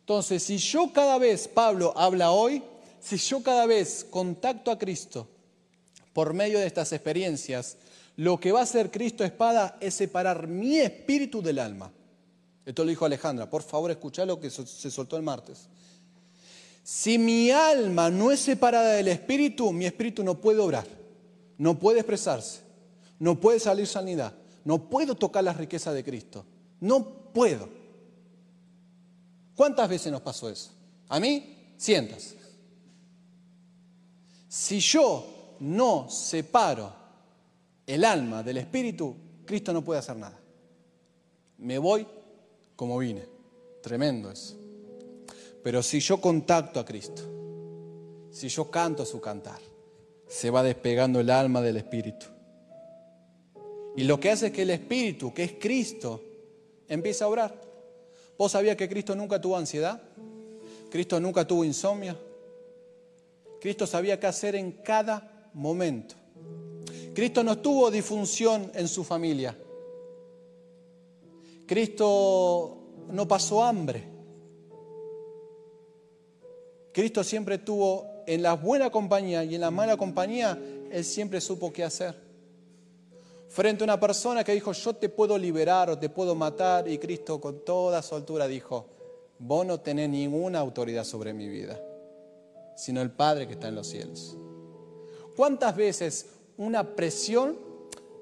Entonces, 0.00 0.42
si 0.42 0.58
yo 0.58 0.92
cada 0.92 1.18
vez, 1.18 1.46
Pablo 1.46 1.92
habla 1.96 2.32
hoy, 2.32 2.64
si 3.04 3.18
yo 3.18 3.42
cada 3.42 3.66
vez 3.66 4.06
contacto 4.08 4.70
a 4.70 4.78
Cristo 4.78 5.28
por 6.12 6.32
medio 6.32 6.58
de 6.58 6.66
estas 6.66 6.92
experiencias, 6.92 7.76
lo 8.16 8.40
que 8.40 8.52
va 8.52 8.60
a 8.60 8.62
hacer 8.62 8.90
Cristo 8.90 9.24
espada 9.24 9.76
es 9.80 9.94
separar 9.94 10.46
mi 10.46 10.78
espíritu 10.78 11.42
del 11.42 11.58
alma. 11.58 11.92
Esto 12.64 12.82
lo 12.82 12.88
dijo 12.88 13.04
Alejandra, 13.04 13.50
por 13.50 13.62
favor 13.62 13.90
escucha 13.90 14.24
lo 14.24 14.40
que 14.40 14.48
se 14.48 14.90
soltó 14.90 15.16
el 15.16 15.22
martes. 15.22 15.68
Si 16.82 17.18
mi 17.18 17.50
alma 17.50 18.10
no 18.10 18.32
es 18.32 18.40
separada 18.40 18.92
del 18.92 19.08
espíritu, 19.08 19.70
mi 19.72 19.84
espíritu 19.84 20.24
no 20.24 20.40
puede 20.40 20.60
obrar, 20.60 20.86
no 21.58 21.78
puede 21.78 22.00
expresarse, 22.00 22.60
no 23.18 23.38
puede 23.38 23.60
salir 23.60 23.86
sanidad, 23.86 24.32
no 24.64 24.88
puedo 24.88 25.14
tocar 25.14 25.44
las 25.44 25.58
riquezas 25.58 25.94
de 25.94 26.04
Cristo. 26.04 26.46
No 26.80 27.32
puedo. 27.32 27.68
¿Cuántas 29.54 29.88
veces 29.88 30.10
nos 30.10 30.22
pasó 30.22 30.48
eso? 30.48 30.70
A 31.08 31.20
mí, 31.20 31.74
cientos. 31.76 32.34
Si 34.56 34.78
yo 34.78 35.56
no 35.58 36.08
separo 36.08 36.92
el 37.84 38.04
alma 38.04 38.40
del 38.44 38.58
espíritu, 38.58 39.12
Cristo 39.44 39.72
no 39.72 39.82
puede 39.82 39.98
hacer 39.98 40.16
nada. 40.16 40.38
Me 41.58 41.76
voy 41.76 42.06
como 42.76 42.96
vine. 42.98 43.26
Tremendo 43.82 44.30
eso. 44.30 44.54
Pero 45.60 45.82
si 45.82 45.98
yo 45.98 46.20
contacto 46.20 46.78
a 46.78 46.84
Cristo, 46.84 47.22
si 48.30 48.48
yo 48.48 48.70
canto 48.70 49.04
su 49.04 49.20
cantar, 49.20 49.58
se 50.28 50.50
va 50.50 50.62
despegando 50.62 51.18
el 51.18 51.30
alma 51.30 51.60
del 51.60 51.78
espíritu. 51.78 52.26
Y 53.96 54.04
lo 54.04 54.20
que 54.20 54.30
hace 54.30 54.46
es 54.46 54.52
que 54.52 54.62
el 54.62 54.70
Espíritu, 54.70 55.34
que 55.34 55.42
es 55.42 55.52
Cristo, 55.58 56.22
empieza 56.86 57.24
a 57.24 57.28
obrar. 57.28 57.60
¿Vos 58.38 58.52
sabías 58.52 58.76
que 58.76 58.88
Cristo 58.88 59.16
nunca 59.16 59.40
tuvo 59.40 59.56
ansiedad? 59.56 60.00
¿Cristo 60.90 61.18
nunca 61.18 61.44
tuvo 61.44 61.64
insomnio? 61.64 62.33
Cristo 63.64 63.86
sabía 63.86 64.20
qué 64.20 64.26
hacer 64.26 64.56
en 64.56 64.72
cada 64.72 65.48
momento. 65.54 66.16
Cristo 67.14 67.42
no 67.42 67.56
tuvo 67.56 67.90
disfunción 67.90 68.70
en 68.74 68.86
su 68.86 69.04
familia. 69.04 69.56
Cristo 71.64 72.76
no 73.08 73.26
pasó 73.26 73.64
hambre. 73.64 74.04
Cristo 76.92 77.24
siempre 77.24 77.56
tuvo 77.56 78.04
en 78.26 78.42
la 78.42 78.52
buena 78.52 78.90
compañía 78.90 79.42
y 79.44 79.54
en 79.54 79.62
la 79.62 79.70
mala 79.70 79.96
compañía, 79.96 80.58
Él 80.90 81.02
siempre 81.02 81.40
supo 81.40 81.72
qué 81.72 81.84
hacer 81.84 82.22
frente 83.48 83.82
a 83.82 83.86
una 83.86 83.98
persona 83.98 84.44
que 84.44 84.52
dijo, 84.52 84.72
yo 84.72 84.94
te 84.94 85.08
puedo 85.08 85.38
liberar 85.38 85.88
o 85.88 85.98
te 85.98 86.10
puedo 86.10 86.34
matar, 86.34 86.86
y 86.86 86.98
Cristo 86.98 87.40
con 87.40 87.64
toda 87.64 88.02
su 88.02 88.14
altura 88.14 88.46
dijo, 88.46 88.90
vos 89.38 89.64
no 89.64 89.80
tenés 89.80 90.10
ninguna 90.10 90.58
autoridad 90.58 91.04
sobre 91.04 91.32
mi 91.32 91.48
vida, 91.48 91.80
sino 92.76 93.00
el 93.02 93.10
Padre 93.10 93.46
que 93.46 93.54
está 93.54 93.68
en 93.68 93.74
los 93.74 93.86
cielos. 93.86 94.36
¿Cuántas 95.36 95.76
veces 95.76 96.26
una 96.56 96.94
presión 96.94 97.58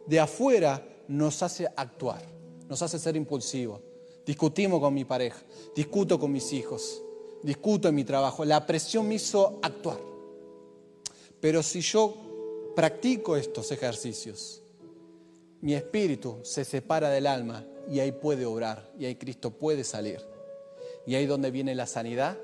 de 0.06 0.20
afuera 0.20 0.86
nos 1.08 1.42
hace 1.42 1.68
actuar, 1.76 2.22
nos 2.68 2.80
hace 2.82 2.98
ser 2.98 3.16
impulsivos? 3.16 3.80
Discutimos 4.24 4.80
con 4.80 4.94
mi 4.94 5.04
pareja, 5.04 5.42
discuto 5.74 6.18
con 6.18 6.32
mis 6.32 6.52
hijos, 6.52 7.02
discuto 7.42 7.88
en 7.88 7.94
mi 7.94 8.04
trabajo. 8.04 8.44
La 8.44 8.66
presión 8.66 9.08
me 9.08 9.16
hizo 9.16 9.58
actuar. 9.62 9.98
Pero 11.40 11.62
si 11.62 11.80
yo 11.80 12.14
practico 12.76 13.36
estos 13.36 13.72
ejercicios, 13.72 14.62
mi 15.60 15.74
espíritu 15.74 16.38
se 16.42 16.64
separa 16.64 17.10
del 17.10 17.26
alma 17.26 17.66
y 17.90 18.00
ahí 18.00 18.12
puede 18.12 18.46
obrar, 18.46 18.90
y 18.98 19.06
ahí 19.06 19.16
Cristo 19.16 19.50
puede 19.50 19.84
salir. 19.84 20.20
Y 21.04 21.16
ahí 21.16 21.26
donde 21.26 21.50
viene 21.50 21.74
la 21.74 21.86
sanidad, 21.86 22.38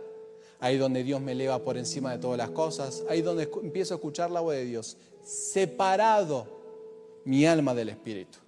ahí 0.60 0.76
donde 0.76 1.02
Dios 1.04 1.20
me 1.20 1.32
eleva 1.32 1.58
por 1.60 1.76
encima 1.76 2.12
de 2.12 2.18
todas 2.18 2.38
las 2.38 2.50
cosas, 2.50 3.04
ahí 3.08 3.22
donde 3.22 3.50
empiezo 3.62 3.94
a 3.94 3.96
escuchar 3.96 4.30
la 4.30 4.40
voz 4.40 4.54
de 4.54 4.64
Dios, 4.64 4.96
separado 5.22 6.46
mi 7.24 7.46
alma 7.46 7.74
del 7.74 7.90
espíritu. 7.90 8.38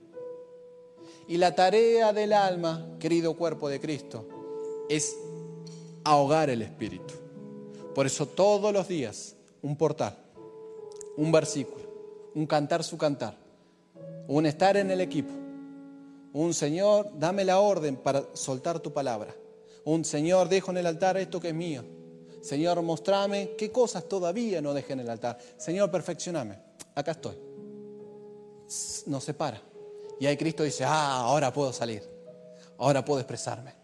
Y 1.28 1.36
la 1.36 1.54
tarea 1.54 2.12
del 2.12 2.32
alma, 2.32 2.96
querido 2.98 3.34
cuerpo 3.34 3.68
de 3.68 3.80
Cristo, 3.80 4.26
es 4.88 5.16
ahogar 6.02 6.50
el 6.50 6.62
espíritu. 6.62 7.14
Por 7.94 8.06
eso 8.06 8.26
todos 8.26 8.72
los 8.72 8.88
días 8.88 9.36
un 9.62 9.76
portal, 9.76 10.16
un 11.16 11.30
versículo, 11.30 11.84
un 12.34 12.46
cantar 12.46 12.82
su 12.82 12.96
cantar 12.96 13.36
un 14.30 14.46
estar 14.46 14.76
en 14.76 14.92
el 14.92 15.00
equipo, 15.00 15.32
un 16.32 16.54
Señor, 16.54 17.10
dame 17.18 17.44
la 17.44 17.58
orden 17.58 17.96
para 17.96 18.24
soltar 18.32 18.78
tu 18.78 18.92
palabra, 18.92 19.34
un 19.84 20.04
Señor, 20.04 20.48
dejo 20.48 20.70
en 20.70 20.76
el 20.76 20.86
altar 20.86 21.16
esto 21.16 21.40
que 21.40 21.48
es 21.48 21.54
mío, 21.54 21.82
Señor, 22.40 22.80
mostrame 22.82 23.52
qué 23.56 23.70
cosas 23.70 24.08
todavía 24.08 24.60
no 24.60 24.72
dejé 24.72 24.94
en 24.94 25.00
el 25.00 25.10
altar, 25.10 25.38
Señor, 25.56 25.90
perfeccioname, 25.90 26.58
acá 26.94 27.12
estoy, 27.12 27.36
nos 29.06 29.24
separa. 29.24 29.60
Y 30.18 30.26
ahí 30.26 30.36
Cristo 30.36 30.62
dice, 30.62 30.84
ah, 30.84 31.20
ahora 31.20 31.52
puedo 31.52 31.72
salir, 31.72 32.02
ahora 32.78 33.04
puedo 33.04 33.20
expresarme. 33.20 33.80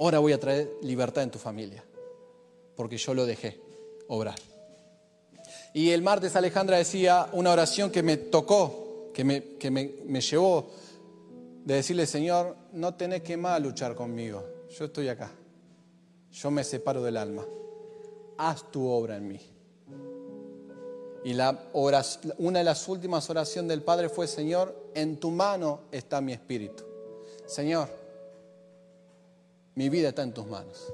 Ahora 0.00 0.18
voy 0.20 0.32
a 0.32 0.40
traer 0.40 0.70
libertad 0.82 1.24
en 1.24 1.30
tu 1.30 1.38
familia, 1.38 1.84
porque 2.76 2.96
yo 2.96 3.12
lo 3.14 3.26
dejé 3.26 3.60
obrar. 4.08 4.38
Y 5.74 5.90
el 5.90 6.02
martes 6.02 6.36
Alejandra 6.36 6.78
decía 6.78 7.28
una 7.32 7.52
oración 7.52 7.90
que 7.90 8.02
me 8.02 8.16
tocó, 8.16 9.10
que 9.12 9.24
me, 9.24 9.56
que 9.56 9.70
me, 9.70 10.20
llevó 10.20 10.70
de 11.64 11.74
decirle, 11.74 12.06
Señor, 12.06 12.56
no 12.72 12.94
tenés 12.94 13.22
que 13.22 13.36
más 13.36 13.60
luchar 13.60 13.94
conmigo, 13.94 14.44
yo 14.70 14.86
estoy 14.86 15.08
acá, 15.08 15.30
yo 16.30 16.50
me 16.50 16.64
separo 16.64 17.02
del 17.02 17.16
alma, 17.16 17.44
haz 18.38 18.70
tu 18.70 18.86
obra 18.86 19.16
en 19.16 19.28
mí. 19.28 19.40
Y 21.24 21.34
una 21.34 22.58
de 22.58 22.64
las 22.64 22.88
últimas 22.88 23.28
oraciones 23.28 23.68
del 23.68 23.82
Padre 23.82 24.08
fue, 24.08 24.26
Señor, 24.26 24.74
en 24.94 25.18
tu 25.18 25.30
mano 25.30 25.80
está 25.92 26.20
mi 26.20 26.32
espíritu. 26.32 26.84
Señor, 27.44 27.88
mi 29.74 29.88
vida 29.88 30.08
está 30.10 30.22
en 30.22 30.32
tus 30.32 30.46
manos. 30.46 30.92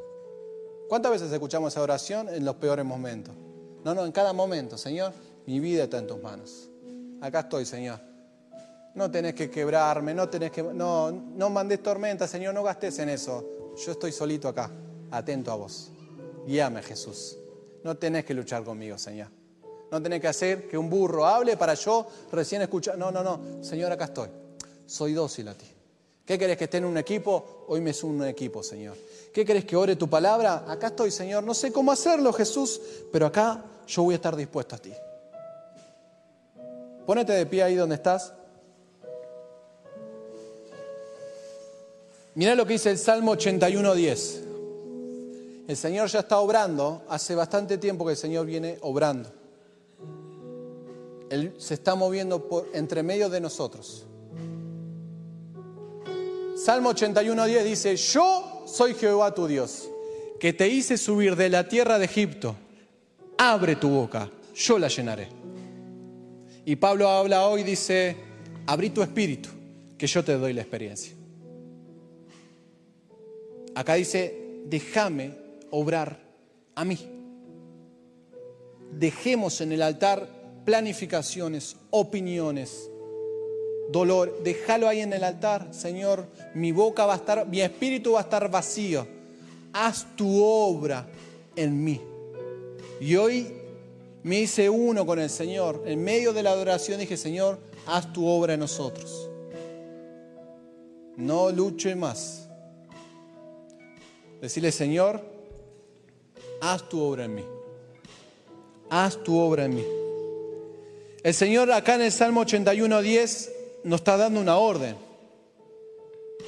¿Cuántas 0.89 1.13
veces 1.13 1.31
escuchamos 1.31 1.73
esa 1.73 1.83
oración 1.83 2.29
en 2.29 2.45
los 2.45 2.57
peores 2.57 2.85
momentos? 2.85 3.35
No, 3.85 3.95
no, 3.95 4.05
en 4.05 4.13
cada 4.13 4.33
momento, 4.33 4.79
Señor, 4.79 5.13
mi 5.47 5.61
vida 5.61 5.85
está 5.85 5.99
en 5.99 6.07
tus 6.07 6.21
manos. 6.21 6.69
Acá 7.21 7.41
estoy, 7.41 7.67
Señor. 7.67 8.01
No 8.95 9.11
tenés 9.11 9.35
que 9.35 9.51
quebrarme, 9.51 10.15
no 10.15 10.29
tenés 10.29 10.51
que. 10.51 10.63
No, 10.63 11.11
no 11.11 11.51
mandes 11.51 11.83
tormenta, 11.83 12.27
Señor, 12.27 12.55
no 12.55 12.63
gastes 12.63 12.99
en 12.99 13.09
eso. 13.09 13.45
Yo 13.85 13.93
estoy 13.93 14.13
solito 14.13 14.49
acá, 14.49 14.71
atento 15.11 15.51
a 15.51 15.57
vos. 15.57 15.91
Guíame, 16.47 16.83
Jesús. 16.83 17.37
No 17.83 17.97
tenés 17.97 18.25
que 18.25 18.35
luchar 18.35 18.65
conmigo, 18.65 18.99
Señor. 18.99 19.29
No 19.91 20.03
tenés 20.03 20.21
que 20.21 20.29
hacer 20.29 20.69
que 20.69 20.77
un 20.77 20.91
burro 20.91 21.27
hable 21.27 21.57
para 21.57 21.75
yo 21.75 22.07
recién 22.33 22.63
escuchar. 22.63 22.99
No, 22.99 23.11
no, 23.11 23.23
no. 23.23 23.63
Señor, 23.63 23.93
acá 23.93 24.07
estoy. 24.07 24.29
Soy 24.87 25.13
dócil 25.13 25.49
a 25.49 25.55
ti. 25.55 25.67
¿Qué 26.25 26.39
querés 26.39 26.57
que 26.57 26.65
esté 26.65 26.79
en 26.79 26.87
un 26.87 26.97
equipo? 26.97 27.67
Hoy 27.69 27.81
me 27.81 27.93
sumo 27.93 28.15
un 28.15 28.29
equipo, 28.29 28.63
Señor. 28.63 28.97
¿Qué 29.33 29.45
querés 29.45 29.65
que 29.65 29.77
ore 29.77 29.97
tu 29.97 30.09
palabra? 30.09 30.65
Acá 30.67 30.89
estoy, 30.89 31.11
Señor. 31.11 31.45
No 31.45 31.53
sé 31.53 31.71
cómo 31.71 31.93
hacerlo, 31.93 32.33
Jesús, 32.33 32.81
pero 33.13 33.27
acá 33.27 33.63
yo 33.87 34.03
voy 34.03 34.15
a 34.15 34.17
estar 34.17 34.35
dispuesto 34.35 34.75
a 34.75 34.79
ti. 34.79 34.93
Pónete 37.07 37.35
de 37.35 37.45
pie 37.45 37.63
ahí 37.63 37.75
donde 37.75 37.97
estás. 37.97 38.33
Mirá 42.35 42.55
lo 42.55 42.67
que 42.67 42.73
dice 42.73 42.91
el 42.91 42.99
Salmo 42.99 43.37
81.10. 43.37 44.54
El 45.67 45.77
Señor 45.77 46.09
ya 46.09 46.21
está 46.21 46.39
obrando. 46.39 47.03
Hace 47.09 47.35
bastante 47.35 47.79
tiempo 47.79 48.05
que 48.05 48.13
el 48.13 48.17
Señor 48.17 48.47
viene 48.47 48.79
obrando. 48.83 49.31
Él 51.31 51.55
se 51.59 51.75
está 51.75 51.95
moviendo 51.95 52.69
entre 52.75 53.03
medio 53.03 53.29
de 53.29 53.41
nosotros. 53.41 54.07
Salmo 56.57 56.91
81.10 56.93 57.63
dice, 57.65 57.97
yo 57.97 58.63
soy 58.67 58.95
Jehová 58.95 59.35
tu 59.35 59.47
Dios, 59.47 59.89
que 60.39 60.53
te 60.53 60.69
hice 60.69 60.97
subir 60.97 61.35
de 61.35 61.49
la 61.49 61.67
tierra 61.67 61.99
de 61.99 62.05
Egipto. 62.05 62.55
Abre 63.37 63.77
tu 63.77 63.89
boca, 63.89 64.31
yo 64.55 64.79
la 64.79 64.89
llenaré. 64.89 65.29
Y 66.65 66.77
Pablo 66.77 67.09
habla 67.09 67.47
hoy, 67.47 67.65
dice, 67.65 68.17
abrí 68.67 68.91
tu 68.91 69.03
espíritu, 69.03 69.49
que 69.99 70.07
yo 70.07 70.23
te 70.23 70.35
doy 70.39 70.53
la 70.53 70.61
experiencia. 70.61 71.13
Acá 73.75 73.95
dice, 73.95 74.63
déjame 74.67 75.44
obrar 75.75 76.21
a 76.77 76.85
mí. 76.85 76.99
Dejemos 78.93 79.61
en 79.61 79.73
el 79.73 79.83
altar 79.83 80.29
planificaciones, 80.65 81.77
opiniones, 81.91 82.89
dolor. 83.91 84.41
Déjalo 84.45 84.87
ahí 84.87 85.01
en 85.01 85.13
el 85.13 85.25
altar, 85.25 85.69
Señor. 85.73 86.29
Mi 86.55 86.71
boca 86.71 87.07
va 87.07 87.15
a 87.15 87.17
estar, 87.17 87.49
mi 87.49 87.61
espíritu 87.61 88.13
va 88.13 88.21
a 88.21 88.23
estar 88.23 88.49
vacío. 88.49 89.05
Haz 89.73 90.07
tu 90.15 90.41
obra 90.41 91.09
en 91.57 91.83
mí. 91.83 92.01
Y 93.01 93.17
hoy 93.17 93.53
me 94.23 94.41
hice 94.43 94.71
uno 94.71 95.05
con 95.05 95.19
el 95.19 95.29
Señor. 95.29 95.83
En 95.87 96.05
medio 96.05 96.33
de 96.33 96.45
la 96.45 96.51
adoración 96.51 97.01
dije, 97.01 97.17
Señor, 97.17 97.59
haz 97.87 98.13
tu 98.13 98.25
obra 98.29 98.55
en 98.55 98.61
nosotros. 98.61 99.29
No 101.17 101.51
luche 101.51 101.97
más. 101.97 102.49
Decirle, 104.41 104.71
Señor, 104.71 105.34
haz 106.73 106.89
tu 106.89 107.01
obra 107.01 107.25
en 107.25 107.35
mí. 107.35 107.45
Haz 108.91 109.23
tu 109.23 109.39
obra 109.39 109.67
en 109.67 109.75
mí. 109.75 109.85
El 111.23 111.35
Señor 111.35 111.71
acá 111.71 111.97
en 111.97 112.03
el 112.03 112.13
Salmo 112.13 112.41
81, 112.41 113.03
10 113.03 113.53
nos 113.85 114.01
está 114.01 114.17
dando 114.17 114.41
una 114.41 114.57
orden. 114.57 114.97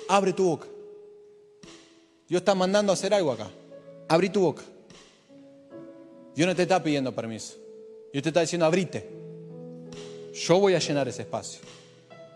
Abre 0.08 0.32
tu 0.32 0.44
boca. 0.44 0.66
Dios 2.28 2.40
está 2.40 2.54
mandando 2.54 2.92
a 2.92 2.94
hacer 2.94 3.12
algo 3.12 3.32
acá. 3.32 3.50
Abrí 4.08 4.30
tu 4.30 4.40
boca. 4.40 4.62
Dios 6.34 6.46
no 6.46 6.54
te 6.54 6.62
está 6.62 6.82
pidiendo 6.82 7.14
permiso. 7.14 7.54
Dios 8.12 8.22
te 8.22 8.30
está 8.30 8.40
diciendo, 8.40 8.66
abrite. 8.66 9.08
Yo 10.32 10.58
voy 10.58 10.74
a 10.74 10.78
llenar 10.78 11.08
ese 11.08 11.22
espacio. 11.22 11.60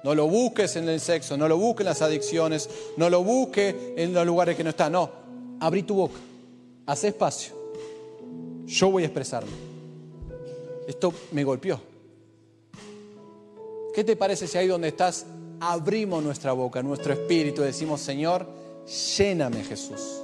No 0.03 0.14
lo 0.14 0.26
busques 0.26 0.76
en 0.76 0.89
el 0.89 1.01
sexo, 1.01 1.37
no 1.37 1.47
lo 1.49 1.59
busques 1.59 1.83
en 1.83 1.87
las 1.87 2.03
adicciones, 2.03 2.70
no 2.97 3.11
lo 3.11 3.22
busques 3.22 3.74
en 3.97 4.14
los 4.14 4.26
lugares 4.26 4.57
que 4.57 4.64
no 4.64 4.70
está. 4.70 4.89
No, 4.89 5.11
abrí 5.61 5.83
tu 5.83 5.95
boca. 5.95 6.18
Haz 6.87 7.05
espacio. 7.05 7.60
Yo 8.71 8.89
voy 8.89 9.03
a 9.03 9.07
expresarme. 9.07 9.51
Esto 10.87 11.12
me 11.33 11.43
golpeó. 11.43 11.81
¿Qué 13.93 14.05
te 14.05 14.14
parece 14.14 14.47
si 14.47 14.59
ahí 14.59 14.68
donde 14.68 14.89
estás 14.89 15.27
abrimos 15.59 16.23
nuestra 16.23 16.53
boca, 16.53 16.81
nuestro 16.81 17.12
espíritu 17.12 17.62
y 17.62 17.66
decimos, 17.66 18.01
Señor, 18.01 18.47
lléname 19.16 19.64
Jesús? 19.64 20.23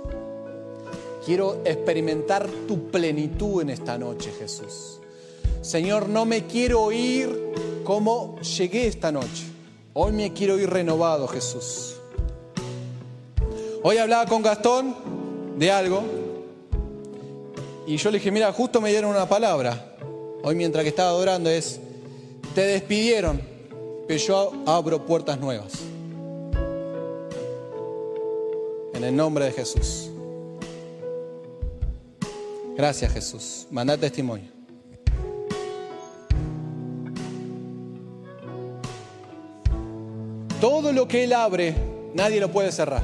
Quiero 1.24 1.62
experimentar 1.64 2.48
tu 2.68 2.88
plenitud 2.88 3.62
en 3.62 3.70
esta 3.70 3.98
noche, 3.98 4.30
Jesús. 4.38 5.00
Señor, 5.60 6.08
no 6.08 6.24
me 6.24 6.46
quiero 6.46 6.92
ir 6.92 7.82
como 7.82 8.40
llegué 8.40 8.86
esta 8.86 9.10
noche. 9.10 9.44
Hoy 9.92 10.12
me 10.12 10.32
quiero 10.32 10.56
ir 10.56 10.70
renovado, 10.70 11.26
Jesús. 11.26 11.96
Hoy 13.82 13.98
hablaba 13.98 14.26
con 14.26 14.42
Gastón 14.42 14.94
de 15.58 15.72
algo 15.72 16.25
y 17.86 17.96
yo 17.96 18.10
le 18.10 18.18
dije, 18.18 18.30
mira, 18.30 18.52
justo 18.52 18.80
me 18.80 18.90
dieron 18.90 19.10
una 19.10 19.28
palabra. 19.28 19.96
Hoy 20.42 20.54
mientras 20.54 20.82
que 20.82 20.88
estaba 20.88 21.10
adorando 21.10 21.48
es, 21.48 21.80
te 22.54 22.62
despidieron, 22.62 23.40
pero 24.08 24.18
yo 24.18 24.52
abro 24.66 25.04
puertas 25.06 25.38
nuevas. 25.38 25.72
En 28.92 29.04
el 29.04 29.14
nombre 29.14 29.44
de 29.44 29.52
Jesús. 29.52 30.10
Gracias 32.76 33.12
Jesús. 33.12 33.66
Manda 33.70 33.96
testimonio. 33.96 34.50
Todo 40.60 40.92
lo 40.92 41.06
que 41.06 41.24
Él 41.24 41.32
abre, 41.32 41.74
nadie 42.14 42.40
lo 42.40 42.50
puede 42.50 42.72
cerrar. 42.72 43.02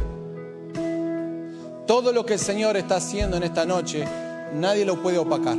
Todo 1.87 2.12
lo 2.12 2.24
que 2.24 2.35
el 2.35 2.39
Señor 2.39 2.76
está 2.76 2.97
haciendo 2.97 3.37
en 3.37 3.43
esta 3.43 3.66
noche, 3.66 4.05
nadie 4.55 4.84
lo 4.84 5.03
puede 5.03 5.18
opacar. 5.18 5.57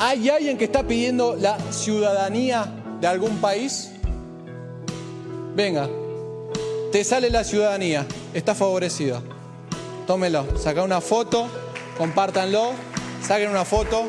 ¿Hay 0.00 0.28
alguien 0.28 0.56
que 0.56 0.64
está 0.64 0.84
pidiendo 0.84 1.34
la 1.34 1.58
ciudadanía 1.72 2.66
de 3.00 3.06
algún 3.06 3.38
país? 3.38 3.90
Venga, 5.56 5.88
te 6.92 7.02
sale 7.02 7.30
la 7.30 7.42
ciudadanía, 7.42 8.06
está 8.32 8.54
favorecido. 8.54 9.22
Tómelo, 10.06 10.56
saca 10.56 10.84
una 10.84 11.00
foto, 11.00 11.48
compártanlo, 11.98 12.70
saquen 13.22 13.50
una 13.50 13.64
foto. 13.64 14.06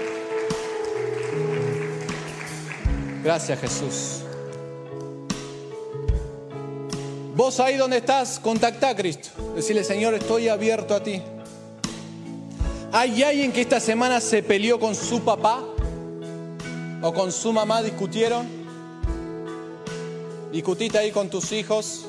Gracias 3.24 3.60
Jesús. 3.60 4.29
Vos 7.40 7.62
ahí 7.62 7.78
donde 7.78 7.96
estás, 7.96 8.38
contacta 8.38 8.90
a 8.90 8.96
Cristo. 8.98 9.30
Decirle, 9.56 9.86
Señor, 9.86 10.14
estoy 10.14 10.50
abierto 10.50 10.94
a 10.94 11.02
ti. 11.02 11.22
¿Hay 12.92 13.24
alguien 13.24 13.54
que 13.54 13.62
esta 13.62 13.80
semana 13.80 14.20
se 14.20 14.44
peleó 14.44 14.78
con 14.78 14.94
su 14.94 15.22
papá? 15.22 15.64
¿O 17.02 17.14
con 17.14 17.32
su 17.32 17.54
mamá 17.54 17.82
discutieron? 17.82 18.46
¿Discutiste 20.52 20.98
ahí 20.98 21.12
con 21.12 21.30
tus 21.30 21.54
hijos? 21.54 22.08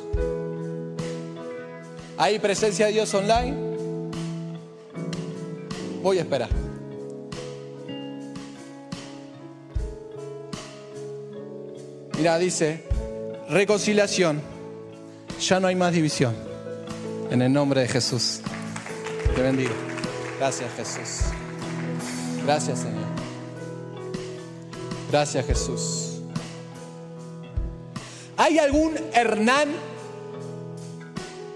¿Hay 2.19 2.41
presencia 2.41 2.87
de 2.87 2.93
Dios 2.95 3.15
online? 3.15 3.57
Voy 6.03 6.19
a 6.19 6.23
esperar. 6.23 6.49
Mira, 12.19 12.37
dice, 12.37 12.83
reconciliación, 13.49 14.43
ya 15.41 15.61
no 15.61 15.67
hay 15.67 15.75
más 15.75 15.93
división. 15.93 16.35
En 17.31 17.43
el 17.43 17.53
nombre 17.53 17.83
de 17.83 17.89
Jesús. 17.89 18.41
Te 19.35 19.43
bendigo. 19.43 19.73
Gracias 20.39 20.71
Jesús. 20.77 21.27
Gracias 22.45 22.79
Señor. 22.81 23.07
Gracias 25.11 25.47
Jesús. 25.47 26.21
¿Hay 28.37 28.59
algún 28.59 28.95
Hernán 29.13 29.69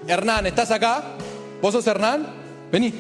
Hernán, 0.07 0.47
¿estás 0.47 0.71
acá? 0.71 1.03
¿Vos 1.63 1.73
sos 1.73 1.87
Hernán? 1.87 2.27
Vení. 2.71 2.93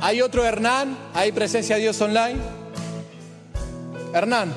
Hay 0.00 0.20
otro 0.20 0.44
Hernán, 0.44 0.96
hay 1.14 1.32
presencia 1.32 1.76
de 1.76 1.82
Dios 1.82 2.00
online. 2.00 2.38
Hernán, 4.16 4.50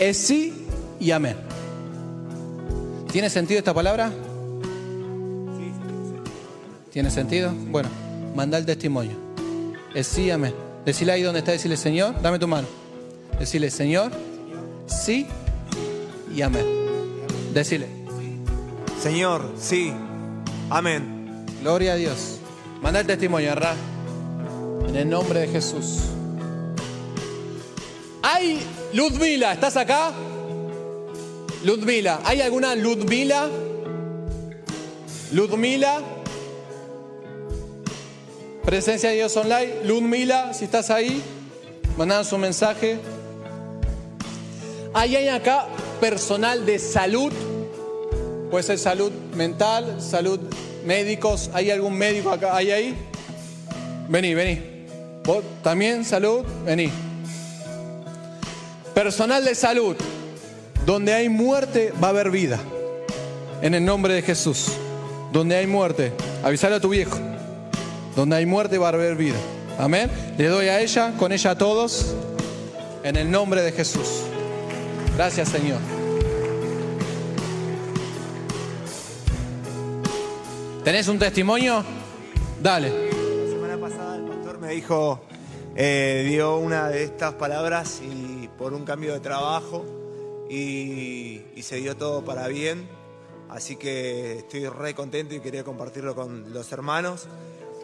es 0.00 0.16
sí 0.16 0.66
y 0.98 1.12
amén. 1.12 1.36
¿Tiene 3.12 3.30
sentido 3.30 3.58
esta 3.58 3.72
palabra? 3.72 4.10
¿Tiene 6.92 7.12
sentido? 7.12 7.52
Bueno, 7.52 7.88
manda 8.34 8.58
el 8.58 8.66
testimonio. 8.66 9.16
Es 9.94 10.08
sí 10.08 10.24
y 10.24 10.30
amén. 10.32 10.52
Decile 10.84 11.12
ahí 11.12 11.22
donde 11.22 11.40
está, 11.40 11.52
decirle 11.52 11.76
Señor, 11.76 12.20
dame 12.20 12.40
tu 12.40 12.48
mano. 12.48 12.66
Decile 13.38 13.70
Señor, 13.70 14.10
sí 14.86 15.26
y 16.34 16.42
amén. 16.42 16.66
Decile, 17.54 17.86
Señor, 19.00 19.52
sí. 19.56 19.92
Amén. 20.70 21.46
gloria 21.62 21.92
a 21.92 21.96
Dios. 21.96 22.40
Manda 22.82 22.98
el 23.00 23.06
testimonio, 23.06 23.54
Ra. 23.54 23.74
En 24.88 24.96
el 24.96 25.08
nombre 25.08 25.40
de 25.40 25.48
Jesús. 25.48 26.17
Hay 28.98 29.04
Ludmila, 29.04 29.52
¿estás 29.52 29.76
acá? 29.76 30.10
Ludmila, 31.64 32.20
¿hay 32.24 32.40
alguna 32.40 32.74
Ludmila? 32.74 33.48
Ludmila. 35.30 36.00
Presencia 38.64 39.10
de 39.10 39.14
Dios 39.14 39.36
online. 39.36 39.84
Ludmila, 39.84 40.52
si 40.52 40.64
estás 40.64 40.90
ahí, 40.90 41.22
mandanos 41.96 42.32
un 42.32 42.40
mensaje. 42.40 42.98
¿Hay 44.92 45.14
alguien 45.14 45.34
acá 45.34 45.68
personal 46.00 46.66
de 46.66 46.80
salud? 46.80 47.32
Puede 48.50 48.64
ser 48.64 48.78
salud 48.78 49.12
mental, 49.36 50.02
salud 50.02 50.40
médicos. 50.84 51.50
¿Hay 51.54 51.70
algún 51.70 51.96
médico 51.96 52.30
acá? 52.30 52.56
¿Hay 52.56 52.72
ahí? 52.72 52.96
Vení, 54.08 54.34
vení. 54.34 54.60
¿Vos 55.22 55.44
también 55.62 56.04
salud? 56.04 56.44
Vení. 56.64 57.07
Personal 58.98 59.44
de 59.44 59.54
salud. 59.54 59.94
Donde 60.84 61.14
hay 61.14 61.28
muerte 61.28 61.92
va 62.02 62.08
a 62.08 62.10
haber 62.10 62.32
vida. 62.32 62.58
En 63.62 63.74
el 63.74 63.84
nombre 63.84 64.12
de 64.12 64.22
Jesús. 64.22 64.72
Donde 65.32 65.54
hay 65.54 65.68
muerte, 65.68 66.12
avisale 66.42 66.74
a 66.74 66.80
tu 66.80 66.88
viejo. 66.88 67.16
Donde 68.16 68.34
hay 68.34 68.44
muerte 68.44 68.76
va 68.76 68.88
a 68.88 68.92
haber 68.92 69.14
vida. 69.14 69.36
Amén. 69.78 70.10
Le 70.36 70.48
doy 70.48 70.66
a 70.66 70.80
ella, 70.80 71.12
con 71.16 71.30
ella 71.30 71.52
a 71.52 71.54
todos. 71.56 72.16
En 73.04 73.14
el 73.14 73.30
nombre 73.30 73.62
de 73.62 73.70
Jesús. 73.70 74.24
Gracias 75.14 75.48
Señor. 75.50 75.78
¿Tenés 80.82 81.06
un 81.06 81.20
testimonio? 81.20 81.84
Dale. 82.60 82.88
La 82.88 83.48
semana 83.48 83.78
pasada 83.78 84.16
el 84.16 84.24
pastor 84.24 84.58
me 84.58 84.72
dijo, 84.72 85.20
eh, 85.76 86.26
dio 86.28 86.56
una 86.56 86.88
de 86.88 87.04
estas 87.04 87.34
palabras 87.34 88.00
y 88.02 88.37
por 88.58 88.74
un 88.74 88.84
cambio 88.84 89.14
de 89.14 89.20
trabajo 89.20 89.86
y, 90.50 91.40
se 91.62 91.76
dio 91.76 91.96
todo 91.96 92.24
para 92.24 92.48
bien. 92.48 92.88
Así 93.48 93.76
que 93.76 94.38
estoy 94.38 94.66
re 94.68 94.94
contento 94.94 95.34
y 95.34 95.40
quería 95.40 95.64
compartirlo 95.64 96.14
con 96.14 96.52
los 96.52 96.70
hermanos 96.72 97.26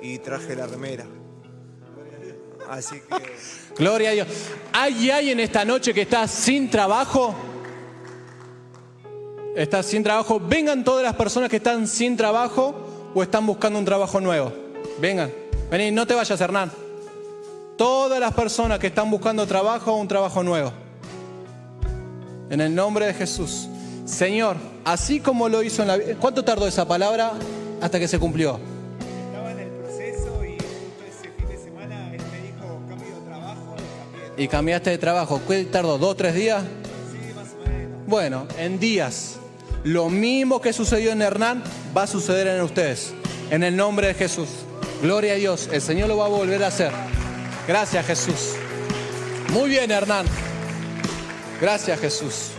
y 0.03 0.19
traje 0.19 0.57
la 0.57 0.67
remera. 0.67 1.07
Así 2.69 2.97
que 3.01 3.35
Gloria 3.83 4.11
a 4.11 4.13
Dios. 4.13 4.29
¿Hay 4.73 5.11
alguien 5.11 5.41
esta 5.41 5.65
noche 5.65 5.95
que 5.95 6.03
está 6.03 6.27
sin 6.29 6.69
trabajo? 6.71 7.35
¿Está 9.57 9.83
sin 9.83 10.03
trabajo? 10.03 10.41
Vengan 10.41 10.85
todas 10.85 11.05
las 11.05 11.15
personas 11.15 11.49
que 11.49 11.57
están 11.57 11.87
sin 11.87 12.17
trabajo 12.17 12.75
o 13.15 13.23
están 13.23 13.47
buscando 13.47 13.79
un 13.79 13.85
trabajo 13.85 14.21
nuevo. 14.21 14.53
Vengan. 15.01 15.33
Vení, 15.71 15.91
no 15.91 16.07
te 16.07 16.15
vayas, 16.15 16.41
Hernán. 16.41 16.84
Todas 17.77 18.21
las 18.21 18.33
personas 18.33 18.79
que 18.79 18.87
están 18.87 19.11
buscando 19.11 19.47
trabajo 19.47 19.93
o 19.93 19.97
un 19.97 20.07
trabajo 20.07 20.43
nuevo. 20.43 20.73
En 22.51 22.61
el 22.61 22.75
nombre 22.75 23.07
de 23.07 23.15
Jesús. 23.15 23.69
Señor, 24.05 24.57
así 24.85 25.19
como 25.19 25.49
lo 25.49 25.63
hizo 25.63 25.83
en 25.83 25.89
la 25.89 25.97
vida. 25.97 26.15
¿Cuánto 26.21 26.45
tardó 26.45 26.69
esa 26.69 26.87
palabra 26.87 27.33
hasta 27.81 27.99
que 27.99 28.07
se 28.07 28.19
cumplió? 28.19 28.61
estaba 29.27 29.51
en 29.51 29.59
el 29.59 29.71
proceso 29.71 30.45
y 30.45 30.53
justo 30.53 31.05
ese 31.09 31.33
fin 31.37 31.49
de 31.49 31.57
semana 31.57 32.15
él 32.15 32.21
me 32.31 32.41
dijo 32.43 32.81
cambio 32.89 33.15
de 33.15 33.21
trabajo 33.27 33.75
y 33.77 34.19
cambié. 34.19 34.45
Y 34.45 34.49
cambiaste 34.49 34.91
de 34.91 34.99
trabajo. 34.99 35.41
¿Qué 35.49 35.65
tardó? 35.65 35.99
¿Dos, 35.99 36.17
tres 36.17 36.35
días? 36.35 36.63
Sí, 37.11 37.35
más 37.35 37.49
o 37.61 37.69
menos. 37.69 38.07
Bueno, 38.07 38.47
en 38.59 38.79
días, 38.79 39.37
lo 39.83 40.11
mismo 40.11 40.61
que 40.61 40.73
sucedió 40.73 41.11
en 41.11 41.23
Hernán 41.23 41.65
va 41.97 42.05
a 42.05 42.07
suceder 42.07 42.47
en 42.47 42.61
ustedes. 42.63 43.15
En 43.51 43.65
el 43.65 43.77
nombre 43.77 44.07
de 44.07 44.15
Jesús. 44.15 44.49
Gloria 45.03 45.33
a 45.33 45.37
Dios. 45.37 45.69
El 45.73 45.81
Señor 45.81 46.09
lo 46.09 46.19
va 46.19 46.27
a 46.27 46.29
volver 46.29 46.63
a 46.63 46.69
hacer. 46.69 46.93
Gracias 47.67 48.07
Jesús. 48.07 48.55
Muy 49.53 49.71
bien 49.71 49.91
Hernán. 49.91 50.27
Gracias 51.61 51.99
Jesús. 51.99 52.51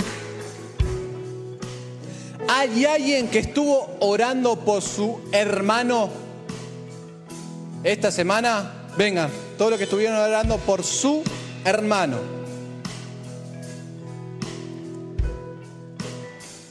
¿Hay 2.47 2.86
alguien 2.86 3.28
que 3.28 3.39
estuvo 3.39 3.97
orando 3.99 4.56
por 4.60 4.82
su 4.82 5.20
hermano 5.32 6.10
esta 7.84 8.12
semana? 8.12 8.88
Vengan, 8.97 9.30
todos 9.58 9.72
los 9.72 9.78
que 9.78 9.84
estuvieron 9.84 10.18
orando 10.18 10.58
por 10.58 10.84
su 10.84 11.24
hermano. 11.64 12.18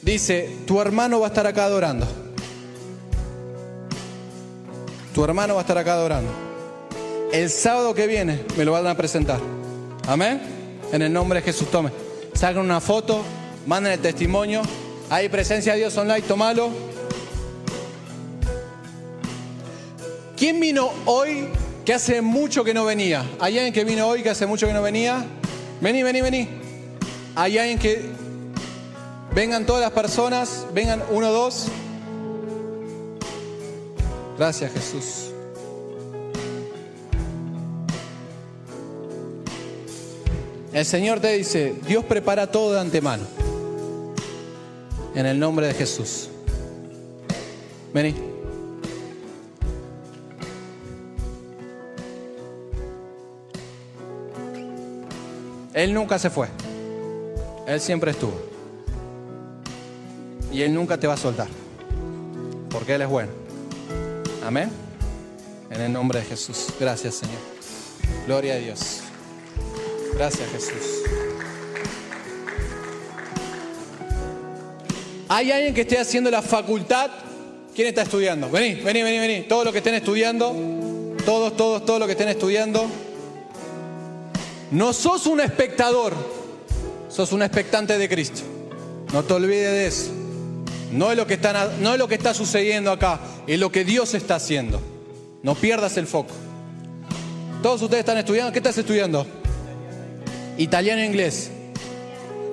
Dice, 0.01 0.57
tu 0.67 0.81
hermano 0.81 1.19
va 1.19 1.27
a 1.27 1.29
estar 1.29 1.47
acá 1.47 1.65
adorando. 1.65 2.05
Tu 5.13 5.23
hermano 5.23 5.55
va 5.55 5.61
a 5.61 5.63
estar 5.63 5.77
acá 5.77 5.93
adorando. 5.93 6.44
El 7.35 7.49
sábado 7.49 7.93
que 7.93 8.07
viene 8.07 8.45
me 8.55 8.63
lo 8.63 8.71
van 8.71 8.87
a 8.87 8.95
presentar. 8.95 9.41
Amén. 10.07 10.39
En 10.93 11.01
el 11.01 11.11
nombre 11.11 11.41
de 11.41 11.45
Jesús, 11.45 11.69
tome. 11.69 11.91
Sacan 12.33 12.63
una 12.63 12.79
foto, 12.79 13.23
manden 13.65 13.91
el 13.91 13.99
testimonio. 13.99 14.61
Hay 15.09 15.27
presencia 15.27 15.73
de 15.73 15.79
Dios 15.79 15.97
online, 15.97 16.21
tomalo. 16.21 16.69
¿Quién 20.37 20.61
vino 20.61 20.89
hoy 21.03 21.49
que 21.83 21.93
hace 21.93 22.21
mucho 22.21 22.63
que 22.63 22.73
no 22.73 22.85
venía? 22.85 23.25
¿Hay 23.41 23.57
alguien 23.57 23.73
que 23.73 23.83
vino 23.83 24.07
hoy 24.07 24.23
que 24.23 24.29
hace 24.29 24.45
mucho 24.45 24.65
que 24.65 24.73
no 24.73 24.81
venía? 24.81 25.25
Vení, 25.81 26.03
vení, 26.03 26.21
vení. 26.21 26.47
¿Hay 27.35 27.57
alguien 27.57 27.77
que 27.77 28.15
Vengan 29.35 29.65
todas 29.65 29.81
las 29.81 29.91
personas, 29.91 30.65
vengan 30.73 31.03
uno, 31.11 31.29
dos. 31.29 31.67
Gracias 34.37 34.71
Jesús. 34.71 35.34
El 40.75 40.83
Señor 40.83 41.21
te 41.21 41.31
dice, 41.31 41.73
Dios 41.87 42.03
prepara 42.03 42.51
todo 42.51 42.73
de 42.73 42.81
antemano. 42.81 43.23
En 45.15 45.25
el 45.25 45.39
nombre 45.39 45.67
de 45.67 45.73
Jesús. 45.73 46.27
Vení. 47.93 48.13
Él 55.73 55.93
nunca 55.93 56.19
se 56.19 56.29
fue. 56.29 56.49
Él 57.65 57.79
siempre 57.79 58.11
estuvo. 58.11 58.37
Y 60.51 60.61
Él 60.61 60.73
nunca 60.73 60.99
te 60.99 61.07
va 61.07 61.13
a 61.13 61.17
soltar. 61.17 61.47
Porque 62.69 62.95
Él 62.95 63.01
es 63.01 63.07
bueno. 63.07 63.31
Amén. 64.45 64.69
En 65.69 65.79
el 65.79 65.93
nombre 65.93 66.19
de 66.19 66.25
Jesús. 66.25 66.67
Gracias 66.77 67.15
Señor. 67.15 67.39
Gloria 68.27 68.55
a 68.55 68.57
Dios. 68.57 69.04
Gracias 70.15 70.49
Jesús. 70.49 71.03
¿Hay 75.27 75.51
alguien 75.51 75.73
que 75.73 75.81
esté 75.81 75.99
haciendo 75.99 76.31
la 76.31 76.41
facultad? 76.41 77.11
¿Quién 77.75 77.89
está 77.89 78.03
estudiando? 78.03 78.49
Vení, 78.49 78.75
vení, 78.81 79.03
vení, 79.03 79.19
vení. 79.19 79.41
Todos 79.41 79.65
los 79.65 79.73
que 79.73 79.79
estén 79.79 79.95
estudiando. 79.95 80.55
Todos, 81.25 81.57
todos, 81.57 81.85
todos 81.85 81.99
los 81.99 82.05
que 82.05 82.13
estén 82.13 82.29
estudiando. 82.29 82.85
No 84.71 84.93
sos 84.93 85.25
un 85.27 85.41
espectador. 85.41 86.13
Sos 87.09 87.33
un 87.33 87.41
expectante 87.41 87.97
de 87.97 88.07
Cristo. 88.07 88.41
No 89.11 89.23
te 89.23 89.33
olvides 89.33 89.71
de 89.71 89.87
eso. 89.87 90.11
No 90.91 91.11
es, 91.11 91.17
lo 91.17 91.27
que 91.27 91.33
está, 91.33 91.71
no 91.81 91.93
es 91.93 91.99
lo 91.99 92.07
que 92.07 92.15
está 92.15 92.33
sucediendo 92.33 92.91
acá, 92.91 93.19
es 93.47 93.59
lo 93.59 93.69
que 93.71 93.83
Dios 93.83 94.13
está 94.13 94.35
haciendo. 94.35 94.79
No 95.43 95.55
pierdas 95.55 95.97
el 95.97 96.07
foco. 96.07 96.33
Todos 97.61 97.81
ustedes 97.81 98.01
están 98.01 98.17
estudiando. 98.17 98.53
¿Qué 98.53 98.59
estás 98.59 98.77
estudiando? 98.77 99.27
Italiano 100.57 101.01
e 101.01 101.05
inglés. 101.05 101.51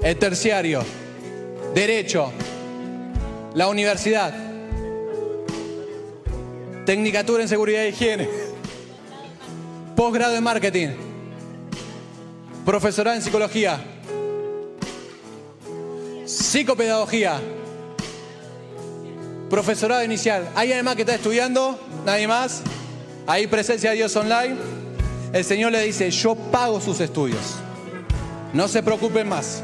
El 0.03 0.17
terciario. 0.17 0.83
Derecho. 1.75 2.33
La 3.55 3.69
universidad. 3.69 4.35
Tecnicatura 6.85 7.43
en 7.43 7.49
seguridad 7.49 7.85
e 7.85 7.91
higiene. 7.91 8.29
Posgrado 9.95 10.35
en 10.35 10.43
marketing. 10.43 10.89
Profesorado 12.67 13.17
en 13.17 13.23
psicología. 13.23 13.81
Psicopedagogía. 16.27 17.41
Profesorado 19.49 20.03
inicial. 20.03 20.49
¿Hay 20.57 20.69
alguien 20.69 20.85
más 20.85 20.97
que 20.97 21.03
está 21.03 21.15
estudiando? 21.15 21.79
¿Nadie 22.05 22.27
más? 22.27 22.63
Ahí 23.29 23.47
presencia 23.47 23.91
de 23.91 23.97
Dios 23.97 24.17
online. 24.17 24.57
El 25.33 25.45
Señor 25.45 25.71
le 25.71 25.83
dice, 25.83 26.11
yo 26.11 26.35
pago 26.35 26.81
sus 26.81 26.99
estudios. 27.01 27.59
No 28.53 28.69
se 28.69 28.83
preocupen 28.83 29.29
más. 29.29 29.63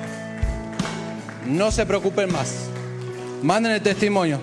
No 1.46 1.70
se 1.70 1.84
preocupen 1.84 2.32
más. 2.32 2.52
Manden 3.42 3.72
el 3.72 3.82
testimonio, 3.82 4.40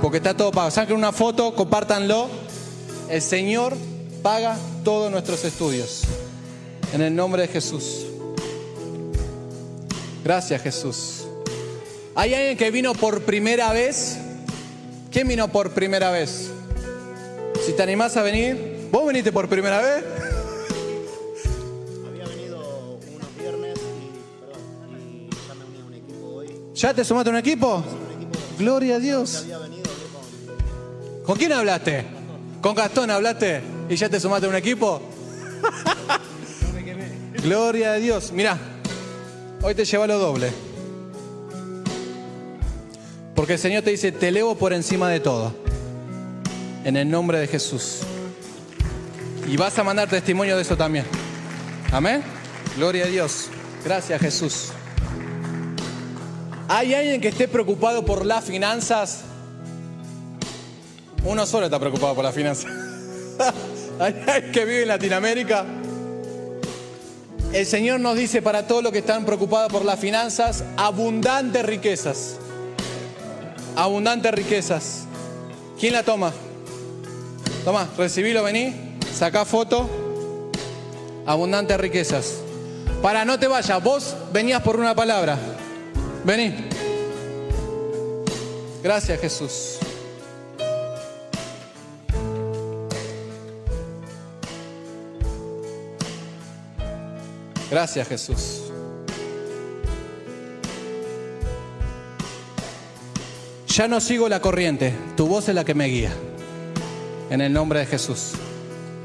porque 0.00 0.18
está 0.18 0.34
todo 0.34 0.52
pago. 0.52 0.70
Saquen 0.70 0.96
una 0.96 1.12
foto, 1.12 1.54
compártanlo. 1.54 2.28
El 3.10 3.22
Señor 3.22 3.76
paga 4.22 4.56
todos 4.84 5.10
nuestros 5.10 5.44
estudios. 5.44 6.02
En 6.92 7.02
el 7.02 7.14
nombre 7.14 7.42
de 7.42 7.48
Jesús. 7.48 8.06
Gracias 10.24 10.62
Jesús. 10.62 11.26
¿Hay 12.14 12.34
alguien 12.34 12.56
que 12.56 12.70
vino 12.70 12.94
por 12.94 13.22
primera 13.22 13.72
vez? 13.72 14.18
¿Quién 15.10 15.28
vino 15.28 15.48
por 15.48 15.70
primera 15.70 16.10
vez? 16.10 16.50
Si 17.64 17.72
te 17.72 17.82
animás 17.82 18.16
a 18.16 18.22
venir, 18.22 18.88
¿vos 18.90 19.06
viniste 19.06 19.32
por 19.32 19.48
primera 19.48 19.80
vez? 19.80 20.04
¿Ya 26.78 26.94
te 26.94 27.04
sumaste 27.04 27.28
a 27.30 27.32
un 27.32 27.38
equipo? 27.38 27.82
Gloria 28.56 28.96
a 28.96 28.98
Dios. 29.00 29.44
¿Con 31.26 31.36
quién 31.36 31.52
hablaste? 31.52 32.04
¿Con 32.60 32.76
Gastón 32.76 33.10
hablaste? 33.10 33.60
¿Y 33.88 33.96
ya 33.96 34.08
te 34.08 34.20
sumaste 34.20 34.46
a 34.46 34.50
un 34.50 34.54
equipo? 34.54 35.02
Gloria 37.42 37.94
a 37.94 37.96
Dios. 37.96 38.30
Mirá, 38.30 38.56
hoy 39.60 39.74
te 39.74 39.84
lleva 39.84 40.06
lo 40.06 40.20
doble. 40.20 40.52
Porque 43.34 43.54
el 43.54 43.58
Señor 43.58 43.82
te 43.82 43.90
dice, 43.90 44.12
te 44.12 44.28
elevo 44.28 44.56
por 44.56 44.72
encima 44.72 45.10
de 45.10 45.18
todo. 45.18 45.52
En 46.84 46.96
el 46.96 47.10
nombre 47.10 47.40
de 47.40 47.48
Jesús. 47.48 48.02
Y 49.48 49.56
vas 49.56 49.76
a 49.80 49.82
mandar 49.82 50.08
testimonio 50.08 50.54
de 50.54 50.62
eso 50.62 50.76
también. 50.76 51.06
Amén. 51.90 52.22
Gloria 52.76 53.04
a 53.04 53.08
Dios. 53.08 53.48
Gracias 53.84 54.20
Jesús. 54.20 54.70
¿Hay 56.70 56.92
alguien 56.92 57.18
que 57.18 57.28
esté 57.28 57.48
preocupado 57.48 58.04
por 58.04 58.26
las 58.26 58.44
finanzas? 58.44 59.22
Uno 61.24 61.46
solo 61.46 61.64
está 61.64 61.78
preocupado 61.78 62.14
por 62.14 62.22
las 62.22 62.34
finanzas. 62.34 62.70
¿Hay 63.98 64.14
alguien 64.26 64.52
que 64.52 64.64
vive 64.66 64.82
en 64.82 64.88
Latinoamérica? 64.88 65.64
El 67.54 67.64
Señor 67.64 68.00
nos 68.00 68.16
dice 68.16 68.42
para 68.42 68.66
todos 68.66 68.82
los 68.82 68.92
que 68.92 68.98
están 68.98 69.24
preocupados 69.24 69.72
por 69.72 69.82
las 69.82 69.98
finanzas, 69.98 70.62
abundantes 70.76 71.64
riquezas. 71.64 72.36
Abundantes 73.74 74.32
riquezas. 74.34 75.04
¿Quién 75.80 75.94
la 75.94 76.02
toma? 76.02 76.34
Toma, 77.64 77.88
recibilo, 77.96 78.42
vení, 78.42 78.98
sacá 79.14 79.46
foto. 79.46 79.88
Abundantes 81.24 81.80
riquezas. 81.80 82.34
Para 83.00 83.24
no 83.24 83.38
te 83.38 83.46
vayas, 83.46 83.82
vos 83.82 84.14
venías 84.34 84.60
por 84.60 84.78
una 84.78 84.94
palabra. 84.94 85.38
Vení. 86.28 86.54
Gracias 88.82 89.18
Jesús. 89.18 89.78
Gracias 97.70 98.06
Jesús. 98.06 98.64
Ya 103.68 103.88
no 103.88 103.98
sigo 103.98 104.28
la 104.28 104.42
corriente, 104.42 104.92
tu 105.16 105.26
voz 105.26 105.48
es 105.48 105.54
la 105.54 105.64
que 105.64 105.74
me 105.74 105.86
guía. 105.86 106.12
En 107.30 107.40
el 107.40 107.54
nombre 107.54 107.78
de 107.78 107.86
Jesús. 107.86 108.32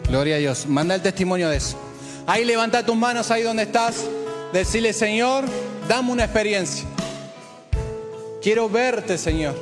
Gloria 0.10 0.36
a 0.36 0.40
Dios. 0.40 0.66
Manda 0.68 0.94
el 0.94 1.02
testimonio 1.02 1.48
de 1.48 1.56
eso. 1.56 1.78
Ahí 2.28 2.44
levanta 2.44 2.86
tus 2.86 2.98
manos 2.98 3.32
ahí 3.32 3.44
donde 3.44 3.64
estás. 3.64 4.04
Decirle, 4.52 4.92
Señor, 4.92 5.46
dame 5.88 6.12
una 6.12 6.26
experiencia. 6.26 6.86
Quiero 8.44 8.70
verte, 8.70 9.18
Señor. 9.18 9.56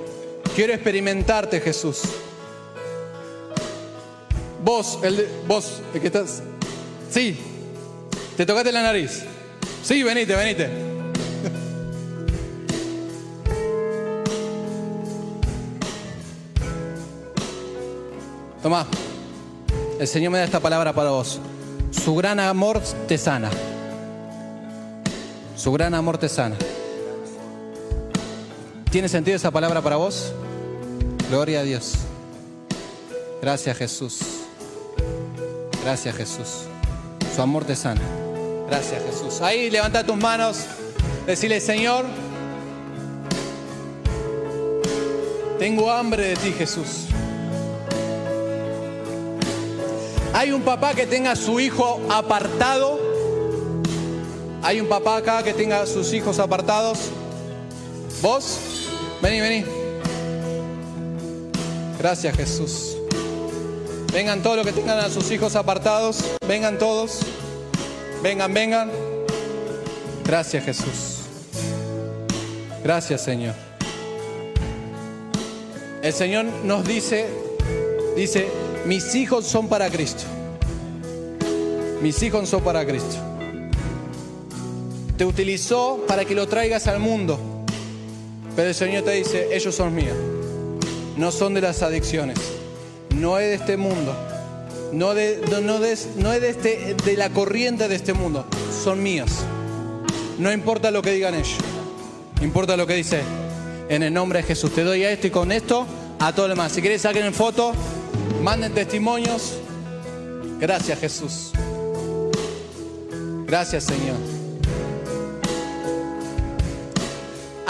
Quiero 0.55 0.73
experimentarte, 0.73 1.61
Jesús. 1.61 2.01
Vos, 4.63 4.99
el 5.03 5.17
de- 5.17 5.29
vos, 5.47 5.82
el 5.93 6.01
que 6.01 6.07
estás. 6.07 6.41
Sí, 7.09 7.38
¿Te 8.38 8.45
tocaste 8.45 8.71
la 8.71 8.82
nariz? 8.82 9.23
Sí, 9.84 10.01
venite, 10.01 10.36
venite. 10.36 10.69
Tomá, 18.61 18.86
el 19.99 20.07
Señor 20.07 20.32
me 20.32 20.38
da 20.38 20.43
esta 20.43 20.59
palabra 20.59 20.93
para 20.93 21.09
vos. 21.11 21.39
Su 21.91 22.15
gran 22.15 22.39
amor 22.39 22.79
te 23.07 23.17
sana. 23.17 23.49
Su 25.55 25.71
gran 25.71 25.93
amor 25.93 26.17
te 26.17 26.29
sana. 26.29 26.55
¿Tiene 28.91 29.07
sentido 29.07 29.37
esa 29.37 29.51
palabra 29.51 29.81
para 29.81 29.95
vos? 29.95 30.33
Gloria 31.29 31.61
a 31.61 31.63
Dios. 31.63 31.93
Gracias 33.41 33.77
Jesús. 33.77 34.19
Gracias 35.85 36.13
Jesús. 36.13 36.65
Su 37.33 37.41
amor 37.41 37.63
te 37.63 37.77
sana. 37.77 38.01
Gracias 38.67 39.01
Jesús. 39.05 39.39
Ahí 39.39 39.69
levanta 39.69 40.05
tus 40.05 40.17
manos. 40.17 40.65
Decirle, 41.25 41.61
Señor, 41.61 42.03
tengo 45.57 45.89
hambre 45.89 46.27
de 46.27 46.35
ti 46.35 46.51
Jesús. 46.51 47.05
Hay 50.33 50.51
un 50.51 50.63
papá 50.63 50.93
que 50.93 51.07
tenga 51.07 51.31
a 51.31 51.35
su 51.37 51.61
hijo 51.61 52.01
apartado. 52.09 52.99
Hay 54.61 54.81
un 54.81 54.89
papá 54.89 55.15
acá 55.15 55.43
que 55.43 55.53
tenga 55.53 55.81
a 55.81 55.87
sus 55.87 56.11
hijos 56.11 56.39
apartados. 56.39 56.99
¿Vos? 58.21 58.70
Vení, 59.22 59.41
vení. 59.41 59.65
Gracias 61.99 62.36
Jesús. 62.36 62.97
Vengan 64.11 64.41
todos 64.41 64.57
los 64.57 64.65
que 64.65 64.74
tengan 64.74 64.99
a 64.99 65.09
sus 65.09 65.30
hijos 65.32 65.55
apartados. 65.55 66.24
Vengan 66.47 66.80
todos. 66.80 67.19
Vengan, 68.24 68.53
vengan. 68.53 68.91
Gracias 70.26 70.65
Jesús. 70.65 71.19
Gracias 72.84 73.22
Señor. 73.22 73.53
El 76.01 76.13
Señor 76.13 76.45
nos 76.63 76.84
dice, 76.84 77.28
dice, 78.15 78.47
mis 78.86 79.13
hijos 79.13 79.45
son 79.45 79.67
para 79.67 79.89
Cristo. 79.91 80.24
Mis 82.01 82.24
hijos 82.24 82.49
son 82.49 82.63
para 82.63 82.84
Cristo. 82.84 83.17
Te 85.15 85.26
utilizó 85.26 86.03
para 86.07 86.26
que 86.26 86.34
lo 86.34 86.47
traigas 86.47 86.88
al 86.88 86.99
mundo. 86.99 87.50
El 88.68 88.76
Señor 88.76 89.03
te 89.03 89.12
dice, 89.12 89.49
ellos 89.51 89.76
son 89.76 89.93
míos. 89.95 90.16
No 91.18 91.32
son 91.32 91.53
de 91.53 91.62
las 91.62 91.82
adicciones. 91.82 92.38
No 93.16 93.38
es 93.38 93.47
de 93.47 93.55
este 93.55 93.78
mundo. 93.78 94.16
No, 94.93 95.14
de, 95.14 95.41
es 95.41 96.41
de, 96.41 96.49
este, 96.49 96.95
de 97.05 97.18
la 97.18 97.30
corriente 97.30 97.88
de 97.88 97.95
este 97.95 98.14
mundo. 98.14 98.45
Son 98.84 99.01
míos. 99.01 99.32
No 100.38 100.51
importa 100.51 100.91
lo 100.91 101.01
que 101.01 101.12
digan 101.12 101.36
ellos. 101.36 101.57
Importa 102.41 102.76
lo 102.78 102.88
que 102.88 102.95
dice. 102.95 103.22
En 103.89 104.03
el 104.03 104.14
nombre 104.14 104.39
de 104.39 104.47
Jesús. 104.47 104.74
Te 104.74 104.84
doy 104.84 105.03
a 105.03 105.12
esto 105.12 105.28
y 105.28 105.32
con 105.32 105.51
esto 105.51 105.86
a 106.20 106.34
todo 106.34 106.47
lo 106.47 106.55
demás. 106.55 106.72
Si 106.72 106.82
quieres 106.82 107.01
saquen 107.01 107.26
en 107.26 107.34
foto, 107.34 107.74
manden 108.41 108.74
testimonios. 108.74 109.57
Gracias 110.59 110.99
Jesús. 110.99 111.51
Gracias 113.45 113.86
Señor. 113.86 114.40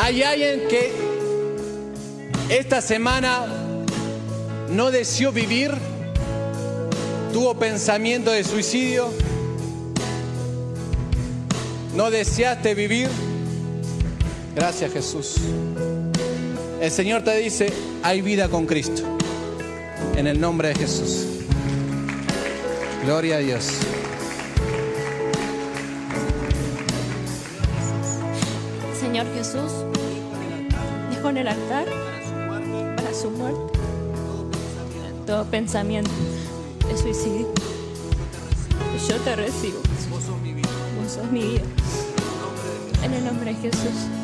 Hay 0.03 0.23
alguien 0.23 0.67
que 0.67 0.91
esta 2.49 2.81
semana 2.81 3.45
no 4.71 4.89
deseó 4.89 5.31
vivir, 5.31 5.71
tuvo 7.31 7.53
pensamiento 7.53 8.31
de 8.31 8.43
suicidio, 8.43 9.09
no 11.95 12.09
deseaste 12.09 12.73
vivir. 12.73 13.09
Gracias 14.55 14.91
Jesús. 14.91 15.35
El 16.81 16.89
Señor 16.89 17.23
te 17.23 17.37
dice, 17.37 17.71
hay 18.01 18.21
vida 18.21 18.49
con 18.49 18.65
Cristo. 18.65 19.03
En 20.15 20.25
el 20.25 20.41
nombre 20.41 20.69
de 20.69 20.75
Jesús. 20.75 21.27
Gloria 23.05 23.35
a 23.35 23.39
Dios. 23.39 23.67
Señor 29.21 29.35
Jesús, 29.35 29.71
dejó 31.11 31.29
en 31.29 31.37
el 31.37 31.47
altar 31.47 31.85
para 32.95 33.13
su 33.13 33.29
muerte 33.29 33.77
todo 35.27 35.45
pensamiento 35.45 36.09
de 36.87 36.97
suicidio. 36.97 37.47
Yo 39.07 39.17
te 39.17 39.35
recibo. 39.35 39.79
Vos 40.09 40.23
sos 40.23 41.31
mi 41.31 41.43
vida. 41.43 41.61
En 43.03 43.13
el 43.13 43.23
nombre 43.25 43.53
de 43.53 43.59
Jesús. 43.61 44.20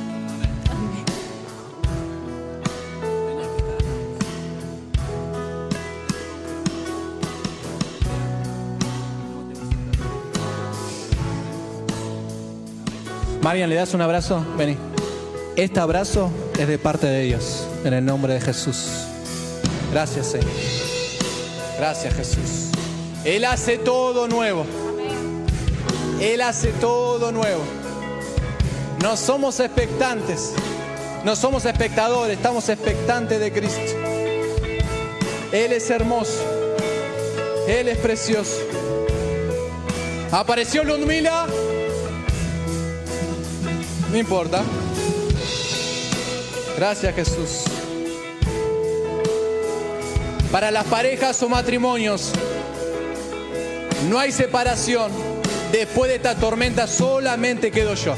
Marian, 13.47 13.69
¿le 13.69 13.77
das 13.77 13.93
un 13.93 14.01
abrazo? 14.01 14.45
Vení. 14.57 14.75
Este 15.55 15.79
abrazo 15.79 16.29
es 16.59 16.67
de 16.67 16.77
parte 16.77 17.07
de 17.07 17.21
Dios, 17.21 17.65
en 17.85 17.93
el 17.93 18.03
nombre 18.03 18.33
de 18.33 18.41
Jesús. 18.41 18.89
Gracias, 19.89 20.27
Señor. 20.27 20.49
Gracias, 21.77 22.13
Jesús. 22.13 22.71
Él 23.23 23.45
hace 23.45 23.77
todo 23.77 24.27
nuevo. 24.27 24.65
Él 26.19 26.41
hace 26.41 26.73
todo 26.81 27.31
nuevo. 27.31 27.63
No 29.01 29.15
somos 29.15 29.61
expectantes, 29.61 30.51
no 31.23 31.33
somos 31.37 31.63
espectadores, 31.63 32.35
estamos 32.35 32.67
expectantes 32.67 33.39
de 33.39 33.53
Cristo. 33.53 33.93
Él 35.53 35.71
es 35.71 35.89
hermoso, 35.89 36.43
Él 37.65 37.87
es 37.87 37.97
precioso. 37.99 38.57
Apareció 40.33 40.83
Ludmila, 40.83 41.47
no 44.17 44.21
importa. 44.21 44.63
Gracias 46.75 47.13
Jesús. 47.13 47.65
Para 50.51 50.71
las 50.71 50.85
parejas 50.85 51.43
o 51.43 51.49
matrimonios, 51.49 52.31
no 54.09 54.17
hay 54.17 54.31
separación. 54.31 55.11
Después 55.71 56.09
de 56.09 56.15
esta 56.15 56.33
tormenta 56.33 56.87
solamente 56.87 57.69
quedo 57.69 57.93
yo. 57.93 58.15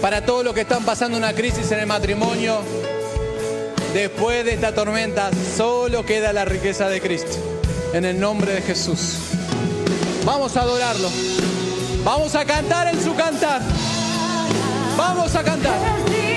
Para 0.00 0.24
todos 0.24 0.44
los 0.44 0.54
que 0.54 0.60
están 0.60 0.84
pasando 0.84 1.18
una 1.18 1.32
crisis 1.32 1.72
en 1.72 1.80
el 1.80 1.86
matrimonio, 1.86 2.60
después 3.92 4.44
de 4.44 4.54
esta 4.54 4.72
tormenta 4.72 5.30
solo 5.56 6.06
queda 6.06 6.32
la 6.32 6.44
riqueza 6.44 6.88
de 6.88 7.00
Cristo. 7.00 7.36
En 7.94 8.04
el 8.04 8.20
nombre 8.20 8.52
de 8.52 8.62
Jesús. 8.62 9.16
Vamos 10.24 10.56
a 10.56 10.60
adorarlo. 10.60 11.10
Vamos 12.04 12.36
a 12.36 12.44
cantar 12.44 12.86
en 12.94 13.02
su 13.02 13.16
cantar. 13.16 13.60
Vamos 14.98 15.36
a 15.36 15.44
cantar. 15.44 16.27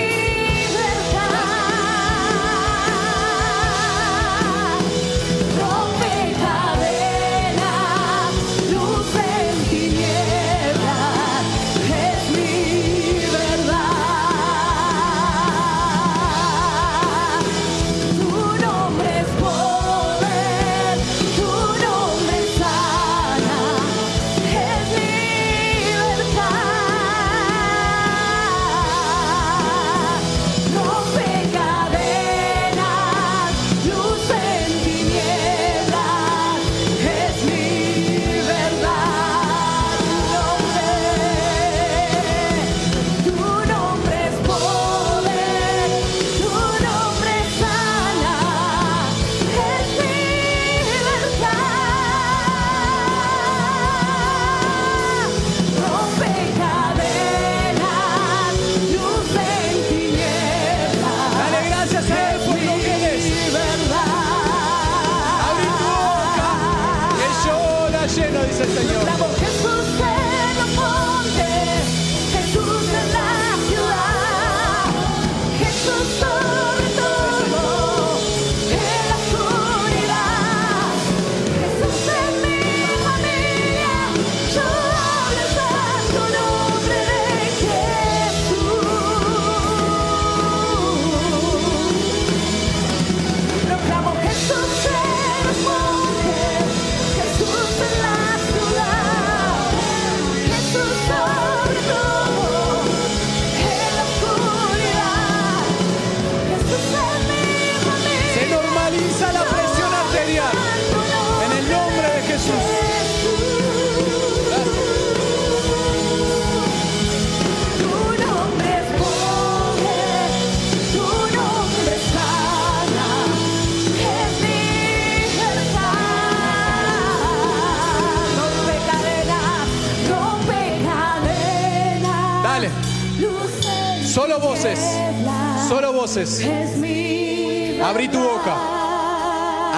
Abrí 137.82 138.08
tu 138.08 138.18
boca. 138.18 138.54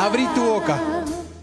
Abrí 0.05 0.27
tu 0.35 0.45
boca. 0.45 0.77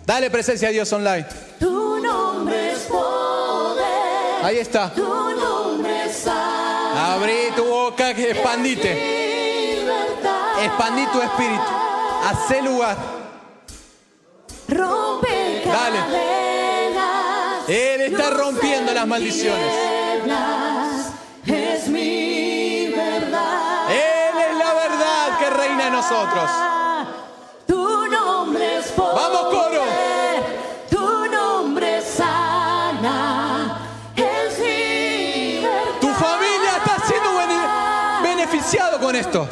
Dale 0.05 0.29
presencia 0.29 0.67
a 0.67 0.71
Dios 0.71 0.91
online. 0.91 1.25
Tu 1.57 2.01
nombre 2.01 2.73
es 2.73 2.79
poder. 2.79 4.43
Ahí 4.43 4.57
está. 4.57 4.91
Tu 4.93 5.01
nombre 5.01 6.07
es. 6.07 6.27
Abrí 6.27 7.53
tu 7.55 7.63
boca, 7.63 8.13
que 8.13 8.31
expandite. 8.31 8.91
Expandí 10.61 11.05
tu 11.07 11.21
espíritu. 11.21 11.71
Hacé 12.25 12.61
lugar. 12.61 12.97
Rompe 14.67 15.63
Dale. 15.65 15.99
Él 17.69 18.01
está 18.01 18.29
rompiendo 18.31 18.93
las 18.93 19.07
maldiciones. 19.07 19.90
Tu 27.67 28.07
nombre 28.07 28.77
es 28.79 28.87
poder. 28.91 29.15
Vamos, 29.15 29.41
coro. 29.53 29.83
Tu 30.89 31.25
nombre 31.31 32.01
sana. 32.01 33.77
Es 34.15 34.59
libertad. 34.59 35.99
Tu 35.99 36.07
familia 36.09 36.77
está 36.77 37.05
siendo 37.07 37.29
bene- 37.37 37.67
beneficiado 38.23 38.99
con 38.99 39.15
esto. 39.15 39.47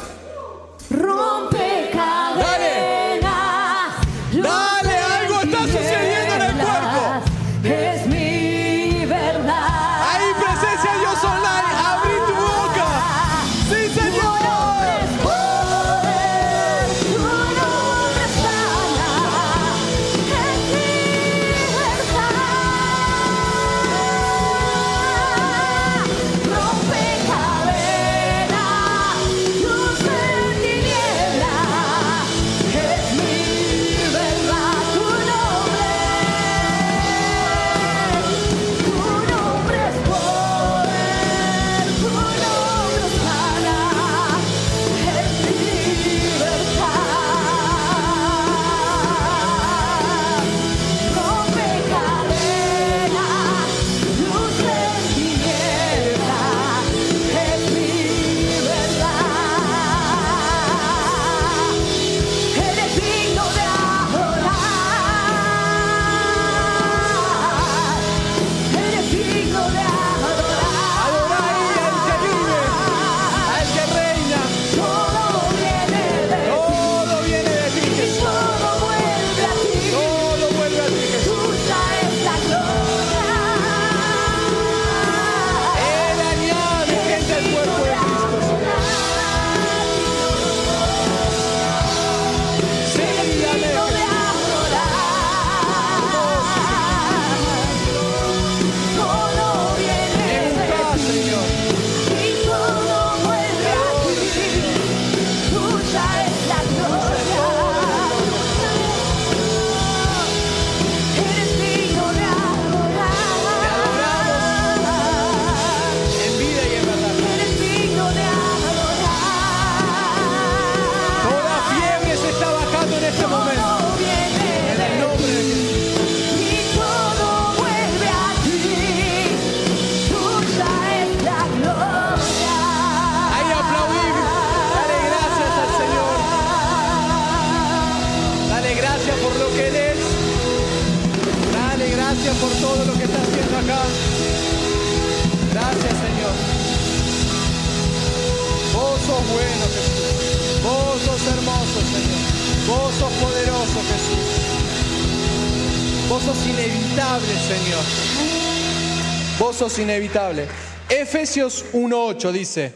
Sos 159.60 159.78
inevitable. 159.78 160.48
Efesios 160.88 161.66
1.8 161.74 162.32
dice, 162.32 162.74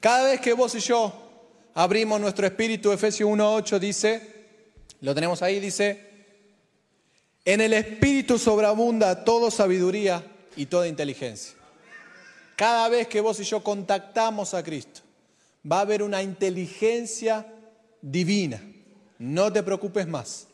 cada 0.00 0.24
vez 0.24 0.40
que 0.40 0.54
vos 0.54 0.74
y 0.74 0.80
yo 0.80 1.12
abrimos 1.72 2.20
nuestro 2.20 2.44
espíritu, 2.44 2.90
Efesios 2.90 3.30
1.8 3.30 3.78
dice, 3.78 4.46
lo 5.02 5.14
tenemos 5.14 5.40
ahí, 5.42 5.60
dice, 5.60 6.04
en 7.44 7.60
el 7.60 7.74
espíritu 7.74 8.40
sobreabunda 8.40 9.22
toda 9.22 9.52
sabiduría 9.52 10.20
y 10.56 10.66
toda 10.66 10.88
inteligencia. 10.88 11.54
Cada 12.56 12.88
vez 12.88 13.06
que 13.06 13.20
vos 13.20 13.38
y 13.38 13.44
yo 13.44 13.62
contactamos 13.62 14.52
a 14.52 14.64
Cristo, 14.64 15.02
va 15.70 15.78
a 15.78 15.82
haber 15.82 16.02
una 16.02 16.24
inteligencia 16.24 17.46
divina. 18.02 18.60
No 19.20 19.52
te 19.52 19.62
preocupes 19.62 20.08
más. 20.08 20.48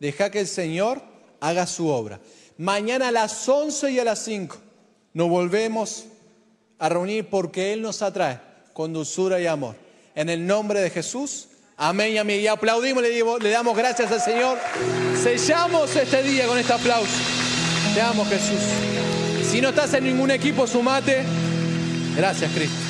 Deja 0.00 0.30
que 0.30 0.40
el 0.40 0.48
Señor 0.48 1.02
haga 1.38 1.66
su 1.66 1.88
obra. 1.88 2.18
Mañana 2.56 3.08
a 3.08 3.12
las 3.12 3.46
11 3.46 3.90
y 3.90 3.98
a 3.98 4.04
las 4.04 4.24
5 4.24 4.67
nos 5.18 5.28
volvemos 5.28 6.04
a 6.78 6.88
reunir 6.88 7.28
porque 7.28 7.72
Él 7.72 7.82
nos 7.82 8.02
atrae 8.02 8.38
con 8.72 8.92
dulzura 8.92 9.40
y 9.40 9.48
amor. 9.48 9.74
En 10.14 10.28
el 10.28 10.46
nombre 10.46 10.80
de 10.80 10.90
Jesús, 10.90 11.48
amén 11.76 12.12
y 12.12 12.18
amén. 12.18 12.40
Y 12.40 12.46
aplaudimos, 12.46 13.02
le, 13.02 13.10
le 13.40 13.50
damos 13.50 13.76
gracias 13.76 14.12
al 14.12 14.20
Señor. 14.20 14.58
Sellamos 15.20 15.96
este 15.96 16.22
día 16.22 16.46
con 16.46 16.56
este 16.56 16.72
aplauso. 16.72 17.10
Te 17.94 18.00
amo 18.00 18.24
Jesús. 18.26 18.60
Si 19.50 19.60
no 19.60 19.70
estás 19.70 19.92
en 19.94 20.04
ningún 20.04 20.30
equipo, 20.30 20.68
sumate. 20.68 21.24
Gracias 22.16 22.52
Cristo. 22.52 22.87